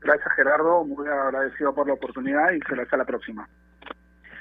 Gracias 0.00 0.34
Gerardo, 0.34 0.84
muy 0.84 1.06
agradecido 1.08 1.74
por 1.74 1.86
la 1.86 1.94
oportunidad 1.94 2.52
y 2.52 2.60
será 2.60 2.82
hasta 2.82 2.96
la 2.96 3.04
próxima. 3.04 3.48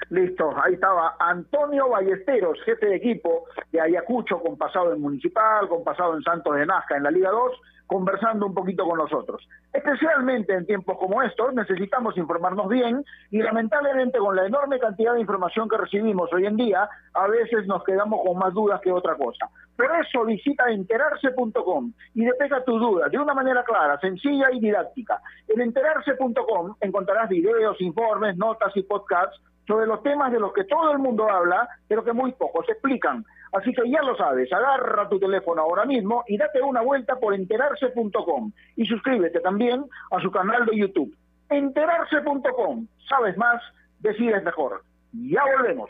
Listo, 0.10 0.54
ahí 0.64 0.76
estaba 0.76 1.18
Antonio 1.20 1.90
Ballesteros, 1.90 2.60
jefe 2.64 2.86
de 2.86 2.96
equipo 2.96 3.46
de 3.72 3.82
Ayacucho, 3.82 4.40
con 4.40 4.58
pasado 4.58 4.94
en 4.94 5.02
Municipal, 5.02 5.68
con 5.68 5.84
pasado 5.84 6.16
en 6.16 6.24
Santos 6.24 6.56
de 6.56 6.66
Nazca 6.66 6.96
en 6.96 7.04
la 7.04 7.12
Liga 7.12 7.30
2, 7.30 7.52
conversando 7.88 8.46
un 8.46 8.54
poquito 8.54 8.86
con 8.86 8.98
nosotros. 8.98 9.48
Especialmente 9.74 10.54
en 10.54 10.66
tiempos 10.66 10.98
como 10.98 11.24
estos 11.24 11.54
necesitamos 11.54 12.18
informarnos 12.18 12.68
bien 12.68 13.04
y 13.32 13.40
lamentablemente 13.40 14.20
con 14.20 14.36
la 14.36 14.46
enorme 14.46 14.80
cantidad 14.80 15.14
de 15.14 15.22
información 15.22 15.68
que 15.70 15.78
recibimos 15.78 16.32
hoy 16.34 16.46
en 16.46 16.58
día, 16.58 16.88
a 17.14 17.28
veces 17.28 17.66
nos 17.66 17.84
quedamos 17.84 18.22
con 18.26 18.38
más 18.38 18.54
dudas 18.54 18.82
que 18.82 18.92
otra 18.92 19.16
cosa. 19.16 19.50
Por 19.76 19.90
eso 20.00 20.26
visita 20.26 20.70
enterarse.com 20.70 21.94
y 22.14 22.26
despega 22.26 22.64
tus 22.64 22.80
dudas 22.80 23.12
de 23.12 23.20
una 23.20 23.34
manera 23.34 23.64
clara, 23.64 24.00
sencilla 24.00 24.52
y 24.52 24.60
didáctica. 24.60 25.22
En 25.48 25.62
enterarse.com 25.62 26.76
encontrarás 26.82 27.30
videos, 27.30 27.80
informes, 27.80 28.38
notas 28.38 28.76
y 28.76 28.84
podcasts 28.84 29.40
sobre 29.68 29.86
los 29.86 30.02
temas 30.02 30.32
de 30.32 30.40
los 30.40 30.54
que 30.54 30.64
todo 30.64 30.92
el 30.92 31.00
mundo 31.00 31.30
habla, 31.30 31.68
pero 31.88 32.04
que 32.04 32.14
muy 32.14 32.32
pocos 32.32 32.68
explican. 32.70 33.26
Así 33.52 33.74
que 33.74 33.90
ya 33.90 34.02
lo 34.02 34.16
sabes, 34.16 34.52
agarra 34.52 35.10
tu 35.10 35.20
teléfono 35.20 35.62
ahora 35.62 35.86
mismo 35.86 36.24
y 36.28 36.38
date 36.38 36.62
una 36.62 36.82
vuelta 36.82 37.18
por 37.18 37.34
enterarse.com 37.34 38.52
y 38.76 38.86
suscríbete 38.86 39.40
también 39.42 39.86
a 40.12 40.22
su 40.22 40.32
canal 40.32 40.66
de 40.66 40.78
YouTube. 40.78 41.16
Enterarse.com, 41.50 42.88
sabes 43.08 43.38
más, 43.38 43.62
decides 44.00 44.44
mejor. 44.44 44.84
Ya 45.14 45.44
volvemos. 45.58 45.90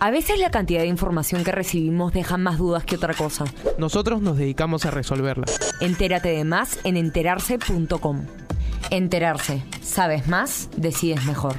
A 0.00 0.12
veces 0.12 0.38
la 0.38 0.52
cantidad 0.52 0.82
de 0.82 0.86
información 0.86 1.42
que 1.42 1.50
recibimos 1.50 2.12
deja 2.12 2.36
más 2.36 2.58
dudas 2.58 2.84
que 2.84 2.94
otra 2.94 3.14
cosa. 3.14 3.46
Nosotros 3.78 4.22
nos 4.22 4.36
dedicamos 4.36 4.86
a 4.86 4.92
resolverla. 4.92 5.46
Entérate 5.80 6.28
de 6.28 6.44
más 6.44 6.78
en 6.84 6.96
enterarse.com. 6.96 8.24
Enterarse. 8.90 9.64
Sabes 9.82 10.28
más, 10.28 10.70
decides 10.76 11.24
mejor. 11.24 11.56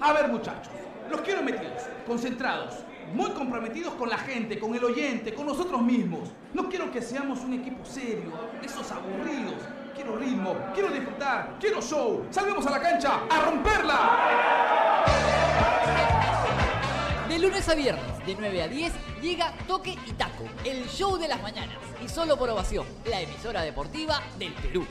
A 0.00 0.12
ver 0.12 0.28
muchachos, 0.28 0.72
los 1.08 1.20
quiero 1.20 1.44
metidos, 1.44 1.84
concentrados, 2.04 2.74
muy 3.14 3.30
comprometidos 3.30 3.94
con 3.94 4.08
la 4.08 4.18
gente, 4.18 4.58
con 4.58 4.74
el 4.74 4.82
oyente, 4.82 5.34
con 5.34 5.46
nosotros 5.46 5.80
mismos. 5.82 6.30
No 6.52 6.68
quiero 6.68 6.90
que 6.90 7.00
seamos 7.00 7.38
un 7.40 7.54
equipo 7.54 7.84
serio, 7.84 8.32
esos 8.60 8.90
aburridos. 8.90 9.54
Quiero 9.94 10.16
ritmo, 10.16 10.56
quiero 10.74 10.88
disfrutar, 10.88 11.54
quiero 11.60 11.80
show. 11.80 12.26
Salvemos 12.30 12.66
a 12.66 12.70
la 12.70 12.80
cancha 12.80 13.20
a 13.30 13.44
romperla. 13.44 15.81
Lunes 17.42 17.68
a 17.68 17.74
viernes, 17.74 18.24
de 18.24 18.36
9 18.38 18.62
a 18.62 18.68
10, 18.68 18.92
llega 19.20 19.52
Toque 19.66 19.98
y 20.06 20.12
Taco, 20.12 20.44
el 20.64 20.86
show 20.86 21.18
de 21.18 21.26
las 21.26 21.42
mañanas. 21.42 21.76
Y 22.00 22.08
solo 22.08 22.36
por 22.38 22.48
ovación, 22.48 22.86
la 23.04 23.20
emisora 23.20 23.62
deportiva 23.62 24.22
del 24.38 24.52
Perú. 24.52 24.86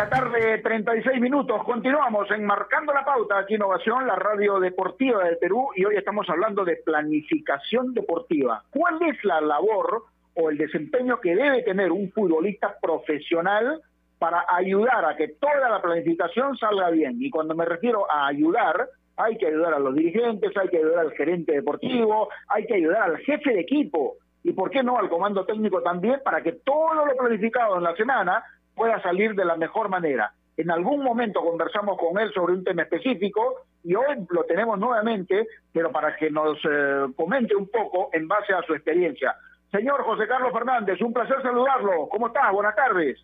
La 0.00 0.08
tarde, 0.08 0.56
36 0.62 1.20
minutos. 1.20 1.62
Continuamos 1.62 2.30
en 2.30 2.46
Marcando 2.46 2.90
la 2.90 3.04
Pauta, 3.04 3.40
aquí 3.40 3.56
Innovación, 3.56 4.06
la 4.06 4.16
radio 4.16 4.58
deportiva 4.58 5.24
del 5.24 5.36
Perú, 5.36 5.68
y 5.76 5.84
hoy 5.84 5.96
estamos 5.96 6.26
hablando 6.30 6.64
de 6.64 6.76
planificación 6.76 7.92
deportiva. 7.92 8.64
¿Cuál 8.70 8.98
es 9.02 9.22
la 9.24 9.42
labor 9.42 10.04
o 10.32 10.48
el 10.48 10.56
desempeño 10.56 11.20
que 11.20 11.36
debe 11.36 11.62
tener 11.64 11.92
un 11.92 12.10
futbolista 12.12 12.78
profesional 12.80 13.82
para 14.18 14.46
ayudar 14.48 15.04
a 15.04 15.16
que 15.16 15.28
toda 15.38 15.68
la 15.68 15.82
planificación 15.82 16.56
salga 16.56 16.88
bien? 16.88 17.16
Y 17.20 17.28
cuando 17.28 17.54
me 17.54 17.66
refiero 17.66 18.10
a 18.10 18.28
ayudar, 18.28 18.88
hay 19.18 19.36
que 19.36 19.48
ayudar 19.48 19.74
a 19.74 19.80
los 19.80 19.94
dirigentes, 19.94 20.56
hay 20.56 20.68
que 20.68 20.78
ayudar 20.78 21.00
al 21.00 21.12
gerente 21.12 21.52
deportivo, 21.52 22.30
hay 22.48 22.64
que 22.64 22.76
ayudar 22.76 23.02
al 23.02 23.18
jefe 23.18 23.52
de 23.52 23.60
equipo 23.60 24.16
y, 24.42 24.52
¿por 24.52 24.70
qué 24.70 24.82
no, 24.82 24.96
al 24.96 25.10
comando 25.10 25.44
técnico 25.44 25.82
también, 25.82 26.20
para 26.24 26.42
que 26.42 26.52
todo 26.52 27.04
lo 27.04 27.14
planificado 27.16 27.76
en 27.76 27.82
la 27.82 27.94
semana 27.94 28.42
pueda 28.74 29.00
salir 29.02 29.34
de 29.34 29.44
la 29.44 29.56
mejor 29.56 29.88
manera. 29.88 30.32
En 30.56 30.70
algún 30.70 31.02
momento 31.02 31.40
conversamos 31.40 31.96
con 31.98 32.20
él 32.20 32.32
sobre 32.32 32.52
un 32.52 32.64
tema 32.64 32.82
específico 32.82 33.64
y 33.82 33.94
hoy 33.94 34.26
lo 34.28 34.44
tenemos 34.44 34.78
nuevamente, 34.78 35.46
pero 35.72 35.90
para 35.90 36.16
que 36.16 36.30
nos 36.30 36.58
eh, 36.64 37.06
comente 37.16 37.56
un 37.56 37.68
poco 37.68 38.10
en 38.12 38.28
base 38.28 38.52
a 38.52 38.62
su 38.62 38.74
experiencia. 38.74 39.34
Señor 39.70 40.02
José 40.02 40.26
Carlos 40.26 40.52
Fernández, 40.52 41.00
un 41.00 41.12
placer 41.12 41.40
saludarlo. 41.42 42.08
¿Cómo 42.08 42.26
está? 42.26 42.50
Buenas 42.50 42.74
tardes. 42.74 43.18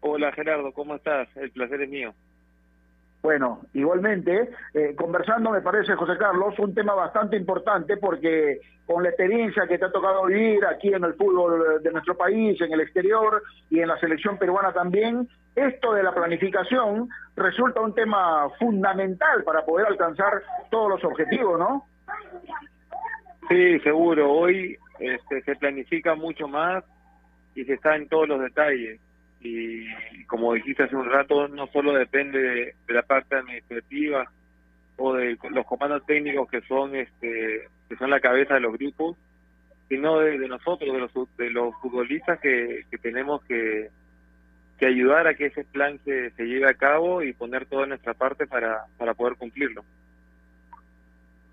Hola 0.00 0.32
Gerardo, 0.32 0.72
¿cómo 0.72 0.96
estás? 0.96 1.28
El 1.36 1.50
placer 1.50 1.82
es 1.82 1.88
mío. 1.88 2.12
Bueno, 3.20 3.62
igualmente, 3.74 4.50
eh, 4.74 4.94
conversando 4.96 5.50
me 5.50 5.60
parece, 5.60 5.94
José 5.94 6.16
Carlos, 6.16 6.56
un 6.58 6.72
tema 6.72 6.94
bastante 6.94 7.36
importante 7.36 7.96
porque 7.96 8.60
con 8.86 9.02
la 9.02 9.08
experiencia 9.08 9.66
que 9.66 9.76
te 9.76 9.84
ha 9.84 9.92
tocado 9.92 10.26
vivir 10.26 10.64
aquí 10.64 10.94
en 10.94 11.04
el 11.04 11.14
fútbol 11.14 11.82
de 11.82 11.92
nuestro 11.92 12.16
país, 12.16 12.60
en 12.60 12.72
el 12.72 12.80
exterior 12.80 13.42
y 13.70 13.80
en 13.80 13.88
la 13.88 13.98
selección 13.98 14.38
peruana 14.38 14.72
también, 14.72 15.28
esto 15.56 15.92
de 15.92 16.04
la 16.04 16.14
planificación 16.14 17.08
resulta 17.36 17.80
un 17.80 17.92
tema 17.92 18.48
fundamental 18.58 19.42
para 19.42 19.64
poder 19.64 19.88
alcanzar 19.88 20.42
todos 20.70 20.90
los 20.90 21.04
objetivos, 21.04 21.58
¿no? 21.58 21.84
Sí, 23.48 23.80
seguro. 23.80 24.30
Hoy 24.30 24.76
este, 25.00 25.42
se 25.42 25.56
planifica 25.56 26.14
mucho 26.14 26.46
más 26.46 26.84
y 27.54 27.64
se 27.64 27.74
está 27.74 27.96
en 27.96 28.08
todos 28.08 28.28
los 28.28 28.40
detalles 28.40 29.00
y 29.40 30.24
como 30.24 30.54
dijiste 30.54 30.84
hace 30.84 30.96
un 30.96 31.10
rato, 31.10 31.48
no 31.48 31.66
solo 31.68 31.92
depende 31.92 32.38
de, 32.38 32.74
la 32.88 33.02
parte 33.02 33.36
administrativa 33.36 34.30
o 34.96 35.14
de 35.14 35.38
los 35.50 35.66
comandos 35.66 36.04
técnicos 36.06 36.48
que 36.50 36.60
son 36.62 36.96
este 36.96 37.68
que 37.88 37.96
son 37.96 38.10
la 38.10 38.20
cabeza 38.20 38.54
de 38.54 38.60
los 38.60 38.74
grupos, 38.74 39.16
sino 39.88 40.18
de, 40.20 40.36
nosotros, 40.46 40.92
de 40.92 40.98
los, 40.98 41.36
de 41.36 41.50
los 41.50 41.74
futbolistas 41.80 42.38
que, 42.40 42.84
que 42.90 42.98
tenemos 42.98 43.42
que, 43.44 43.88
que 44.78 44.86
ayudar 44.86 45.26
a 45.26 45.34
que 45.34 45.46
ese 45.46 45.64
plan 45.64 45.98
se, 46.04 46.30
se 46.32 46.44
lleve 46.44 46.68
a 46.68 46.74
cabo 46.74 47.22
y 47.22 47.32
poner 47.32 47.64
toda 47.64 47.86
nuestra 47.86 48.12
parte 48.12 48.46
para, 48.46 48.84
para 48.98 49.14
poder 49.14 49.36
cumplirlo. 49.36 49.84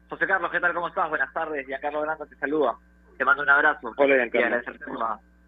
José 0.09 0.27
Carlos, 0.27 0.51
¿qué 0.51 0.59
tal? 0.59 0.73
¿Cómo 0.73 0.89
estás? 0.89 1.09
Buenas 1.09 1.33
tardes. 1.33 1.65
Giancarlo 1.65 2.01
Granda 2.01 2.25
te 2.25 2.35
saluda. 2.35 2.75
Te 3.17 3.23
mando 3.23 3.43
un 3.43 3.49
abrazo. 3.49 3.93
Hola, 3.95 4.17
Y 4.17 4.37
agradecerte 4.37 4.85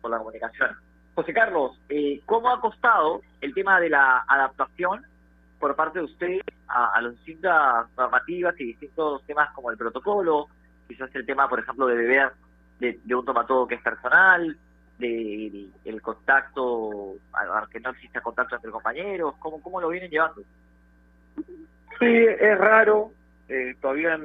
por 0.02 0.12
la 0.12 0.18
comunicación. 0.18 0.87
José 1.18 1.34
Carlos, 1.34 1.72
eh, 1.90 2.22
¿cómo 2.28 2.48
ha 2.48 2.62
costado 2.62 3.24
el 3.42 3.52
tema 3.56 3.80
de 3.80 3.90
la 3.90 4.24
adaptación 4.28 5.02
por 5.60 5.76
parte 5.76 5.98
de 5.98 6.06
usted 6.06 6.42
a, 6.68 7.02
las 7.02 7.14
distintas 7.14 7.88
normativas 7.98 8.54
y 8.60 8.66
distintos 8.66 9.26
temas 9.26 9.52
como 9.56 9.72
el 9.72 9.78
protocolo, 9.78 10.48
quizás 10.88 11.10
el 11.16 11.26
tema, 11.26 11.50
por 11.50 11.60
ejemplo, 11.60 11.88
de 11.88 11.96
beber 11.96 12.34
de, 12.80 13.16
un 13.16 13.26
tomatodo 13.26 13.66
que 13.66 13.74
es 13.74 13.82
personal, 13.82 14.56
de, 15.00 15.70
el 15.86 16.02
contacto, 16.04 17.16
que 17.72 17.80
no 17.80 17.90
exista 17.90 18.22
contacto 18.22 18.54
entre 18.54 18.70
compañeros, 18.70 19.34
¿cómo, 19.40 19.60
cómo 19.60 19.82
lo 19.82 19.90
vienen 19.90 20.12
llevando? 20.12 20.44
Sí, 21.98 22.26
es 22.40 22.58
raro, 22.60 23.12
eh, 23.50 23.74
todavía 23.82 24.20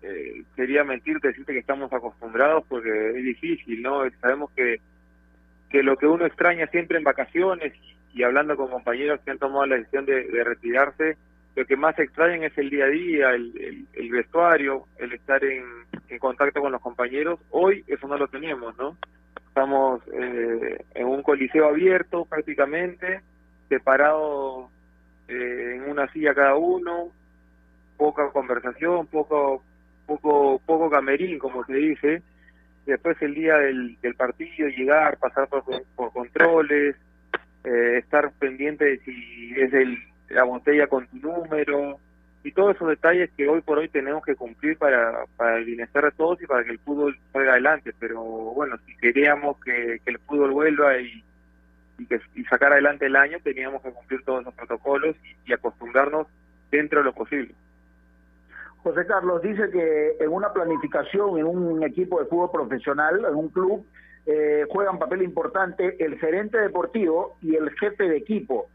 eh, 0.00 0.44
quería 0.56 0.82
mentirte, 0.82 1.28
decirte 1.28 1.52
que 1.52 1.58
estamos 1.58 1.92
acostumbrados 1.92 2.64
porque 2.70 3.10
es 3.18 3.22
difícil, 3.22 3.82
¿no? 3.82 4.08
Sabemos 4.22 4.50
que 4.52 4.80
que 5.70 5.82
lo 5.82 5.96
que 5.96 6.06
uno 6.06 6.26
extraña 6.26 6.66
siempre 6.68 6.98
en 6.98 7.04
vacaciones 7.04 7.72
y 8.14 8.22
hablando 8.22 8.56
con 8.56 8.70
compañeros 8.70 9.20
que 9.20 9.30
han 9.30 9.38
tomado 9.38 9.66
la 9.66 9.76
decisión 9.76 10.06
de, 10.06 10.42
retirarse, 10.44 11.16
lo 11.54 11.64
que 11.66 11.76
más 11.76 11.98
extrañan 11.98 12.44
es 12.44 12.56
el 12.56 12.70
día 12.70 12.84
a 12.84 12.88
día, 12.88 13.30
el, 13.30 14.10
vestuario, 14.10 14.84
el 14.98 15.12
estar 15.12 15.42
en, 15.44 15.64
contacto 16.18 16.60
con 16.60 16.72
los 16.72 16.80
compañeros. 16.80 17.38
Hoy 17.50 17.84
eso 17.86 18.08
no 18.08 18.16
lo 18.16 18.28
tenemos, 18.28 18.76
¿no? 18.78 18.96
Estamos 19.48 20.00
eh, 20.12 20.78
en 20.94 21.06
un 21.06 21.22
coliseo 21.22 21.68
abierto 21.68 22.24
prácticamente, 22.24 23.20
separados 23.68 24.70
eh, 25.28 25.74
en 25.76 25.90
una 25.90 26.10
silla 26.12 26.34
cada 26.34 26.56
uno, 26.56 27.10
poca 27.96 28.30
conversación, 28.30 29.06
poco, 29.08 29.62
poco, 30.06 30.60
poco 30.64 30.88
camerín, 30.88 31.38
como 31.38 31.64
se 31.64 31.74
dice, 31.74 32.22
después 32.88 33.20
el 33.20 33.34
día 33.34 33.56
del, 33.58 33.98
partido 34.16 34.68
llegar, 34.68 35.18
pasar 35.18 35.46
por, 35.48 35.62
controles, 36.12 36.96
eh, 37.64 37.98
estar 37.98 38.32
pendiente 38.32 38.84
de 38.84 38.98
si 39.00 39.52
es 39.56 39.72
el, 39.74 39.98
la 40.30 40.44
botella 40.44 40.86
con 40.86 41.06
tu 41.06 41.18
número 41.18 41.98
y 42.44 42.52
todos 42.52 42.76
esos 42.76 42.88
detalles 42.88 43.30
que 43.36 43.46
hoy 43.46 43.60
por 43.60 43.78
hoy 43.78 43.88
tenemos 43.88 44.24
que 44.24 44.34
cumplir 44.34 44.78
para, 44.78 45.26
para 45.36 45.58
el 45.58 45.66
bienestar 45.66 46.04
de 46.04 46.12
todos 46.12 46.40
y 46.40 46.46
para 46.46 46.64
que 46.64 46.70
el 46.70 46.78
fútbol 46.78 47.18
salga 47.32 47.52
adelante. 47.52 47.92
Pero 47.98 48.22
bueno, 48.22 48.76
si 48.86 48.96
queríamos 48.96 49.60
que, 49.60 50.00
el 50.06 50.18
fútbol 50.20 50.52
vuelva 50.52 50.98
y, 50.98 51.22
y, 51.98 52.06
que, 52.06 52.20
y 52.36 52.44
sacar 52.44 52.72
adelante 52.72 53.04
el 53.04 53.16
año, 53.16 53.38
teníamos 53.42 53.82
que 53.82 53.90
cumplir 53.90 54.22
todos 54.22 54.44
los 54.44 54.54
protocolos 54.54 55.14
y 55.44 55.52
acostumbrarnos 55.52 56.26
dentro 56.70 57.00
de 57.00 57.04
lo 57.04 57.12
posible. 57.12 57.54
José 58.82 59.06
Carlos 59.06 59.42
dice 59.42 59.70
que 59.70 60.16
en 60.20 60.30
una 60.30 60.52
planificación, 60.52 61.38
en 61.38 61.46
un 61.46 61.82
equipo 61.82 62.20
de 62.20 62.26
fútbol 62.26 62.50
profesional, 62.50 63.24
en 63.24 63.34
un 63.34 63.48
club, 63.48 63.84
eh, 64.26 64.66
juega 64.70 64.90
un 64.90 64.98
papel 64.98 65.22
importante 65.22 65.96
el 66.04 66.18
gerente 66.18 66.58
deportivo 66.58 67.36
y 67.40 67.56
el 67.56 67.70
jefe 67.78 68.04
de 68.04 68.16
equipo. 68.18 68.68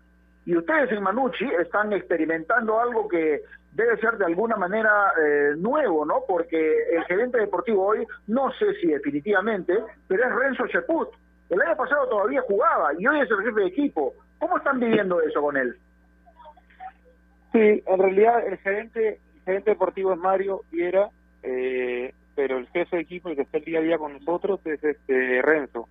Y 0.45 0.57
ustedes 0.57 0.91
en 0.91 1.03
Manucci 1.03 1.45
están 1.59 1.93
experimentando 1.93 2.79
algo 2.79 3.07
que 3.07 3.41
debe 3.73 3.97
ser 3.97 4.17
de 4.17 4.25
alguna 4.25 4.55
manera 4.55 5.13
eh, 5.21 5.53
nuevo, 5.57 6.05
¿no? 6.05 6.23
Porque 6.27 6.89
el 6.91 7.03
gerente 7.05 7.39
deportivo 7.39 7.85
hoy, 7.85 8.05
no 8.27 8.51
sé 8.53 8.73
si 8.81 8.87
definitivamente, 8.87 9.77
pero 10.07 10.23
es 10.27 10.35
Renzo 10.35 10.67
Cheput. 10.67 11.09
El 11.49 11.61
año 11.61 11.77
pasado 11.77 12.07
todavía 12.09 12.41
jugaba 12.41 12.91
y 12.97 13.07
hoy 13.07 13.21
es 13.21 13.31
el 13.31 13.43
jefe 13.43 13.61
de 13.61 13.67
equipo. 13.67 14.13
¿Cómo 14.39 14.57
están 14.57 14.79
viviendo 14.79 15.21
eso 15.21 15.41
con 15.41 15.55
él? 15.55 15.75
Sí, 17.51 17.83
en 17.85 17.99
realidad 17.99 18.45
el 18.47 18.57
gerente 18.57 19.19
gerente 19.43 19.71
deportivo 19.71 20.13
es 20.13 20.19
Mario 20.19 20.61
Viera, 20.71 21.09
eh, 21.41 22.13
pero 22.35 22.57
el 22.57 22.67
jefe 22.67 22.97
de 22.97 23.01
equipo, 23.03 23.29
el 23.29 23.35
que 23.35 23.43
está 23.43 23.57
el 23.57 23.65
día 23.65 23.79
a 23.79 23.83
día 23.83 23.97
con 23.97 24.13
nosotros, 24.13 24.59
es 24.65 24.83
este 24.83 25.41
Renzo. 25.41 25.87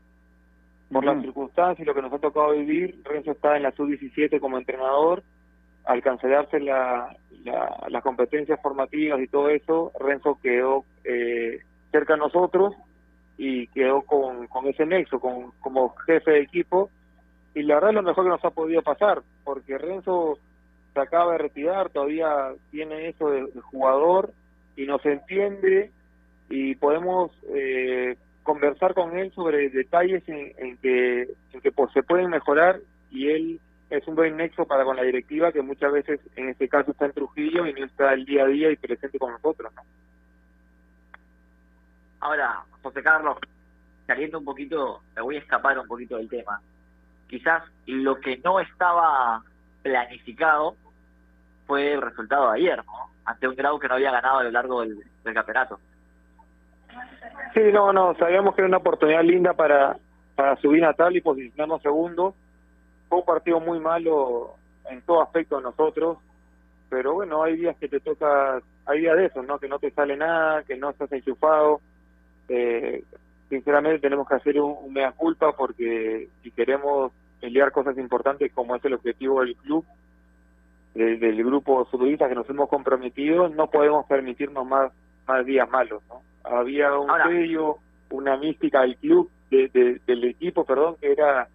Por 0.90 1.04
las 1.04 1.22
circunstancias 1.22 1.80
y 1.80 1.88
lo 1.88 1.94
que 1.94 2.02
nos 2.02 2.12
ha 2.12 2.18
tocado 2.18 2.52
vivir, 2.52 3.00
Renzo 3.04 3.30
está 3.32 3.56
en 3.56 3.62
la 3.62 3.72
sub-17 3.72 4.38
como 4.40 4.58
entrenador. 4.58 5.22
Al 5.84 6.02
cancelarse 6.02 6.60
la, 6.60 7.16
las 7.88 8.02
competencias 8.02 8.60
formativas 8.60 9.20
y 9.20 9.26
todo 9.26 9.48
eso, 9.48 9.90
Renzo 9.98 10.38
quedó 10.42 10.84
eh, 11.04 11.60
cerca 11.90 12.14
de 12.14 12.20
nosotros 12.20 12.74
y 13.38 13.66
quedó 13.68 14.02
con, 14.02 14.46
con 14.48 14.66
ese 14.66 14.84
nexo, 14.84 15.18
con, 15.18 15.52
como 15.60 15.94
jefe 16.06 16.30
de 16.32 16.40
equipo. 16.42 16.90
Y 17.54 17.62
la 17.62 17.76
verdad 17.76 17.90
es 17.90 17.96
lo 17.96 18.02
mejor 18.02 18.24
que 18.24 18.30
nos 18.30 18.44
ha 18.44 18.50
podido 18.50 18.82
pasar, 18.82 19.22
porque 19.44 19.78
Renzo 19.78 20.38
se 20.92 21.00
acaba 21.00 21.32
de 21.32 21.38
retirar, 21.38 21.90
todavía 21.90 22.52
tiene 22.70 23.08
eso 23.08 23.30
de, 23.30 23.46
jugador 23.62 24.32
y 24.76 24.86
nos 24.86 25.04
entiende 25.04 25.90
y 26.48 26.74
podemos 26.74 27.30
eh, 27.54 28.16
conversar 28.42 28.94
con 28.94 29.16
él 29.18 29.32
sobre 29.32 29.70
detalles 29.70 30.22
en, 30.28 30.76
que, 30.78 31.28
en 31.52 31.60
que 31.60 31.72
pues, 31.72 31.92
se 31.92 32.02
pueden 32.02 32.30
mejorar 32.30 32.80
y 33.10 33.28
él 33.30 33.60
es 33.90 34.06
un 34.08 34.14
buen 34.14 34.36
nexo 34.36 34.64
para 34.64 34.84
con 34.84 34.96
la 34.96 35.02
directiva 35.02 35.52
que 35.52 35.62
muchas 35.62 35.92
veces 35.92 36.20
en 36.36 36.48
este 36.48 36.68
caso 36.68 36.92
está 36.92 37.06
en 37.06 37.12
Trujillo 37.12 37.66
y 37.66 37.74
no 37.74 37.84
está 37.84 38.14
el 38.14 38.24
día 38.24 38.44
a 38.44 38.48
día 38.48 38.70
y 38.70 38.76
presente 38.76 39.18
con 39.18 39.32
nosotros. 39.32 39.72
Ahora, 42.20 42.64
José 42.82 43.02
Carlos, 43.02 43.36
saliendo 44.06 44.38
un 44.38 44.44
poquito, 44.44 45.02
me 45.14 45.22
voy 45.22 45.36
a 45.36 45.40
escapar 45.40 45.78
un 45.78 45.86
poquito 45.86 46.16
del 46.16 46.28
tema. 46.28 46.60
Quizás 47.28 47.64
lo 47.86 48.16
que 48.20 48.38
no 48.38 48.60
estaba 48.60 49.42
planificado 49.82 50.76
fue 51.66 51.92
el 51.92 52.02
resultado 52.02 52.50
de 52.50 52.58
ayer, 52.58 52.76
¿no? 52.84 53.10
Ante 53.24 53.48
un 53.48 53.54
grado 53.54 53.78
que 53.78 53.88
no 53.88 53.94
había 53.94 54.10
ganado 54.10 54.38
a 54.38 54.44
lo 54.44 54.50
largo 54.50 54.80
del, 54.82 54.98
campeonato. 55.32 55.78
Sí, 57.54 57.60
no, 57.72 57.92
no, 57.92 58.14
sabíamos 58.16 58.54
que 58.54 58.62
era 58.62 58.68
una 58.68 58.78
oportunidad 58.78 59.22
linda 59.22 59.54
para, 59.54 59.96
para 60.34 60.56
subir 60.56 60.84
a 60.84 60.92
tal 60.92 61.16
y 61.16 61.20
posicionarnos 61.20 61.82
segundo. 61.82 62.34
Fue 63.08 63.18
un 63.18 63.24
partido 63.24 63.60
muy 63.60 63.78
malo 63.78 64.54
en 64.90 65.02
todo 65.02 65.22
aspecto 65.22 65.56
de 65.56 65.62
nosotros, 65.62 66.18
pero 66.90 67.14
bueno, 67.14 67.42
hay 67.42 67.56
días 67.56 67.76
que 67.76 67.88
te 67.88 68.00
toca, 68.00 68.60
hay 68.86 69.00
días 69.00 69.16
de 69.16 69.26
eso, 69.26 69.42
¿no? 69.42 69.58
Que 69.58 69.68
no 69.68 69.78
te 69.78 69.90
sale 69.92 70.16
nada, 70.16 70.62
que 70.64 70.76
no 70.76 70.90
estás 70.90 71.12
enchufado. 71.12 71.80
Eh, 72.48 73.02
sinceramente 73.48 74.00
tenemos 74.00 74.28
que 74.28 74.34
hacer 74.34 74.60
un, 74.60 74.76
un 74.82 74.92
mea 74.92 75.12
culpa 75.12 75.52
porque 75.56 76.28
si 76.42 76.50
queremos 76.50 77.12
pelear 77.42 77.72
cosas 77.72 77.98
importantes 77.98 78.52
como 78.52 78.76
es 78.76 78.84
el 78.84 78.94
objetivo 78.94 79.40
del 79.40 79.56
club, 79.56 79.84
del 80.94 81.44
grupo 81.44 81.84
futbolista 81.86 82.28
que 82.28 82.36
nos 82.36 82.48
hemos 82.48 82.68
comprometido, 82.68 83.48
no 83.48 83.66
podemos 83.66 84.06
permitirnos 84.06 84.64
más, 84.64 84.92
más 85.26 85.44
días 85.44 85.68
malos. 85.68 86.04
¿no? 86.08 86.22
Había 86.44 86.96
un 86.96 87.10
sello, 87.26 87.78
una 88.10 88.36
mística 88.36 88.82
del 88.82 88.96
club, 88.96 89.28
de, 89.50 90.00
del 90.06 90.24
equipo, 90.24 90.64
perdón, 90.64 90.96
que 91.00 91.10
era, 91.10 91.48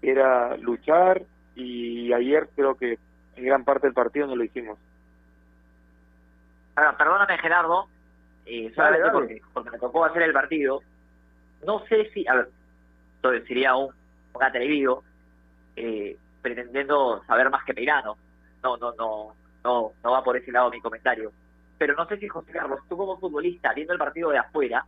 era 0.00 0.56
luchar 0.56 1.20
y 1.54 2.12
ayer 2.14 2.48
creo 2.56 2.74
que 2.74 2.98
en 3.36 3.44
gran 3.44 3.62
parte 3.64 3.88
del 3.88 3.94
partido 3.94 4.26
no 4.26 4.36
lo 4.36 4.44
hicimos. 4.44 4.78
Ahora, 6.76 6.96
perdóname 6.96 7.36
Gerardo, 7.36 7.88
eh, 8.46 8.72
solamente 8.74 9.10
Porque, 9.10 9.42
porque 9.52 9.70
me 9.70 9.78
tocó 9.78 10.06
hacer 10.06 10.22
el 10.22 10.32
partido, 10.32 10.80
no 11.66 11.84
sé 11.88 12.08
si, 12.14 12.26
a 12.26 12.36
ver, 12.36 12.48
esto 13.16 13.46
sería 13.46 13.76
un, 13.76 13.90
un 14.32 14.42
atrevido, 14.42 15.04
eh, 15.76 16.16
pretendiendo 16.42 17.22
saber 17.26 17.50
más 17.50 17.64
que 17.64 17.74
Peirano, 17.74 18.16
no, 18.62 18.76
no, 18.76 18.92
no, 18.92 19.34
no, 19.64 19.92
no 20.02 20.10
va 20.10 20.24
por 20.24 20.36
ese 20.36 20.52
lado 20.52 20.70
mi 20.70 20.80
comentario. 20.80 21.32
Pero 21.78 21.94
no 21.94 22.06
sé 22.06 22.18
si 22.18 22.28
José 22.28 22.52
Carlos, 22.52 22.80
tú 22.88 22.96
como 22.96 23.18
futbolista, 23.18 23.72
viendo 23.72 23.92
el 23.92 23.98
partido 23.98 24.30
de 24.30 24.38
afuera, 24.38 24.84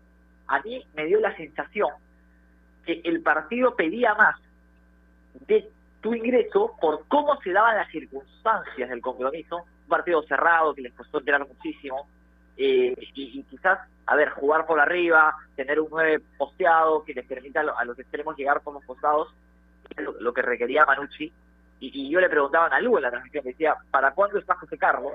a 0.46 0.60
mí 0.60 0.84
me 0.94 1.06
dio 1.06 1.20
la 1.20 1.34
sensación 1.36 1.90
que 2.84 3.00
el 3.04 3.22
partido 3.22 3.74
pedía 3.74 4.14
más 4.14 4.36
de 5.46 5.70
tu 6.00 6.14
ingreso 6.14 6.74
por 6.80 7.06
cómo 7.08 7.40
se 7.42 7.52
daban 7.52 7.76
las 7.76 7.90
circunstancias 7.90 8.90
del 8.90 9.00
compromiso, 9.00 9.56
un 9.56 9.88
partido 9.88 10.22
cerrado 10.24 10.74
que 10.74 10.82
les 10.82 10.92
costó 10.92 11.18
enterar 11.18 11.46
muchísimo, 11.46 12.06
eh, 12.56 12.94
y, 13.14 13.42
quizás, 13.44 13.78
a 14.06 14.16
ver, 14.16 14.30
jugar 14.30 14.66
por 14.66 14.78
arriba, 14.78 15.34
tener 15.56 15.80
un 15.80 15.88
9 15.90 16.20
posteado 16.36 17.02
que 17.04 17.14
les 17.14 17.26
permita 17.26 17.60
a, 17.60 17.84
los 17.84 17.98
extremos 17.98 18.36
llegar 18.36 18.60
por 18.60 18.74
los 18.74 18.84
costados, 18.84 19.28
lo, 19.96 20.32
que 20.32 20.42
requería 20.42 20.84
Manucci. 20.84 21.32
Y, 21.80 22.10
yo 22.10 22.20
le 22.20 22.28
preguntaba 22.28 22.66
a 22.66 22.80
Lu 22.80 22.96
en 22.96 23.02
la 23.02 23.10
transmisión, 23.10 23.44
decía, 23.44 23.74
¿para 23.90 24.12
cuándo 24.12 24.38
está 24.38 24.54
José 24.54 24.78
Carlos? 24.78 25.14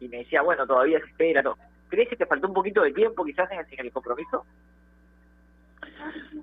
Y 0.00 0.08
me 0.08 0.18
decía, 0.18 0.42
bueno, 0.42 0.66
todavía 0.66 1.00
se 1.00 1.06
espera. 1.06 1.42
No. 1.42 1.56
¿Crees 1.88 2.08
que 2.08 2.16
te 2.16 2.26
faltó 2.26 2.48
un 2.48 2.54
poquito 2.54 2.82
de 2.82 2.92
tiempo 2.92 3.24
quizás 3.24 3.50
en 3.50 3.64
el, 3.78 3.92
compromiso? 3.92 4.44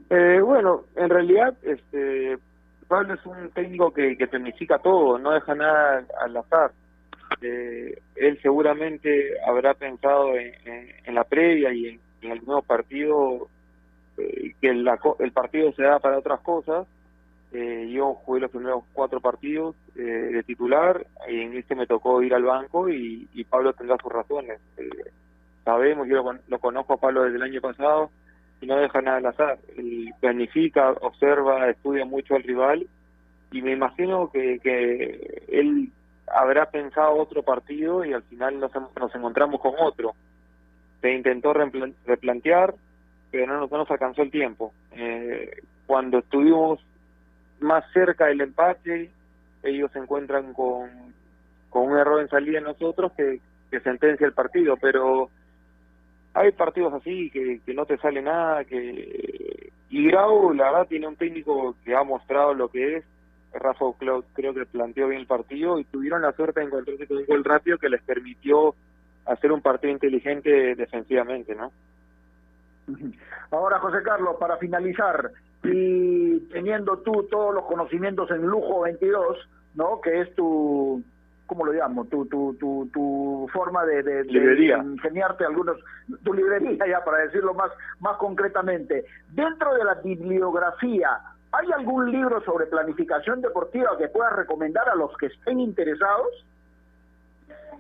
Eh, 0.09 0.41
bueno, 0.41 0.85
en 0.95 1.09
realidad, 1.09 1.55
este, 1.61 2.37
Pablo 2.87 3.13
es 3.13 3.25
un 3.25 3.49
técnico 3.51 3.93
que, 3.93 4.17
que 4.17 4.27
planifica 4.27 4.79
todo, 4.79 5.19
no 5.19 5.31
deja 5.31 5.53
nada 5.53 6.03
al 6.21 6.37
azar. 6.37 6.71
Eh, 7.41 7.99
él 8.15 8.39
seguramente 8.41 9.39
habrá 9.47 9.73
pensado 9.73 10.35
en, 10.35 11.15
la 11.15 11.23
previa 11.23 11.73
y 11.73 11.87
en, 11.87 12.31
el 12.31 12.43
nuevo 12.45 12.61
partido 12.61 13.47
eh, 14.17 14.53
que 14.61 14.69
el 14.69 15.31
partido 15.33 15.71
se 15.73 15.83
da 15.83 15.99
para 15.99 16.19
otras 16.19 16.39
cosas. 16.41 16.87
Eh, 17.53 17.89
yo 17.91 18.13
jugué 18.13 18.41
los 18.41 18.51
primeros 18.51 18.83
cuatro 18.93 19.19
partidos 19.19 19.75
de 19.93 20.41
titular 20.43 21.05
y 21.29 21.41
en 21.41 21.57
este 21.57 21.75
me 21.75 21.85
tocó 21.85 22.21
ir 22.21 22.33
al 22.33 22.43
banco 22.43 22.87
y, 22.89 23.27
Pablo 23.49 23.73
tendrá 23.73 23.97
sus 24.01 24.11
razones. 24.11 24.59
sabemos, 25.65 26.07
yo 26.07 26.23
lo, 26.23 26.39
lo, 26.47 26.59
conozco 26.59 26.93
a 26.93 26.97
Pablo 26.97 27.23
desde 27.23 27.35
el 27.35 27.43
año 27.43 27.61
pasado 27.61 28.09
y 28.61 28.67
no 28.67 28.77
deja 28.77 29.01
nada 29.01 29.17
al 29.17 29.25
azar. 29.25 29.59
Él 29.77 30.13
planifica, 30.19 30.91
observa, 31.01 31.69
estudia 31.69 32.05
mucho 32.05 32.35
al 32.35 32.43
rival 32.43 32.87
y 33.51 33.61
me 33.61 33.73
imagino 33.73 34.31
que, 34.31 34.59
que 34.59 35.43
él 35.49 35.91
habrá 36.27 36.69
pensado 36.69 37.15
otro 37.15 37.43
partido 37.43 38.05
y 38.05 38.13
al 38.13 38.23
final 38.23 38.59
nos, 38.59 38.71
nos 38.73 39.15
encontramos 39.15 39.59
con 39.59 39.73
otro. 39.79 40.13
Se 41.01 41.11
intentó 41.11 41.53
replantear, 41.53 42.73
pero 43.31 43.47
no, 43.47 43.67
no 43.67 43.77
nos 43.77 43.91
alcanzó 43.91 44.21
el 44.21 44.31
tiempo. 44.31 44.73
Eh, 44.91 45.63
cuando 45.85 46.19
estuvimos 46.19 46.79
más 47.61 47.83
cerca 47.93 48.25
del 48.25 48.41
empate, 48.41 49.11
ellos 49.63 49.91
se 49.91 49.99
encuentran 49.99 50.53
con, 50.53 50.89
con 51.69 51.91
un 51.91 51.97
error 51.97 52.21
en 52.21 52.29
salida 52.29 52.59
en 52.59 52.65
nosotros 52.65 53.11
que, 53.13 53.39
que 53.69 53.79
sentencia 53.79 54.25
el 54.25 54.33
partido, 54.33 54.77
pero 54.77 55.29
hay 56.33 56.51
partidos 56.51 56.93
así 56.93 57.29
que, 57.29 57.59
que 57.65 57.73
no 57.73 57.85
te 57.85 57.97
sale 57.97 58.21
nada, 58.21 58.63
que 58.63 59.71
y 59.89 60.07
Grau 60.07 60.53
la 60.53 60.71
verdad 60.71 60.87
tiene 60.87 61.07
un 61.07 61.17
técnico 61.17 61.75
que 61.83 61.93
ha 61.95 62.03
mostrado 62.03 62.53
lo 62.53 62.69
que 62.69 62.97
es, 62.97 63.05
Rafa 63.53 63.85
Cloud 63.99 64.23
creo 64.33 64.53
que 64.53 64.65
planteó 64.65 65.09
bien 65.09 65.21
el 65.21 65.27
partido 65.27 65.79
y 65.79 65.83
tuvieron 65.83 66.21
la 66.21 66.31
suerte 66.31 66.61
de 66.61 66.67
encontrarse 66.67 67.07
con 67.07 67.17
un 67.17 67.25
gol 67.25 67.43
rápido 67.43 67.77
que 67.77 67.89
les 67.89 68.01
permitió 68.01 68.73
hacer 69.25 69.51
un 69.51 69.61
partido 69.61 69.91
inteligente 69.91 70.75
defensivamente, 70.75 71.55
¿no? 71.55 71.71
Ahora, 73.51 73.79
José 73.79 73.97
Carlos, 74.03 74.37
para 74.39 74.57
finalizar, 74.57 75.31
y 75.63 76.39
teniendo 76.51 76.97
tú 76.99 77.27
todos 77.29 77.53
los 77.53 77.65
conocimientos 77.65 78.29
en 78.31 78.41
Lujo 78.41 78.81
22, 78.81 79.37
¿no? 79.75 80.01
Que 80.01 80.21
es 80.21 80.35
tu, 80.35 81.03
¿cómo 81.45 81.65
lo 81.65 81.73
llamo? 81.73 82.05
Tu, 82.05 82.25
tu, 82.25 82.55
tu, 82.59 82.89
tu 82.93 83.49
forma 83.53 83.85
de, 83.85 84.01
de, 84.03 84.23
de 84.23 84.77
ingeniarte 84.83 85.45
algunos, 85.45 85.77
tu 86.23 86.33
librería 86.33 86.87
ya 86.87 87.03
para 87.03 87.19
decirlo 87.19 87.53
más, 87.53 87.71
más 87.99 88.17
concretamente. 88.17 89.05
Dentro 89.33 89.73
de 89.75 89.83
la 89.83 89.95
bibliografía, 89.95 91.19
¿Hay 91.53 91.67
algún 91.73 92.11
libro 92.11 92.41
sobre 92.43 92.65
planificación 92.67 93.41
deportiva 93.41 93.97
que 93.97 94.07
pueda 94.07 94.29
recomendar 94.29 94.87
a 94.87 94.95
los 94.95 95.15
que 95.17 95.25
estén 95.25 95.59
interesados? 95.59 96.45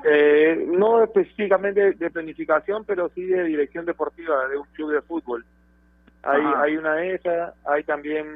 Eh, 0.03 0.65
no 0.67 1.03
específicamente 1.03 1.93
de 1.93 2.09
planificación, 2.09 2.83
pero 2.85 3.09
sí 3.09 3.23
de 3.23 3.43
dirección 3.43 3.85
deportiva 3.85 4.47
de 4.49 4.57
un 4.57 4.65
club 4.73 4.91
de 4.91 5.01
fútbol. 5.01 5.45
Hay, 6.23 6.41
hay 6.57 6.77
una 6.77 6.95
de 6.95 7.15
esas, 7.15 7.53
hay 7.65 7.83
también 7.83 8.27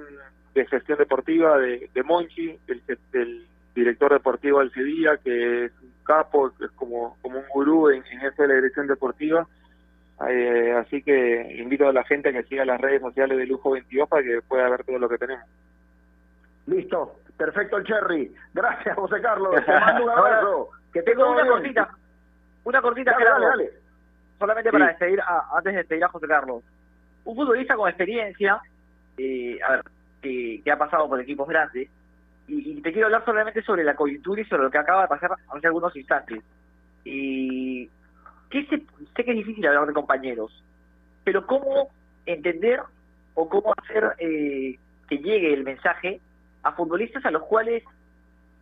de 0.54 0.66
gestión 0.66 0.98
deportiva 0.98 1.58
de, 1.58 1.90
de 1.94 2.04
Monchi, 2.04 2.58
el, 2.68 3.48
director 3.76 4.14
deportivo 4.14 4.60
del 4.60 4.72
Sevilla, 4.72 5.18
que 5.18 5.66
es 5.66 5.72
un 5.82 5.92
capo, 6.06 6.52
es 6.62 6.72
como, 6.72 7.18
como 7.22 7.40
un 7.40 7.46
gurú 7.50 7.90
en, 7.90 8.04
en 8.06 8.22
esa 8.22 8.48
dirección 8.48 8.88
deportiva 8.88 9.46
eh, 10.30 10.74
así 10.80 11.02
que 11.02 11.56
invito 11.60 11.88
a 11.88 11.94
la 11.94 12.04
gente 12.06 12.30
a 12.30 12.32
que 12.32 12.44
siga 12.44 12.64
las 12.64 12.80
redes 12.80 13.02
sociales 13.02 13.38
de 13.38 13.46
Lujo 13.46 13.72
22 13.72 14.08
para 14.08 14.24
que 14.24 14.42
pueda 14.42 14.70
ver 14.70 14.84
todo 14.86 14.98
lo 14.98 15.10
que 15.10 15.18
tenemos. 15.18 15.46
Listo, 16.68 17.20
perfecto 17.38 17.78
el 17.78 17.84
Cherry. 17.84 18.34
Gracias, 18.54 18.96
José 18.96 19.22
Carlos. 19.22 19.56
Te 19.66 19.72
mando 19.72 20.04
un 20.06 20.10
abrazo. 20.10 20.70
que 20.94 21.02
tengo 21.02 21.32
una 21.32 21.46
cortita, 21.46 21.90
una 22.64 22.82
cortita, 22.82 23.16
solamente 24.40 24.72
para 24.72 24.88
despedir, 24.88 25.20
antes 25.54 25.74
de 25.74 25.78
despedir 25.80 26.04
a 26.06 26.10
José 26.10 26.28
Carlos. 26.28 26.64
Un 27.26 27.36
futbolista 27.36 27.76
con 27.76 27.90
experiencia, 27.90 28.62
eh, 29.18 29.60
a 29.68 29.72
ver, 29.72 29.84
que, 30.22 30.72
ha 30.72 30.78
pasado 30.78 31.08
por 31.08 31.20
equipos 31.20 31.48
grandes, 31.48 31.90
y, 32.48 32.82
te 32.82 32.92
quiero 32.92 33.08
hablar 33.08 33.26
solamente 33.26 33.62
sobre 33.64 33.84
la 33.84 33.96
coyuntura 33.96 34.42
y 34.42 34.46
sobre 34.46 34.64
lo 34.64 34.72
que 34.72 34.78
acaba 34.78 35.04
de 35.04 35.08
pasar 35.08 35.32
hace 35.50 35.68
algunos 35.68 35.96
instantes. 35.96 36.44
Y 37.04 37.90
sé 38.52 39.24
que 39.24 39.32
es 39.32 39.38
difícil 39.38 39.66
hablar 39.68 39.88
de 39.88 39.94
compañeros, 39.94 40.52
pero 41.24 41.46
cómo 41.46 41.90
entender 42.26 42.82
o 43.34 43.50
cómo 43.50 43.74
hacer 43.78 44.16
eh, 44.20 44.78
que 45.10 45.18
llegue 45.18 45.54
el 45.54 45.64
mensaje 45.64 46.20
a 46.64 46.72
futbolistas 46.72 47.26
a 47.26 47.32
los 47.32 47.44
cuales 47.44 47.84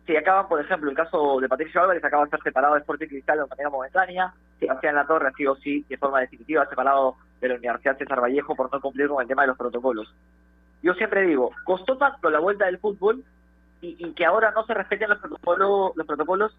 se 0.06 0.18
acaban, 0.18 0.48
por 0.48 0.60
ejemplo, 0.60 0.90
el 0.90 0.96
caso 0.96 1.40
de 1.40 1.48
Patricio 1.48 1.80
Álvarez 1.80 2.04
acaba 2.04 2.24
de 2.24 2.26
estar 2.26 2.42
separado 2.42 2.74
de 2.74 2.80
Sporting 2.80 3.06
Cristal 3.06 3.38
de 3.38 3.46
manera 3.46 3.70
momentánea, 3.70 4.34
Sebastián 4.58 4.94
La 4.94 5.06
Torre 5.06 5.28
ha 5.28 5.32
sido 5.32 5.56
sí 5.56 5.84
de 5.88 5.96
forma 5.96 6.20
definitiva 6.20 6.66
separado 6.66 7.16
de 7.44 7.50
la 7.50 7.58
Universidad 7.58 7.98
César 7.98 8.22
Vallejo 8.22 8.56
por 8.56 8.72
no 8.72 8.80
cumplir 8.80 9.08
con 9.08 9.20
el 9.20 9.28
tema 9.28 9.42
de 9.42 9.48
los 9.48 9.58
protocolos. 9.58 10.12
Yo 10.82 10.94
siempre 10.94 11.22
digo, 11.26 11.50
costó 11.64 11.96
tanto 11.96 12.30
la 12.30 12.40
vuelta 12.40 12.66
del 12.66 12.78
fútbol 12.78 13.22
y, 13.80 14.12
que 14.12 14.24
ahora 14.24 14.50
no 14.52 14.64
se 14.64 14.72
respeten 14.72 15.10
los 15.10 15.18
protocolos, 15.18 15.92
los 15.94 16.06
protocolos 16.06 16.56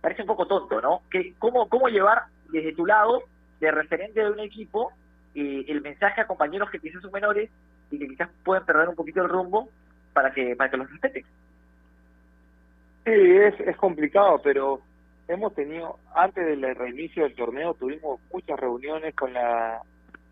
parece 0.00 0.22
un 0.22 0.28
poco 0.28 0.46
tonto, 0.46 0.80
¿no? 0.80 1.02
Que 1.08 1.34
cómo, 1.38 1.68
cómo 1.68 1.88
llevar 1.88 2.24
desde 2.50 2.74
tu 2.74 2.84
lado, 2.84 3.22
de 3.60 3.70
referente 3.70 4.20
de 4.20 4.30
un 4.30 4.40
equipo, 4.40 4.90
eh, 5.36 5.64
el 5.68 5.82
mensaje 5.82 6.20
a 6.20 6.26
compañeros 6.26 6.68
que 6.70 6.80
quizás 6.80 7.00
son 7.00 7.12
menores 7.12 7.48
y 7.92 7.98
que 7.98 8.08
quizás 8.08 8.28
pueden 8.44 8.64
perder 8.64 8.88
un 8.88 8.96
poquito 8.96 9.22
el 9.22 9.28
rumbo 9.28 9.68
para 10.12 10.32
que 10.32 10.56
para 10.56 10.70
que 10.70 10.76
los 10.76 10.90
respeten. 10.90 11.24
Sí, 13.04 13.12
es, 13.12 13.60
es 13.60 13.76
complicado, 13.76 14.40
pero 14.42 14.80
hemos 15.28 15.54
tenido, 15.54 15.98
antes 16.14 16.44
del 16.44 16.74
reinicio 16.74 17.22
del 17.22 17.34
torneo, 17.34 17.74
tuvimos 17.74 18.20
muchas 18.32 18.58
reuniones 18.58 19.14
con 19.14 19.32
la, 19.32 19.82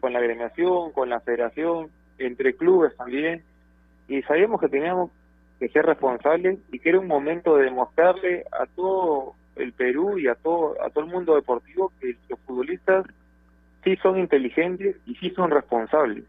con 0.00 0.12
la 0.12 0.18
agremiación, 0.18 0.92
con 0.92 1.08
la 1.08 1.20
federación, 1.20 1.90
entre 2.18 2.54
clubes 2.54 2.96
también, 2.96 3.42
y 4.08 4.22
sabíamos 4.22 4.60
que 4.60 4.68
teníamos 4.68 5.10
que 5.58 5.68
ser 5.68 5.86
responsables 5.86 6.58
y 6.70 6.78
que 6.78 6.90
era 6.90 7.00
un 7.00 7.06
momento 7.06 7.56
de 7.56 7.64
demostrarle 7.64 8.44
a 8.52 8.66
todo 8.66 9.34
el 9.56 9.72
Perú 9.72 10.18
y 10.18 10.28
a 10.28 10.34
todo, 10.34 10.76
a 10.82 10.90
todo 10.90 11.04
el 11.04 11.10
mundo 11.10 11.34
deportivo 11.34 11.92
que 12.00 12.16
los 12.28 12.38
futbolistas 12.40 13.06
sí 13.82 13.96
son 13.96 14.18
inteligentes 14.18 14.96
y 15.06 15.14
sí 15.16 15.30
son 15.30 15.50
responsables. 15.50 16.24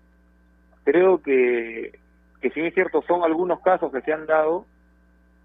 Creo 0.84 1.22
que, 1.22 2.00
que 2.42 2.50
si 2.52 2.62
es 2.62 2.74
cierto, 2.74 3.04
son 3.08 3.24
algunos 3.24 3.60
casos 3.60 3.92
que 3.92 4.02
se 4.02 4.14
han 4.14 4.26
dado, 4.26 4.66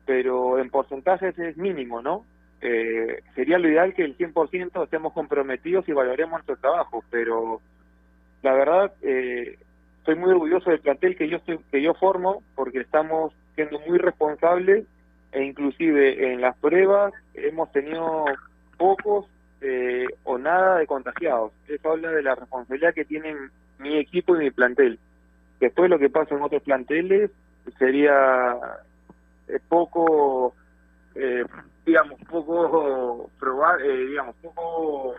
pero 0.06 0.58
en 0.58 0.70
porcentajes 0.70 1.36
es 1.38 1.56
mínimo, 1.56 2.00
¿no? 2.00 2.24
Eh, 2.60 3.22
sería 3.34 3.58
lo 3.58 3.68
ideal 3.68 3.92
que 3.92 4.04
el 4.04 4.16
100% 4.16 4.84
estemos 4.84 5.12
comprometidos 5.12 5.88
y 5.88 5.92
valoremos 5.92 6.32
nuestro 6.32 6.56
trabajo, 6.58 7.02
pero 7.10 7.60
la 8.42 8.52
verdad 8.52 8.92
eh, 9.02 9.58
estoy 9.98 10.16
muy 10.16 10.30
orgulloso 10.30 10.70
del 10.70 10.80
plantel 10.80 11.16
que 11.16 11.28
yo 11.28 11.36
estoy, 11.38 11.58
que 11.70 11.80
yo 11.80 11.94
formo 11.94 12.42
porque 12.54 12.80
estamos 12.80 13.32
siendo 13.54 13.78
muy 13.80 13.98
responsables 13.98 14.84
e 15.32 15.44
inclusive 15.44 16.32
en 16.32 16.40
las 16.40 16.56
pruebas 16.58 17.12
hemos 17.34 17.70
tenido 17.72 18.24
pocos 18.76 19.26
eh, 19.60 20.06
o 20.24 20.38
nada 20.38 20.78
de 20.78 20.86
contagiados. 20.88 21.52
Eso 21.68 21.92
habla 21.92 22.10
de 22.10 22.22
la 22.22 22.34
responsabilidad 22.34 22.94
que 22.94 23.04
tienen 23.04 23.50
mi 23.78 23.96
equipo 23.96 24.34
y 24.34 24.40
mi 24.40 24.50
plantel. 24.50 24.98
Después 25.60 25.88
lo 25.88 26.00
que 26.00 26.10
pasa 26.10 26.34
en 26.34 26.42
otros 26.42 26.62
planteles 26.62 27.30
sería 27.78 28.58
eh, 29.46 29.60
poco, 29.68 30.54
eh, 31.14 31.44
digamos, 31.86 32.20
poco 32.28 33.30
probar, 33.38 33.80
digamos, 33.82 34.34
poco 34.42 35.14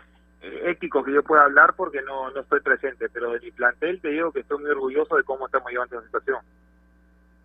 ético 0.64 1.02
que 1.02 1.12
yo 1.12 1.22
pueda 1.22 1.44
hablar 1.44 1.74
porque 1.76 2.02
no, 2.02 2.30
no 2.30 2.40
estoy 2.40 2.60
presente, 2.60 3.08
pero 3.08 3.32
de 3.32 3.40
mi 3.40 3.50
plantel 3.50 4.00
te 4.00 4.08
digo 4.08 4.32
que 4.32 4.40
estoy 4.40 4.58
muy 4.58 4.70
orgulloso 4.70 5.16
de 5.16 5.24
cómo 5.24 5.46
estamos 5.46 5.70
llevando 5.70 5.96
la 5.96 6.02
situación. 6.02 6.38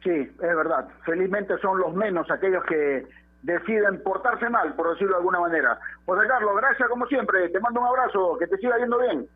Sí, 0.04 0.12
es 0.12 0.38
verdad. 0.38 0.88
Felizmente 1.06 1.58
son 1.60 1.80
los 1.80 1.93
menos 1.93 2.30
aquellos 2.32 2.64
que 2.66 3.06
deciden 3.41 4.02
portarse 4.04 4.50
mal, 4.50 4.74
por 4.76 4.91
decirlo 4.91 5.14
de 5.14 5.18
alguna 5.18 5.39
manera. 5.39 5.80
José 6.06 6.28
Carlos, 6.28 6.56
gracias 6.58 6.89
como 6.89 7.06
siempre. 7.08 7.50
Te 7.50 7.60
mando 7.60 7.82
un 7.82 7.88
abrazo, 7.88 8.38
que 8.38 8.47
te 8.47 8.58
siga 8.58 8.78
yendo 8.78 9.00
bien. 9.00 9.28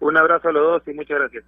Un 0.00 0.16
abrazo 0.16 0.48
a 0.48 0.52
los 0.52 0.62
dos 0.62 0.88
y 0.88 0.94
muchas 0.94 1.18
gracias. 1.18 1.44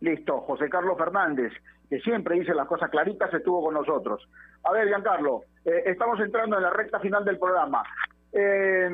Listo, 0.00 0.40
José 0.40 0.68
Carlos 0.70 0.96
Fernández, 0.96 1.52
que 1.88 2.00
siempre 2.00 2.38
dice 2.38 2.54
las 2.54 2.66
cosas 2.66 2.90
claritas, 2.90 3.32
estuvo 3.34 3.64
con 3.64 3.74
nosotros. 3.74 4.26
A 4.64 4.72
ver, 4.72 4.88
Giancarlo, 4.88 5.42
eh, 5.64 5.82
estamos 5.86 6.18
entrando 6.20 6.56
en 6.56 6.62
la 6.62 6.70
recta 6.70 7.00
final 7.00 7.24
del 7.24 7.38
programa. 7.38 7.82
Eh, 8.32 8.88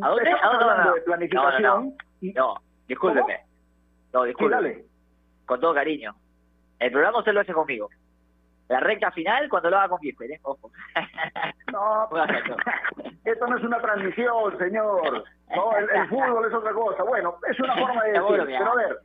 ¿A 0.00 0.08
dónde? 0.08 0.30
¿A 0.30 0.46
dónde? 0.48 0.64
hablando 0.64 0.84
No, 0.84 0.94
de 0.94 1.00
planificación. 1.02 1.62
No, 1.62 1.74
no, 1.74 1.92
no. 2.20 2.32
No, 2.34 2.54
discúlpeme. 2.88 3.40
No, 4.12 4.22
discúlpeme. 4.24 4.62
dale. 4.62 4.84
Con 5.46 5.60
todo 5.60 5.74
cariño. 5.74 6.14
El 6.78 6.90
programa 6.92 7.18
usted 7.18 7.32
lo 7.32 7.40
hace 7.40 7.52
conmigo. 7.52 7.88
La 8.68 8.80
recta 8.80 9.10
final 9.10 9.48
cuando 9.48 9.70
lo 9.70 9.76
haga 9.76 9.88
con 9.90 9.98
Giffer, 10.00 10.30
¿eh? 10.30 10.40
Ojo. 10.42 10.70
No, 11.72 12.08
esto 13.24 13.46
no 13.46 13.58
es 13.58 13.64
una 13.64 13.80
transmisión, 13.80 14.58
señor. 14.58 15.24
No, 15.54 15.76
el, 15.76 15.90
el 15.90 16.08
fútbol 16.08 16.46
es 16.46 16.54
otra 16.54 16.72
cosa. 16.72 17.02
Bueno, 17.02 17.36
es 17.50 17.58
una 17.60 17.76
forma 17.76 18.02
de 18.04 18.12
decir. 18.12 18.56
Pero 18.58 18.72
a 18.72 18.74
ver, 18.76 18.96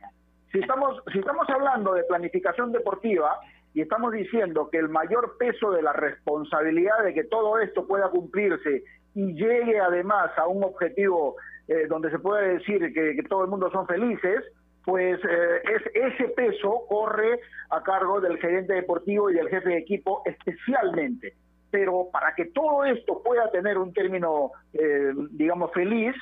si 0.52 0.60
estamos, 0.60 1.02
si 1.12 1.18
estamos 1.18 1.48
hablando 1.50 1.92
de 1.92 2.04
planificación 2.04 2.72
deportiva 2.72 3.38
y 3.74 3.82
estamos 3.82 4.12
diciendo 4.12 4.70
que 4.70 4.78
el 4.78 4.88
mayor 4.88 5.36
peso 5.38 5.70
de 5.70 5.82
la 5.82 5.92
responsabilidad 5.92 7.02
de 7.04 7.12
que 7.12 7.24
todo 7.24 7.58
esto 7.58 7.86
pueda 7.86 8.08
cumplirse 8.08 8.84
y 9.18 9.34
llegue 9.34 9.80
además 9.80 10.30
a 10.36 10.46
un 10.46 10.62
objetivo 10.62 11.34
eh, 11.66 11.88
donde 11.88 12.08
se 12.08 12.20
puede 12.20 12.54
decir 12.58 12.78
que, 12.94 13.16
que 13.16 13.22
todo 13.28 13.42
el 13.42 13.50
mundo 13.50 13.68
son 13.72 13.84
felices, 13.84 14.44
pues 14.84 15.18
eh, 15.28 15.62
es, 15.64 16.12
ese 16.12 16.28
peso 16.28 16.84
corre 16.88 17.40
a 17.70 17.82
cargo 17.82 18.20
del 18.20 18.38
gerente 18.38 18.74
deportivo 18.74 19.28
y 19.28 19.34
del 19.34 19.48
jefe 19.48 19.70
de 19.70 19.78
equipo 19.78 20.22
especialmente. 20.24 21.34
Pero 21.68 22.08
para 22.12 22.32
que 22.36 22.44
todo 22.44 22.84
esto 22.84 23.20
pueda 23.24 23.50
tener 23.50 23.76
un 23.76 23.92
término, 23.92 24.52
eh, 24.72 25.12
digamos, 25.32 25.72
feliz, 25.72 26.14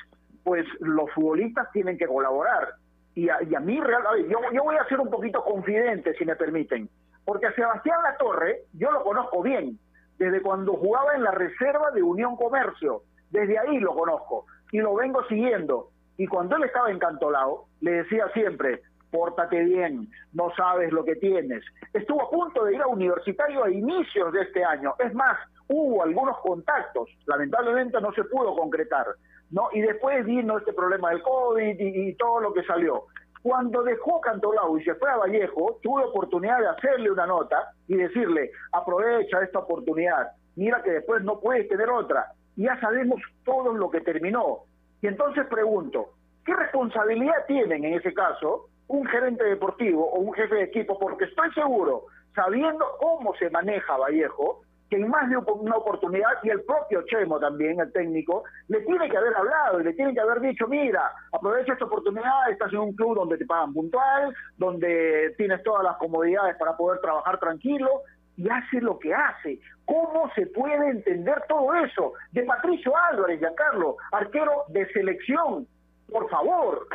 pues 0.42 0.64
los 0.80 1.10
futbolistas 1.12 1.70
tienen 1.72 1.98
que 1.98 2.06
colaborar. 2.06 2.66
Y 3.14 3.28
a, 3.28 3.42
y 3.42 3.54
a 3.54 3.60
mí, 3.60 3.78
real, 3.78 4.06
a 4.06 4.12
ver, 4.12 4.26
yo, 4.26 4.38
yo 4.54 4.64
voy 4.64 4.76
a 4.76 4.88
ser 4.88 5.00
un 5.00 5.10
poquito 5.10 5.44
confidente, 5.44 6.14
si 6.14 6.24
me 6.24 6.34
permiten, 6.34 6.88
porque 7.26 7.46
a 7.46 7.54
Sebastián 7.54 8.02
Latorre 8.02 8.62
yo 8.72 8.90
lo 8.90 9.02
conozco 9.02 9.42
bien, 9.42 9.78
desde 10.18 10.40
cuando 10.40 10.74
jugaba 10.74 11.14
en 11.14 11.22
la 11.22 11.30
reserva 11.30 11.90
de 11.90 12.02
Unión 12.02 12.36
Comercio, 12.36 13.02
desde 13.30 13.58
ahí 13.58 13.78
lo 13.78 13.94
conozco 13.94 14.46
y 14.72 14.78
lo 14.78 14.94
vengo 14.94 15.24
siguiendo. 15.24 15.90
Y 16.16 16.26
cuando 16.26 16.56
él 16.56 16.64
estaba 16.64 16.90
encantolado, 16.90 17.66
le 17.80 18.02
decía 18.02 18.28
siempre, 18.32 18.82
pórtate 19.10 19.62
bien, 19.64 20.08
no 20.32 20.50
sabes 20.56 20.92
lo 20.92 21.04
que 21.04 21.16
tienes. 21.16 21.62
Estuvo 21.92 22.22
a 22.22 22.30
punto 22.30 22.64
de 22.64 22.74
ir 22.74 22.82
a 22.82 22.86
universitario 22.86 23.64
a 23.64 23.70
inicios 23.70 24.32
de 24.32 24.42
este 24.42 24.64
año. 24.64 24.94
Es 24.98 25.14
más, 25.14 25.38
hubo 25.68 26.02
algunos 26.02 26.38
contactos, 26.38 27.08
lamentablemente 27.26 28.00
no 28.00 28.12
se 28.12 28.24
pudo 28.24 28.54
concretar. 28.56 29.06
¿no? 29.50 29.68
Y 29.72 29.80
después 29.80 30.24
vino 30.24 30.58
este 30.58 30.72
problema 30.72 31.10
del 31.10 31.22
COVID 31.22 31.78
y, 31.78 32.08
y 32.08 32.14
todo 32.14 32.40
lo 32.40 32.52
que 32.52 32.64
salió. 32.64 33.04
Cuando 33.42 33.82
dejó 33.82 34.20
Cantolao 34.20 34.78
y 34.78 34.84
se 34.84 34.94
fue 34.94 35.10
a 35.10 35.16
Vallejo, 35.16 35.78
tuve 35.82 36.04
oportunidad 36.04 36.58
de 36.58 36.68
hacerle 36.68 37.10
una 37.10 37.26
nota 37.26 37.72
y 37.86 37.96
decirle, 37.96 38.50
aprovecha 38.72 39.42
esta 39.42 39.60
oportunidad, 39.60 40.32
mira 40.56 40.82
que 40.82 40.90
después 40.92 41.22
no 41.22 41.40
puedes 41.40 41.68
tener 41.68 41.88
otra. 41.90 42.32
Ya 42.56 42.78
sabemos 42.80 43.20
todo 43.44 43.72
lo 43.72 43.90
que 43.90 44.00
terminó. 44.00 44.60
Y 45.02 45.06
entonces 45.06 45.46
pregunto, 45.46 46.10
¿qué 46.44 46.54
responsabilidad 46.54 47.46
tienen 47.46 47.84
en 47.84 47.94
ese 47.94 48.14
caso 48.14 48.66
un 48.88 49.06
gerente 49.06 49.44
deportivo 49.44 50.08
o 50.10 50.20
un 50.20 50.32
jefe 50.32 50.54
de 50.54 50.64
equipo? 50.64 50.98
Porque 50.98 51.24
estoy 51.24 51.52
seguro, 51.52 52.06
sabiendo 52.34 52.84
cómo 52.98 53.34
se 53.36 53.50
maneja 53.50 53.96
Vallejo, 53.96 54.62
que 54.88 54.96
en 54.96 55.08
más 55.08 55.28
de 55.28 55.36
una 55.36 55.76
oportunidad, 55.76 56.30
y 56.44 56.50
el 56.50 56.62
propio 56.62 57.02
Chemo 57.06 57.40
también, 57.40 57.80
el 57.80 57.92
técnico, 57.92 58.44
le 58.68 58.80
tiene 58.82 59.08
que 59.08 59.16
haber 59.16 59.34
hablado 59.34 59.80
y 59.80 59.84
le 59.84 59.92
tiene 59.94 60.14
que 60.14 60.20
haber 60.20 60.40
dicho, 60.40 60.68
mira, 60.68 61.10
aprovecha 61.32 61.72
esta 61.72 61.86
oportunidad, 61.86 62.50
estás 62.50 62.72
en 62.72 62.78
un 62.78 62.92
club 62.94 63.16
donde 63.16 63.36
te 63.36 63.46
pagan 63.46 63.72
puntual, 63.72 64.34
donde 64.56 65.34
tienes 65.36 65.62
todas 65.64 65.82
las 65.82 65.96
comodidades 65.96 66.56
para 66.56 66.76
poder 66.76 67.00
trabajar 67.00 67.38
tranquilo, 67.40 67.88
y 68.36 68.48
hace 68.50 68.80
lo 68.80 68.98
que 68.98 69.14
hace. 69.14 69.58
¿Cómo 69.86 70.30
se 70.34 70.46
puede 70.48 70.90
entender 70.90 71.42
todo 71.48 71.74
eso? 71.74 72.12
De 72.32 72.44
Patricio 72.44 72.92
Álvarez, 72.96 73.40
Giancarlo, 73.40 73.96
arquero 74.12 74.64
de 74.68 74.86
selección, 74.92 75.66
por 76.12 76.28
favor. 76.28 76.86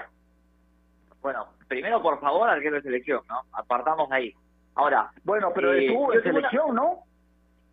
Bueno, 1.21 1.47
primero, 1.67 2.01
por 2.01 2.19
favor, 2.19 2.47
arquero 2.49 2.77
de 2.77 2.81
selección, 2.83 3.21
¿no? 3.27 3.41
Apartamos 3.53 4.09
de 4.09 4.15
ahí. 4.15 4.33
Ahora. 4.75 5.09
Bueno, 5.23 5.51
pero 5.53 5.73
eh, 5.73 5.85
en 5.85 5.91
tengo 5.93 6.05
una- 6.05 6.21
selección, 6.21 6.75
¿no? 6.75 6.99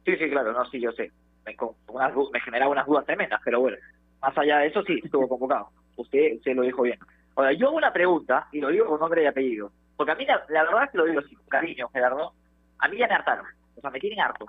Sí, 0.08 0.16
sí, 0.16 0.30
claro, 0.30 0.52
no, 0.54 0.64
sí, 0.70 0.80
yo 0.80 0.90
sé. 0.92 1.12
Me, 1.44 1.54
con- 1.54 1.74
unas 1.88 2.14
me 2.32 2.40
generaba 2.40 2.70
unas 2.70 2.86
dudas 2.86 3.04
tremendas, 3.04 3.42
pero 3.44 3.60
bueno, 3.60 3.76
más 4.22 4.36
allá 4.38 4.60
de 4.60 4.68
eso, 4.68 4.82
sí, 4.84 4.98
estuvo 5.04 5.28
convocado. 5.28 5.68
Usted, 5.96 6.36
usted 6.36 6.54
lo 6.54 6.62
dijo 6.62 6.80
bien. 6.80 6.98
Ahora, 7.36 7.52
yo 7.52 7.66
hago 7.68 7.76
una 7.76 7.92
pregunta, 7.92 8.48
y 8.52 8.60
lo 8.62 8.68
digo 8.68 8.86
con 8.86 9.00
nombre 9.00 9.22
y 9.22 9.26
apellido, 9.26 9.70
porque 9.98 10.12
a 10.12 10.14
mí 10.14 10.24
la, 10.24 10.42
verdad 10.48 10.84
es 10.84 10.90
que 10.92 10.96
lo 10.98 11.04
digo 11.04 11.20
así, 11.20 11.34
con 11.36 11.46
cariño, 11.48 11.90
Gerardo, 11.90 12.32
a 12.78 12.88
mí 12.88 12.96
ya 12.96 13.06
me 13.06 13.14
hartaron, 13.16 13.44
o 13.76 13.80
sea, 13.82 13.90
me 13.90 14.00
tienen 14.00 14.20
harto. 14.20 14.46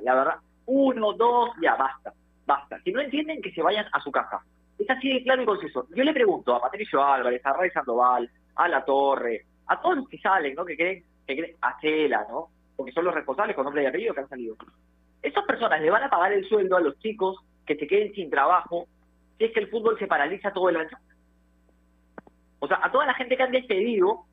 La 0.00 0.14
verdad, 0.14 0.36
uno, 0.64 1.12
dos, 1.12 1.50
ya, 1.60 1.74
basta, 1.76 2.14
basta. 2.46 2.80
Si 2.80 2.90
no 2.92 3.02
entienden, 3.02 3.42
que 3.42 3.52
se 3.52 3.60
vayan 3.60 3.84
a 3.92 4.00
su 4.00 4.10
casa. 4.10 4.40
Es 4.78 4.88
así 4.88 5.12
de 5.12 5.22
claro 5.22 5.42
y 5.42 5.44
conciso. 5.46 5.86
Yo 5.94 6.02
le 6.02 6.14
pregunto 6.14 6.54
a 6.54 6.62
Patricio 6.62 7.04
Álvarez, 7.04 7.44
a 7.44 7.52
Ray 7.52 7.68
Sandoval, 7.72 8.30
a 8.56 8.68
La 8.68 8.82
Torre, 8.86 9.44
a 9.66 9.78
todos 9.82 9.96
los 9.98 10.08
que 10.08 10.16
salen, 10.18 10.54
¿no? 10.54 10.64
Que 10.64 10.76
creen, 10.76 11.04
que 11.26 11.36
creen, 11.36 11.56
a 11.60 11.78
Cela, 11.78 12.26
¿no? 12.30 12.48
Porque 12.74 12.92
son 12.92 13.04
los 13.04 13.14
responsables 13.14 13.54
con 13.54 13.64
nombre 13.64 13.82
y 13.82 13.86
apellido 13.86 14.14
que 14.14 14.20
han 14.20 14.28
salido. 14.30 14.56
Estas 15.24 15.44
personas 15.44 15.80
le 15.80 15.90
van 15.90 16.02
a 16.04 16.10
pagar 16.10 16.32
el 16.32 16.46
sueldo 16.48 16.76
a 16.76 16.80
los 16.80 16.98
chicos 17.00 17.36
que 17.66 17.76
se 17.76 17.86
queden 17.86 18.12
sin 18.14 18.30
trabajo 18.30 18.86
si 19.38 19.44
es 19.46 19.52
que 19.52 19.60
el 19.60 19.68
fútbol 19.70 19.98
se 19.98 20.06
paraliza 20.06 20.52
todo 20.52 20.68
el 20.68 20.76
año. 20.76 20.96
O 22.60 22.68
sea, 22.68 22.78
a 22.82 22.92
toda 22.92 23.06
la 23.06 23.14
gente 23.14 23.36
que 23.36 23.42
han 23.42 23.50
despedido, 23.50 24.24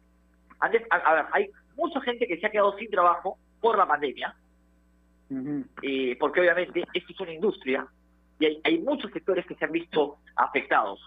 han 0.60 0.72
des- 0.72 0.86
a, 0.90 0.98
a 0.98 1.14
ver, 1.16 1.26
hay 1.32 1.50
mucha 1.76 2.00
gente 2.02 2.28
que 2.28 2.38
se 2.38 2.46
ha 2.46 2.52
quedado 2.52 2.78
sin 2.78 2.90
trabajo 2.92 3.38
por 3.60 3.78
la 3.78 3.88
pandemia, 3.88 4.36
eh, 5.82 6.16
porque 6.20 6.42
obviamente 6.42 6.84
esto 6.94 7.14
es 7.14 7.20
una 7.22 7.34
industria 7.34 7.88
y 8.40 8.46
hay, 8.46 8.62
hay 8.64 8.80
muchos 8.80 9.12
sectores 9.12 9.46
que 9.46 9.56
se 9.56 9.66
han 9.66 9.72
visto 9.72 10.18
afectados. 10.36 11.00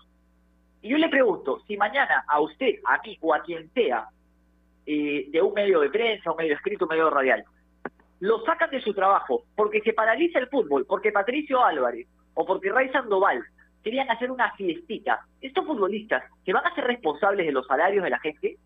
Y 0.82 0.88
yo 0.90 0.98
le 0.98 1.08
pregunto, 1.08 1.60
si 1.66 1.76
mañana 1.76 2.24
a 2.26 2.40
usted, 2.40 2.76
a 2.86 2.98
mí 3.02 3.16
o 3.20 3.34
a 3.34 3.42
quien 3.42 3.70
sea, 3.72 4.08
eh, 4.86 5.26
de 5.30 5.40
un 5.42 5.54
medio 5.54 5.80
de 5.80 5.90
prensa, 5.90 6.30
un 6.30 6.36
medio 6.36 6.54
escrito, 6.54 6.84
un 6.86 6.90
medio 6.90 7.10
radial, 7.10 7.44
lo 8.24 8.42
sacan 8.46 8.70
de 8.70 8.80
su 8.80 8.94
trabajo 8.94 9.44
porque 9.54 9.82
se 9.82 9.92
paraliza 9.92 10.38
el 10.38 10.48
fútbol, 10.48 10.86
porque 10.86 11.12
Patricio 11.12 11.62
Álvarez 11.62 12.06
o 12.32 12.46
porque 12.46 12.72
Ray 12.72 12.88
Sandoval 12.88 13.44
querían 13.82 14.10
hacer 14.10 14.30
una 14.30 14.50
fiestita, 14.52 15.20
estos 15.42 15.66
futbolistas 15.66 16.24
que 16.42 16.54
van 16.54 16.66
a 16.66 16.74
ser 16.74 16.84
responsables 16.84 17.44
de 17.44 17.52
los 17.52 17.66
salarios 17.66 18.02
de 18.02 18.08
la 18.08 18.18
gente, 18.20 18.56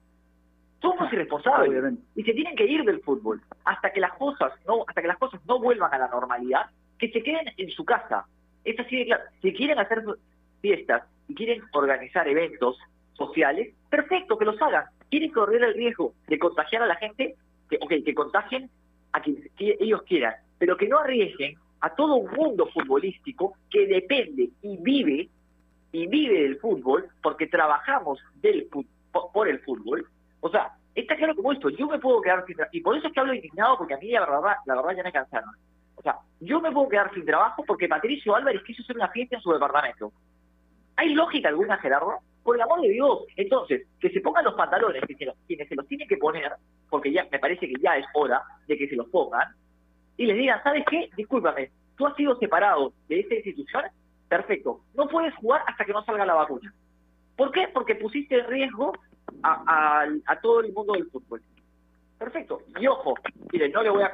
son 0.81 0.93
unos 0.93 1.13
irresponsables 1.13 1.71
Obviamente. 1.71 2.03
y 2.15 2.23
se 2.23 2.35
tienen 2.35 2.55
que 2.55 2.67
ir 2.67 2.85
del 2.85 3.01
fútbol 3.01 3.43
hasta 3.65 3.91
que 3.93 3.99
las 3.99 4.13
cosas 4.13 4.53
no 4.65 4.85
hasta 4.87 5.03
que 5.03 5.09
las 5.09 5.19
cosas 5.19 5.41
no 5.45 5.59
vuelvan 5.59 5.93
a 5.93 5.99
la 5.99 6.09
normalidad, 6.09 6.67
que 6.97 7.11
se 7.11 7.21
queden 7.21 7.53
en 7.57 7.71
su 7.71 7.85
casa. 7.85 8.27
Es 8.65 8.79
así 8.79 8.97
de 8.97 9.07
claro. 9.07 9.25
Si 9.43 9.53
quieren 9.53 9.81
hacer 9.81 10.05
fiestas 10.61 11.03
y 11.27 11.35
quieren 11.35 11.65
organizar 11.73 12.29
eventos 12.29 12.79
sociales, 13.15 13.75
perfecto, 13.91 14.39
que 14.39 14.45
los 14.45 14.63
hagan. 14.63 14.85
Quieren 15.11 15.33
correr 15.33 15.65
el 15.65 15.75
riesgo 15.75 16.13
de 16.29 16.39
contagiar 16.39 16.83
a 16.83 16.87
la 16.87 16.95
gente, 16.95 17.35
que, 17.69 17.77
ok, 17.81 18.05
que 18.05 18.15
contagien 18.15 18.71
a 19.19 19.23
ellos 19.57 20.03
quieran, 20.03 20.35
pero 20.59 20.77
que 20.77 20.89
no 20.89 20.99
arriesguen 20.99 21.57
a 21.81 21.95
todo 21.95 22.17
un 22.17 22.31
mundo 22.33 22.67
futbolístico 22.67 23.55
que 23.71 23.87
depende 23.87 24.51
y 24.63 24.77
vive 24.79 25.29
y 25.93 26.07
vive 26.07 26.43
del 26.43 26.59
fútbol 26.59 27.09
porque 27.23 27.47
trabajamos 27.47 28.21
del 28.35 28.69
por 29.11 29.49
el 29.49 29.61
fútbol. 29.61 30.07
O 30.41 30.51
sea, 30.51 30.73
está 30.95 31.17
claro 31.17 31.35
como 31.35 31.53
esto, 31.53 31.71
yo 31.71 31.87
me 31.87 31.99
puedo 31.99 32.21
quedar 32.21 32.45
sin 32.47 32.57
trabajo, 32.57 32.77
y 32.77 32.81
por 32.81 32.97
eso 32.97 33.07
es 33.07 33.13
que 33.13 33.21
hablo 33.21 33.35
indignado 33.35 33.79
porque 33.79 33.95
a 33.95 33.99
mí 33.99 34.11
la 34.11 34.21
verdad, 34.21 34.57
la 34.67 34.75
verdad 34.77 34.97
ya 34.97 35.03
me 35.03 35.13
cansaron. 35.13 35.51
O 35.97 36.03
sea, 36.03 36.19
yo 36.41 36.61
me 36.61 36.71
puedo 36.71 36.89
quedar 36.89 37.13
sin 37.13 37.25
trabajo 37.25 37.65
porque 37.67 37.89
Patricio 37.89 38.35
Álvarez 38.35 38.63
quiso 38.65 38.83
hacer 38.83 38.97
una 38.97 39.09
fiesta 39.09 39.37
en 39.37 39.43
su 39.43 39.53
departamento. 39.53 40.13
¿Hay 40.97 41.15
lógica 41.15 41.49
alguna, 41.49 41.77
Gerardo? 41.79 42.19
Por 42.49 42.57
el 42.57 42.63
amor 42.63 42.81
de 42.81 42.89
Dios. 42.89 43.25
Entonces, 43.37 43.87
que 44.01 44.09
se 44.09 44.23
pongan 44.23 44.43
los 44.43 44.55
pantalones, 44.55 45.03
que 45.07 45.15
se 45.17 45.27
los- 45.27 45.37
quienes 45.47 45.69
se 45.69 45.75
los 45.75 45.87
tienen 45.87 46.09
que 46.09 46.17
poner, 46.17 46.51
porque 46.89 47.13
ya 47.13 47.29
me 47.31 47.39
parece 47.39 47.69
que 47.69 47.75
ya 47.79 47.99
es 47.99 48.07
hora 48.15 48.43
de 48.67 48.79
que 48.79 48.89
se 48.89 48.97
los 48.97 49.07
pongan, 49.11 49.49
y 50.17 50.25
les 50.25 50.35
digan, 50.35 50.63
¿sabes 50.63 50.83
qué? 50.89 51.11
Discúlpame, 51.15 51.71
tú 51.95 52.07
has 52.07 52.17
sido 52.17 52.39
separado 52.39 52.95
de 53.07 53.21
esta 53.21 53.35
institución, 53.35 53.83
perfecto, 54.31 54.81
no 54.95 55.07
puedes 55.09 55.35
jugar 55.35 55.63
hasta 55.67 55.85
que 55.85 55.93
no 55.93 56.03
salga 56.07 56.25
la 56.25 56.33
vacuna. 56.33 56.73
¿Por 57.37 57.53
qué? 57.53 57.69
Porque 57.69 57.97
pusiste 57.97 58.39
en 58.39 58.47
riesgo 58.47 58.95
a, 59.43 60.07
todo 60.41 60.61
el 60.61 60.73
mundo 60.73 60.95
del 60.95 61.05
fútbol. 61.11 61.43
Perfecto. 62.19 62.63
Y 62.81 62.87
ojo, 62.87 63.13
miren, 63.53 63.73
no 63.73 63.83
le 63.83 63.91
voy 63.91 64.05
a, 64.05 64.11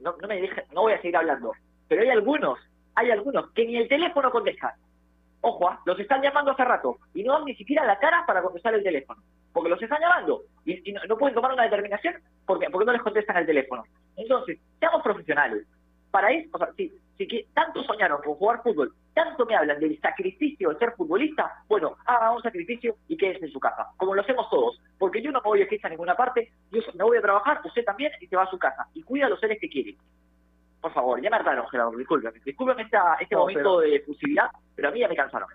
no, 0.00 0.16
no 0.20 0.26
me 0.26 0.40
deje- 0.42 0.64
no 0.72 0.80
voy 0.80 0.94
a 0.94 1.00
seguir 1.00 1.16
hablando, 1.18 1.52
pero 1.86 2.02
hay 2.02 2.08
algunos, 2.08 2.58
hay 2.96 3.12
algunos 3.12 3.48
que 3.52 3.64
ni 3.64 3.76
el 3.76 3.86
teléfono 3.86 4.32
contestan. 4.32 4.72
Ojo, 5.46 5.68
ah, 5.68 5.78
los 5.84 6.00
están 6.00 6.22
llamando 6.22 6.52
hace 6.52 6.64
rato 6.64 6.96
y 7.12 7.22
no 7.22 7.34
dan 7.34 7.44
ni 7.44 7.54
siquiera 7.54 7.84
la 7.84 7.98
cara 7.98 8.24
para 8.26 8.40
contestar 8.40 8.72
el 8.72 8.82
teléfono, 8.82 9.22
porque 9.52 9.68
los 9.68 9.82
están 9.82 10.00
llamando 10.00 10.40
y, 10.64 10.90
no 11.06 11.18
pueden 11.18 11.34
tomar 11.34 11.52
una 11.52 11.64
determinación 11.64 12.14
porque, 12.46 12.70
porque 12.70 12.86
no 12.86 12.92
les 12.92 13.02
contestan 13.02 13.36
el 13.36 13.44
teléfono. 13.44 13.84
Entonces, 14.16 14.58
seamos 14.80 15.02
profesionales. 15.02 15.66
Para 16.10 16.30
eso, 16.32 16.48
o 16.50 16.58
sea, 16.58 16.72
si, 16.78 16.90
si 17.18 17.28
que 17.28 17.46
tanto 17.52 17.82
soñaron 17.82 18.22
con 18.22 18.36
jugar 18.36 18.62
fútbol, 18.62 18.94
tanto 19.12 19.44
me 19.44 19.54
hablan 19.54 19.80
del 19.80 20.00
sacrificio 20.00 20.70
de 20.70 20.78
ser 20.78 20.92
futbolista, 20.92 21.52
bueno, 21.68 21.94
haga 22.06 22.30
un 22.30 22.40
sacrificio 22.40 22.96
y 23.08 23.16
quédese 23.18 23.44
en 23.44 23.52
su 23.52 23.60
casa, 23.60 23.88
como 23.98 24.14
lo 24.14 24.22
hacemos 24.22 24.48
todos, 24.48 24.80
porque 24.98 25.20
yo 25.20 25.30
no 25.30 25.42
me 25.42 25.50
voy 25.50 25.62
a 25.62 25.66
fiesta 25.66 25.88
a 25.88 25.90
ninguna 25.90 26.16
parte, 26.16 26.52
yo 26.72 26.80
me 26.94 27.04
voy 27.04 27.18
a 27.18 27.20
trabajar, 27.20 27.60
usted 27.66 27.84
también, 27.84 28.12
y 28.18 28.28
se 28.28 28.36
va 28.36 28.44
a 28.44 28.50
su 28.50 28.58
casa, 28.58 28.88
y 28.94 29.02
cuida 29.02 29.26
a 29.26 29.28
los 29.28 29.40
seres 29.40 29.58
que 29.60 29.68
quiere. 29.68 29.94
Por 30.84 30.92
favor, 30.92 31.18
ya 31.18 31.30
me 31.30 31.36
hartaron, 31.36 31.66
Gerardo, 31.68 31.96
discúlpeme. 31.96 32.38
Discúlpeme 32.44 32.82
esta, 32.82 33.14
este 33.14 33.34
momento 33.34 33.80
de 33.80 33.96
efusividad, 33.96 34.50
pero 34.76 34.88
a 34.88 34.90
mí 34.90 35.00
ya 35.00 35.08
me 35.08 35.16
cansaron. 35.16 35.48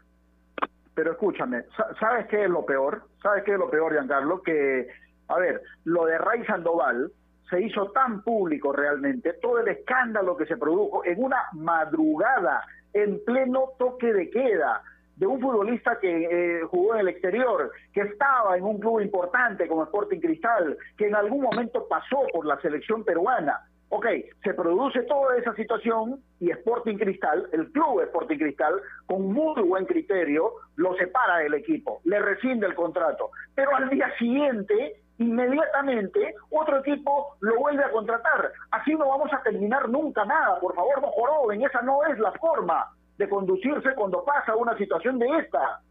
Pero 0.96 1.12
escúchame, 1.12 1.66
¿sabes 2.00 2.26
qué 2.30 2.46
es 2.46 2.50
lo 2.50 2.66
peor? 2.66 3.04
¿Sabes 3.22 3.44
qué 3.44 3.54
es 3.54 3.60
lo 3.60 3.70
peor, 3.70 3.94
Giancarlo? 3.94 4.42
Que, 4.42 4.88
a 5.28 5.38
ver, 5.38 5.62
lo 5.84 6.06
de 6.06 6.18
Ray 6.18 6.44
Sandoval 6.46 7.12
se 7.48 7.62
hizo 7.62 7.92
tan 7.92 8.24
público 8.24 8.74
realmente, 8.74 9.34
todo 9.34 9.60
el 9.60 9.68
escándalo 9.68 10.36
que 10.36 10.48
se 10.48 10.58
produjo 10.58 11.06
en 11.06 11.24
una 11.24 11.44
madrugada, 11.54 12.64
en 12.94 13.24
pleno 13.24 13.74
toque 13.78 14.12
de 14.12 14.32
queda, 14.32 14.82
de 15.16 15.28
un 15.28 15.40
futbolista 15.40 16.00
que 16.00 16.24
eh, 16.24 16.64
jugó 16.64 16.96
en 16.96 17.02
el 17.02 17.10
exterior, 17.10 17.72
que 17.94 18.02
estaba 18.02 18.58
en 18.58 18.64
un 18.64 18.80
club 18.80 19.02
importante 19.02 19.68
como 19.68 19.84
Sporting 19.84 20.22
Cristal, 20.22 20.76
que 20.98 21.06
en 21.06 21.14
algún 21.14 21.42
momento 21.42 21.88
pasó 21.88 22.26
por 22.34 22.48
la 22.48 22.60
selección 22.62 23.04
peruana. 23.04 23.60
Ok, 23.92 24.06
se 24.44 24.54
produce 24.54 25.02
toda 25.04 25.36
esa 25.38 25.54
situación 25.56 26.22
y 26.40 26.52
Sporting 26.52 26.98
Cristal, 26.98 27.50
el 27.52 27.72
club 27.72 28.02
Sporting 28.02 28.38
Cristal, 28.38 28.80
con 29.08 29.34
muy 29.34 29.60
buen 29.64 29.86
criterio, 29.88 30.52
lo 30.76 30.94
separa 30.96 31.38
del 31.38 31.56
equipo, 31.56 32.00
le 32.04 32.20
rescinde 32.20 32.68
el 32.68 32.76
contrato. 32.76 33.32
Pero 33.56 33.76
al 33.76 33.90
día 33.90 34.16
siguiente, 34.20 35.02
inmediatamente, 35.18 36.36
otro 36.52 36.78
equipo 36.80 37.36
lo 37.40 37.58
vuelve 37.58 37.84
a 37.84 37.90
contratar. 37.90 38.52
Así 38.70 38.94
no 38.94 39.10
vamos 39.10 39.34
a 39.34 39.42
terminar 39.42 39.90
nunca 39.90 40.24
nada. 40.24 40.60
Por 40.60 40.76
favor, 40.76 41.02
no 41.02 41.08
joroben, 41.08 41.64
esa 41.64 41.82
no 41.82 42.06
es 42.06 42.20
la 42.20 42.32
forma 42.34 42.86
de 43.18 43.28
conducirse 43.28 43.96
cuando 43.96 44.24
pasa 44.24 44.56
una 44.56 44.78
situación 44.78 45.18
de 45.18 45.28
esta. 45.40 45.82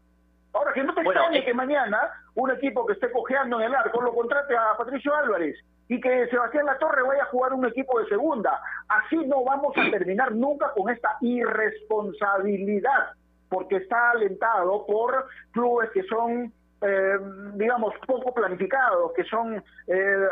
Ahora, 0.53 0.71
que 0.73 0.83
no 0.83 0.93
te 0.93 1.01
extrañe 1.01 1.43
que 1.43 1.53
mañana 1.53 1.99
un 2.35 2.49
equipo 2.49 2.85
que 2.85 2.93
esté 2.93 3.11
cojeando 3.11 3.59
en 3.59 3.67
el 3.67 3.75
arco 3.75 4.01
lo 4.01 4.15
contrate 4.15 4.55
a 4.55 4.77
Patricio 4.77 5.13
Álvarez 5.13 5.57
y 5.89 5.99
que 5.99 6.27
Sebastián 6.27 6.67
Latorre 6.67 7.01
vaya 7.01 7.23
a 7.23 7.27
jugar 7.27 7.51
un 7.53 7.65
equipo 7.65 7.99
de 7.99 8.05
segunda. 8.07 8.61
Así 8.87 9.17
no 9.25 9.43
vamos 9.43 9.75
a 9.75 9.91
terminar 9.91 10.31
nunca 10.31 10.71
con 10.73 10.89
esta 10.89 11.17
irresponsabilidad, 11.19 13.13
porque 13.49 13.77
está 13.77 14.11
alentado 14.11 14.85
por 14.85 15.25
clubes 15.51 15.89
que 15.91 16.03
son 16.03 16.53
eh, 16.81 17.17
digamos, 17.55 17.93
poco 18.07 18.33
planificados, 18.33 19.11
que 19.13 19.25
son, 19.25 19.61
eh, 19.87 20.27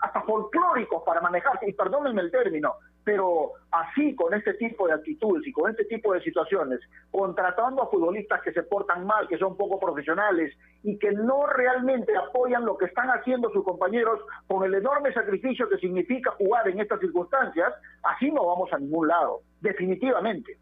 hasta 0.00 0.22
folclóricos 0.22 1.02
para 1.04 1.20
manejarse, 1.20 1.68
y 1.68 1.72
perdónenme 1.72 2.22
el 2.22 2.30
término, 2.30 2.76
pero 3.04 3.52
así 3.70 4.14
con 4.14 4.32
este 4.34 4.54
tipo 4.54 4.86
de 4.86 4.94
actitudes 4.94 5.46
y 5.46 5.52
con 5.52 5.70
este 5.70 5.84
tipo 5.84 6.12
de 6.12 6.20
situaciones, 6.22 6.80
contratando 7.10 7.82
a 7.82 7.90
futbolistas 7.90 8.42
que 8.42 8.52
se 8.52 8.62
portan 8.62 9.06
mal, 9.06 9.26
que 9.28 9.38
son 9.38 9.56
poco 9.56 9.80
profesionales 9.80 10.56
y 10.82 10.98
que 10.98 11.10
no 11.12 11.46
realmente 11.46 12.16
apoyan 12.16 12.64
lo 12.64 12.76
que 12.76 12.86
están 12.86 13.08
haciendo 13.10 13.50
sus 13.50 13.64
compañeros 13.64 14.20
con 14.46 14.64
el 14.64 14.74
enorme 14.74 15.12
sacrificio 15.12 15.68
que 15.68 15.78
significa 15.78 16.30
jugar 16.32 16.68
en 16.68 16.80
estas 16.80 17.00
circunstancias, 17.00 17.72
así 18.02 18.30
no 18.30 18.46
vamos 18.46 18.72
a 18.72 18.78
ningún 18.78 19.08
lado, 19.08 19.40
definitivamente. 19.60 20.58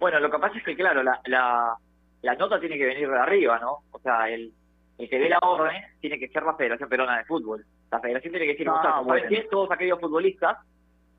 Bueno, 0.00 0.18
lo 0.20 0.30
que 0.30 0.38
pasa 0.38 0.58
es 0.58 0.64
que, 0.64 0.74
claro, 0.74 1.02
la, 1.02 1.20
la, 1.26 1.76
la 2.22 2.34
nota 2.34 2.58
tiene 2.58 2.78
que 2.78 2.86
venir 2.86 3.08
de 3.08 3.18
arriba, 3.18 3.58
¿no? 3.58 3.78
O 3.92 3.98
sea, 4.00 4.28
el, 4.28 4.52
el 4.98 5.08
que 5.08 5.18
dé 5.18 5.28
la 5.28 5.38
orden 5.42 5.82
tiene 6.00 6.18
que 6.18 6.28
ser 6.28 6.42
la 6.42 6.54
Federación 6.54 6.88
Peruana 6.88 7.18
de 7.18 7.24
Fútbol. 7.24 7.64
La 7.92 8.00
Federación 8.00 8.32
tiene 8.32 8.46
que 8.46 8.52
decir, 8.52 8.66
no, 8.66 9.04
bueno. 9.04 9.28
Todos 9.50 9.70
aquellos 9.70 10.00
futbolistas 10.00 10.56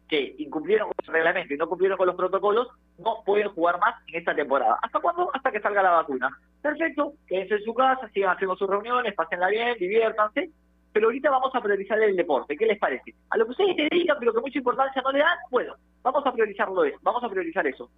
que 0.09 0.35
incumplieron 0.39 0.89
con 0.89 1.05
el 1.05 1.13
reglamento 1.13 1.53
y 1.53 1.57
no 1.57 1.69
cumplieron 1.69 1.97
con 1.97 2.07
los 2.07 2.15
protocolos 2.15 2.67
no 2.97 3.23
pueden 3.23 3.49
jugar 3.49 3.79
más 3.79 3.95
en 4.07 4.15
esta 4.15 4.33
temporada. 4.35 4.79
¿Hasta 4.81 4.99
cuándo? 4.99 5.29
Hasta 5.33 5.51
que 5.51 5.61
salga 5.61 5.83
la 5.83 5.91
vacuna. 5.91 6.35
Perfecto, 6.63 7.13
quédense 7.27 7.55
en 7.55 7.63
su 7.63 7.75
casa, 7.75 8.09
sigan 8.09 8.31
haciendo 8.31 8.55
sus 8.55 8.67
reuniones, 8.67 9.13
pásenla 9.13 9.49
bien, 9.49 9.77
diviértanse. 9.77 10.49
Pero 10.91 11.07
ahorita 11.07 11.29
vamos 11.29 11.53
a 11.53 11.61
priorizar 11.61 12.01
el 12.01 12.15
deporte. 12.15 12.57
¿Qué 12.57 12.65
les 12.65 12.79
parece? 12.79 13.13
A 13.29 13.37
lo 13.37 13.45
que 13.45 13.51
ustedes 13.51 13.75
te 13.75 13.87
dedican, 13.91 14.17
pero 14.19 14.33
que 14.33 14.41
mucha 14.41 14.57
importancia 14.57 15.01
no 15.03 15.11
le 15.11 15.19
dan, 15.19 15.37
bueno, 15.51 15.75
vamos 16.01 16.25
a 16.25 16.33
priorizarlo 16.33 16.83
eso, 16.85 16.97
vamos 17.03 17.23
a 17.23 17.29
priorizar 17.29 17.67
eso. 17.67 17.89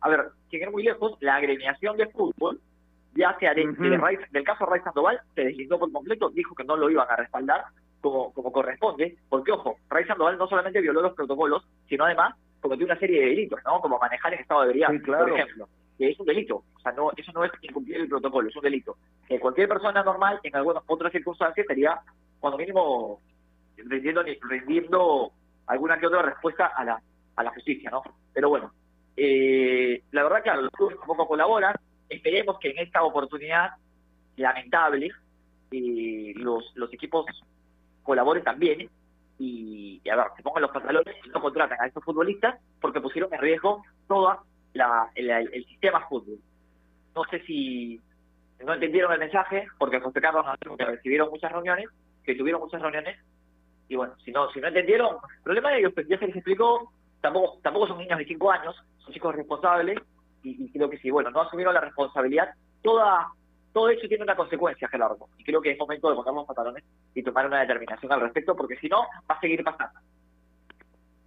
A 0.00 0.08
ver, 0.08 0.26
sin 0.48 0.62
ir 0.62 0.70
muy 0.70 0.84
lejos, 0.84 1.16
la 1.20 1.36
agremiación 1.36 1.96
de 1.96 2.06
fútbol 2.06 2.60
ya 3.14 3.36
se 3.38 3.46
haré, 3.46 3.66
del 3.66 4.44
caso 4.44 4.64
Ray 4.64 4.80
Sandoval 4.80 5.20
se 5.34 5.44
deslindó 5.44 5.78
por 5.78 5.92
completo, 5.92 6.30
dijo 6.30 6.54
que 6.54 6.64
no 6.64 6.76
lo 6.76 6.88
iban 6.88 7.08
a 7.10 7.16
respaldar 7.16 7.64
como, 8.02 8.32
como 8.34 8.52
corresponde, 8.52 9.16
porque 9.30 9.52
ojo, 9.52 9.78
Ray 9.88 10.04
Sandoval 10.04 10.36
no 10.36 10.46
solamente 10.46 10.82
violó 10.82 11.00
los 11.00 11.14
protocolos, 11.14 11.64
sino 11.88 12.04
además 12.04 12.34
cometió 12.60 12.84
una 12.84 12.98
serie 12.98 13.20
de 13.20 13.28
delitos, 13.28 13.60
¿no? 13.64 13.80
Como 13.80 13.98
manejar 13.98 14.34
en 14.34 14.40
estado 14.40 14.62
de 14.62 14.66
ebriedad, 14.68 14.88
por 15.04 15.30
ejemplo, 15.30 15.68
que 15.96 16.10
es 16.10 16.20
un 16.20 16.26
delito, 16.26 16.56
o 16.76 16.80
sea, 16.80 16.92
no, 16.92 17.10
eso 17.16 17.32
no 17.32 17.44
es 17.44 17.52
incumplir 17.62 17.96
el 17.96 18.08
protocolo, 18.08 18.48
es 18.48 18.56
un 18.56 18.62
delito. 18.62 18.96
Que 19.26 19.40
cualquier 19.40 19.68
persona 19.68 20.02
normal, 20.02 20.38
en 20.42 20.54
algunas 20.54 20.82
otras 20.86 21.10
circunstancias, 21.12 21.64
estaría, 21.64 21.98
cuando 22.38 22.58
mínimo, 22.58 23.20
rindiendo, 23.78 24.22
rindiendo 24.42 25.32
alguna 25.66 25.98
que 25.98 26.06
otra 26.06 26.22
respuesta 26.22 26.66
a 26.66 26.84
la, 26.84 27.00
a 27.36 27.42
la 27.42 27.50
justicia, 27.50 27.90
¿no? 27.90 28.02
Pero 28.34 28.50
bueno, 28.50 28.72
eh, 29.16 30.02
la 30.10 30.22
verdad, 30.22 30.42
claro, 30.42 30.62
los 30.62 30.70
clubes 30.70 30.98
tampoco 30.98 31.26
colaboran, 31.26 31.74
Esperemos 32.12 32.58
que 32.58 32.70
en 32.70 32.78
esta 32.78 33.02
oportunidad 33.02 33.70
lamentable 34.36 35.10
eh, 35.70 36.32
los, 36.36 36.70
los 36.74 36.92
equipos 36.92 37.24
colaboren 38.02 38.44
también 38.44 38.88
y, 39.38 40.00
a 40.08 40.16
ver, 40.16 40.26
se 40.36 40.42
pongan 40.42 40.62
los 40.62 40.70
pantalones 40.70 41.16
y 41.24 41.28
no 41.30 41.40
contratan 41.40 41.80
a 41.80 41.86
estos 41.86 42.04
futbolistas 42.04 42.60
porque 42.80 43.00
pusieron 43.00 43.32
en 43.34 43.40
riesgo 43.40 43.82
todo 44.06 44.38
el, 45.14 45.64
sistema 45.66 46.06
fútbol. 46.08 46.38
No 47.14 47.24
sé 47.24 47.40
si 47.40 48.00
no 48.64 48.74
entendieron 48.74 49.12
el 49.12 49.18
mensaje 49.18 49.66
porque 49.78 50.00
José 50.00 50.20
Carlos 50.20 50.46
nos 50.46 50.78
que 50.78 50.84
recibieron 50.84 51.30
muchas 51.30 51.50
reuniones, 51.50 51.88
que 52.24 52.34
tuvieron 52.34 52.60
muchas 52.60 52.80
reuniones 52.80 53.18
y 53.88 53.96
bueno, 53.96 54.14
si 54.24 54.30
no 54.30 54.50
si 54.52 54.60
no 54.60 54.68
entendieron, 54.68 55.16
el 55.16 55.42
problema 55.42 55.70
de 55.70 55.80
ellos, 55.80 55.92
ya 56.08 56.18
se 56.18 56.26
les 56.26 56.36
explicó, 56.36 56.92
tampoco 57.20 57.58
tampoco 57.62 57.88
son 57.88 57.98
niños 57.98 58.18
de 58.18 58.24
5 58.24 58.50
años, 58.50 58.76
son 58.98 59.12
chicos 59.12 59.34
responsables 59.34 59.98
y, 60.44 60.70
creo 60.72 60.88
que 60.88 60.98
sí, 60.98 61.10
bueno, 61.10 61.30
no 61.30 61.42
asumieron 61.42 61.74
la 61.74 61.80
responsabilidad, 61.80 62.54
toda 62.82 63.28
todo 63.72 63.88
eso 63.88 64.06
tiene 64.08 64.24
una 64.24 64.36
consecuencia, 64.36 64.88
Gerardo, 64.88 65.28
y 65.38 65.44
creo 65.44 65.60
que 65.60 65.72
es 65.72 65.78
momento 65.78 66.10
de 66.10 66.16
poner 66.16 66.34
los 66.34 66.46
pantalones 66.46 66.84
y 67.14 67.22
tomar 67.22 67.46
una 67.46 67.60
determinación 67.60 68.12
al 68.12 68.20
respecto, 68.20 68.54
porque 68.54 68.76
si 68.76 68.88
no, 68.88 69.02
va 69.30 69.34
a 69.34 69.40
seguir 69.40 69.64
pasando. 69.64 69.98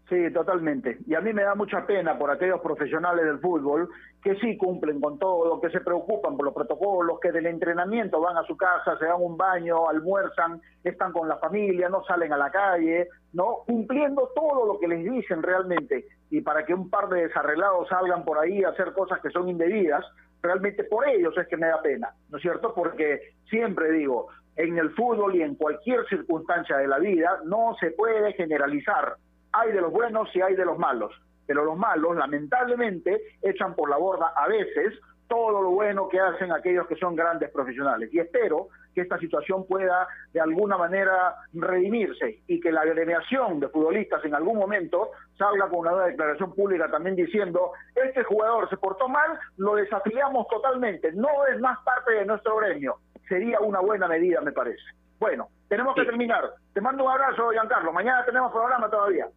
Sí, 0.10 0.32
totalmente. 0.32 1.00
Y 1.08 1.16
a 1.16 1.22
mí 1.22 1.34
me 1.34 1.42
da 1.42 1.56
mucha 1.56 1.86
pena 1.88 2.16
por 2.16 2.30
aquellos 2.30 2.62
profesionales 2.62 3.26
del 3.26 3.40
fútbol 3.40 3.90
que 4.22 4.36
sí 4.36 4.56
cumplen 4.56 5.02
con 5.02 5.18
todo, 5.18 5.60
que 5.60 5.72
se 5.72 5.82
preocupan 5.82 6.38
por 6.38 6.46
los 6.46 6.54
protocolos, 6.54 7.20
que 7.20 7.32
del 7.32 7.48
entrenamiento 7.48 8.22
van 8.22 8.38
a 8.38 8.44
su 8.44 8.56
casa, 8.56 8.98
se 9.00 9.06
dan 9.06 9.20
un 9.20 9.36
baño, 9.36 9.90
almuerzan, 9.90 10.62
están 10.84 11.12
con 11.12 11.28
la 11.28 11.38
familia, 11.38 11.90
no 11.90 12.04
salen 12.04 12.32
a 12.34 12.38
la 12.38 12.52
calle, 12.52 13.08
¿no? 13.34 13.64
Cumpliendo 13.66 14.30
todo 14.36 14.68
lo 14.68 14.80
que 14.80 14.88
les 14.88 15.04
dicen 15.04 15.42
realmente. 15.42 16.06
Y 16.30 16.42
para 16.42 16.66
que 16.66 16.76
un 16.76 16.92
par 16.92 17.10
de 17.10 17.24
desarreglados 17.28 17.90
salgan 17.90 18.24
por 18.24 18.38
ahí 18.38 18.64
a 18.64 18.70
hacer 18.70 18.94
cosas 18.94 19.20
que 19.22 19.32
son 19.32 19.50
indebidas, 19.50 20.06
realmente 20.46 20.84
por 20.84 21.08
ellos 21.08 21.38
es 21.38 21.48
que 21.48 21.58
me 21.58 21.68
da 21.68 21.82
pena, 21.82 22.14
¿no 22.30 22.38
es 22.38 22.42
cierto? 22.42 22.74
Porque 22.74 23.34
siempre 23.50 23.92
digo, 23.92 24.28
en 24.56 24.78
el 24.78 24.92
fútbol 24.92 25.36
y 25.36 25.42
en 25.42 25.56
cualquier 25.56 26.06
circunstancia 26.08 26.78
de 26.78 26.88
la 26.88 27.00
vida 27.00 27.40
no 27.46 27.76
se 27.80 27.92
puede 27.92 28.34
generalizar 28.34 29.18
hay 29.56 29.72
de 29.72 29.82
los 29.82 29.92
buenos 29.92 30.30
y 30.36 30.42
hay 30.42 30.56
de 30.56 30.66
los 30.66 30.78
malos, 30.78 31.14
pero 31.48 31.64
los 31.64 31.78
malos 31.78 32.16
lamentablemente 32.18 33.22
echan 33.42 33.74
por 33.74 33.90
la 33.90 33.98
borda 33.98 34.34
a 34.36 34.48
veces 34.48 34.94
todo 35.28 35.62
lo 35.62 35.72
bueno 35.72 36.10
que 36.10 36.20
hacen 36.20 36.52
aquellos 36.52 36.88
que 36.88 36.96
son 36.98 37.16
grandes 37.16 37.50
profesionales. 37.52 38.14
Y 38.14 38.20
espero 38.20 38.68
que 38.96 39.02
esta 39.02 39.20
situación 39.20 39.68
pueda 39.68 40.08
de 40.34 40.40
alguna 40.40 40.78
manera 40.78 41.36
redimirse 41.54 42.40
y 42.48 42.60
que 42.60 42.72
la 42.72 42.82
agremiación 42.82 43.60
de 43.60 43.68
futbolistas 43.68 44.24
en 44.26 44.34
algún 44.34 44.58
momento 44.58 45.12
salga 45.38 45.70
con 45.70 45.80
una 45.80 46.06
declaración 46.06 46.56
pública 46.56 46.90
también 46.90 47.16
diciendo, 47.16 47.74
este 47.94 48.24
jugador 48.24 48.70
se 48.70 48.78
portó 48.78 49.10
mal, 49.10 49.38
lo 49.58 49.76
desafiamos 49.76 50.48
totalmente, 50.48 51.12
no 51.12 51.46
es 51.48 51.60
más 51.60 51.78
parte 51.84 52.14
de 52.14 52.26
nuestro 52.26 52.56
gremio. 52.58 52.96
Sería 53.28 53.60
una 53.60 53.82
buena 53.82 54.08
medida, 54.08 54.40
me 54.42 54.52
parece. 54.52 54.84
Bueno, 55.20 55.50
tenemos 55.68 55.96
que 55.96 56.06
terminar. 56.06 56.44
Te 56.74 56.82
mando 56.82 57.06
un 57.06 57.12
abrazo, 57.12 57.50
Giancarlo. 57.52 57.92
Mañana 57.92 58.24
tenemos 58.26 58.52
programa 58.52 58.90
todavía. 58.90 59.28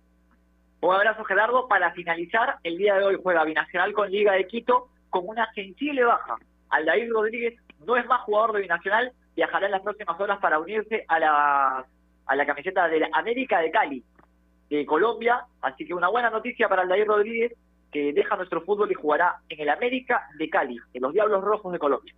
Un 0.80 0.94
abrazo, 0.94 1.24
Gerardo. 1.24 1.66
Para 1.66 1.92
finalizar, 1.92 2.56
el 2.62 2.76
día 2.76 2.94
de 2.96 3.04
hoy 3.04 3.20
juega 3.22 3.44
Binacional 3.44 3.92
con 3.92 4.11
Liga 4.11 4.32
de 4.32 4.46
Quito 4.46 4.88
con 5.11 5.26
una 5.26 5.50
sensible 5.54 6.04
baja. 6.04 6.36
Aldair 6.70 7.11
Rodríguez 7.11 7.59
no 7.86 7.96
es 7.96 8.06
más 8.06 8.20
jugador 8.22 8.52
de 8.52 8.62
Binacional, 8.62 9.12
viajará 9.39 9.66
en 9.66 9.72
las 9.72 9.82
próximas 9.82 10.18
horas 10.18 10.41
para 10.41 10.59
unirse 10.59 11.05
a 11.07 11.20
la, 11.20 11.86
a 12.26 12.36
la 12.36 12.45
camiseta 12.45 12.89
de 12.89 12.99
la 12.99 13.09
América 13.12 13.61
de 13.61 13.70
Cali, 13.70 14.05
de 14.68 14.84
Colombia. 14.84 15.45
Así 15.62 15.86
que 15.86 15.95
una 15.95 16.09
buena 16.09 16.28
noticia 16.28 16.68
para 16.68 16.82
Aldair 16.82 17.07
Rodríguez, 17.07 17.53
que 17.93 18.12
deja 18.12 18.34
nuestro 18.34 18.62
fútbol 18.62 18.91
y 18.91 18.95
jugará 18.95 19.36
en 19.49 19.61
el 19.61 19.68
América 19.68 20.26
de 20.36 20.51
Cali, 20.51 20.76
en 20.93 21.03
los 21.03 21.12
Diablos 21.12 21.45
Rojos 21.45 21.72
de 21.72 21.78
Colombia. 21.78 22.12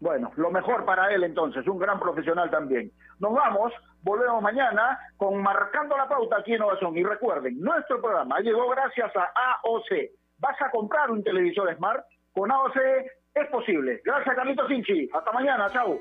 Bueno, 0.00 0.32
lo 0.34 0.50
mejor 0.50 0.84
para 0.84 1.14
él 1.14 1.22
entonces, 1.22 1.64
un 1.68 1.78
gran 1.78 2.00
profesional 2.00 2.50
también. 2.50 2.90
Nos 3.20 3.32
vamos, 3.32 3.72
volvemos 4.02 4.42
mañana 4.42 4.98
con 5.16 5.40
Marcando 5.40 5.96
la 5.96 6.08
Pauta 6.08 6.38
aquí 6.38 6.50
en 6.50 6.56
Innovación. 6.56 6.98
Y 6.98 7.04
recuerden, 7.04 7.60
nuestro 7.60 8.02
programa 8.02 8.40
llegó 8.40 8.68
gracias 8.70 9.12
a 9.14 9.30
AOC, 9.62 10.10
¿Vas 10.38 10.60
a 10.60 10.70
comprar 10.72 11.12
un 11.12 11.22
televisor 11.22 11.72
Smart? 11.76 12.04
Con 12.32 12.50
AOC 12.50 12.76
es 13.34 13.48
posible. 13.48 14.00
Gracias, 14.04 14.36
Carlitos 14.36 14.68
Sinchi. 14.68 15.08
Hasta 15.12 15.32
mañana. 15.32 15.68
Chau. 15.72 16.00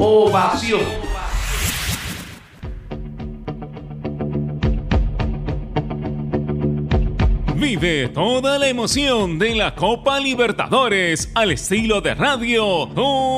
Ovación. 0.00 1.07
Vive 7.68 8.08
toda 8.08 8.58
la 8.58 8.66
emoción 8.66 9.38
de 9.38 9.54
la 9.54 9.74
Copa 9.74 10.18
Libertadores 10.18 11.30
al 11.34 11.52
estilo 11.52 12.00
de 12.00 12.14
radio. 12.14 12.64
Ovación. 12.64 13.28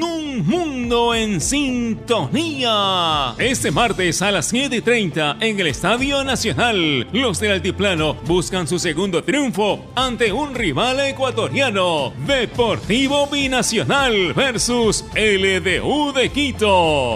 Un 0.00 0.46
mundo 0.46 1.16
en 1.16 1.40
sintonía. 1.40 3.34
Este 3.38 3.72
martes 3.72 4.22
a 4.22 4.30
las 4.30 4.52
7:30 4.52 5.38
en 5.40 5.58
el 5.58 5.66
Estadio 5.66 6.22
Nacional, 6.22 7.08
los 7.10 7.40
del 7.40 7.50
Altiplano 7.50 8.14
buscan 8.24 8.68
su 8.68 8.78
segundo 8.78 9.24
triunfo 9.24 9.86
ante 9.96 10.32
un 10.32 10.54
rival 10.54 11.00
ecuatoriano. 11.00 12.12
Deportivo 12.24 13.26
Binacional 13.26 14.32
versus 14.32 15.04
LDU 15.16 16.12
de 16.12 16.28
Quito. 16.30 17.14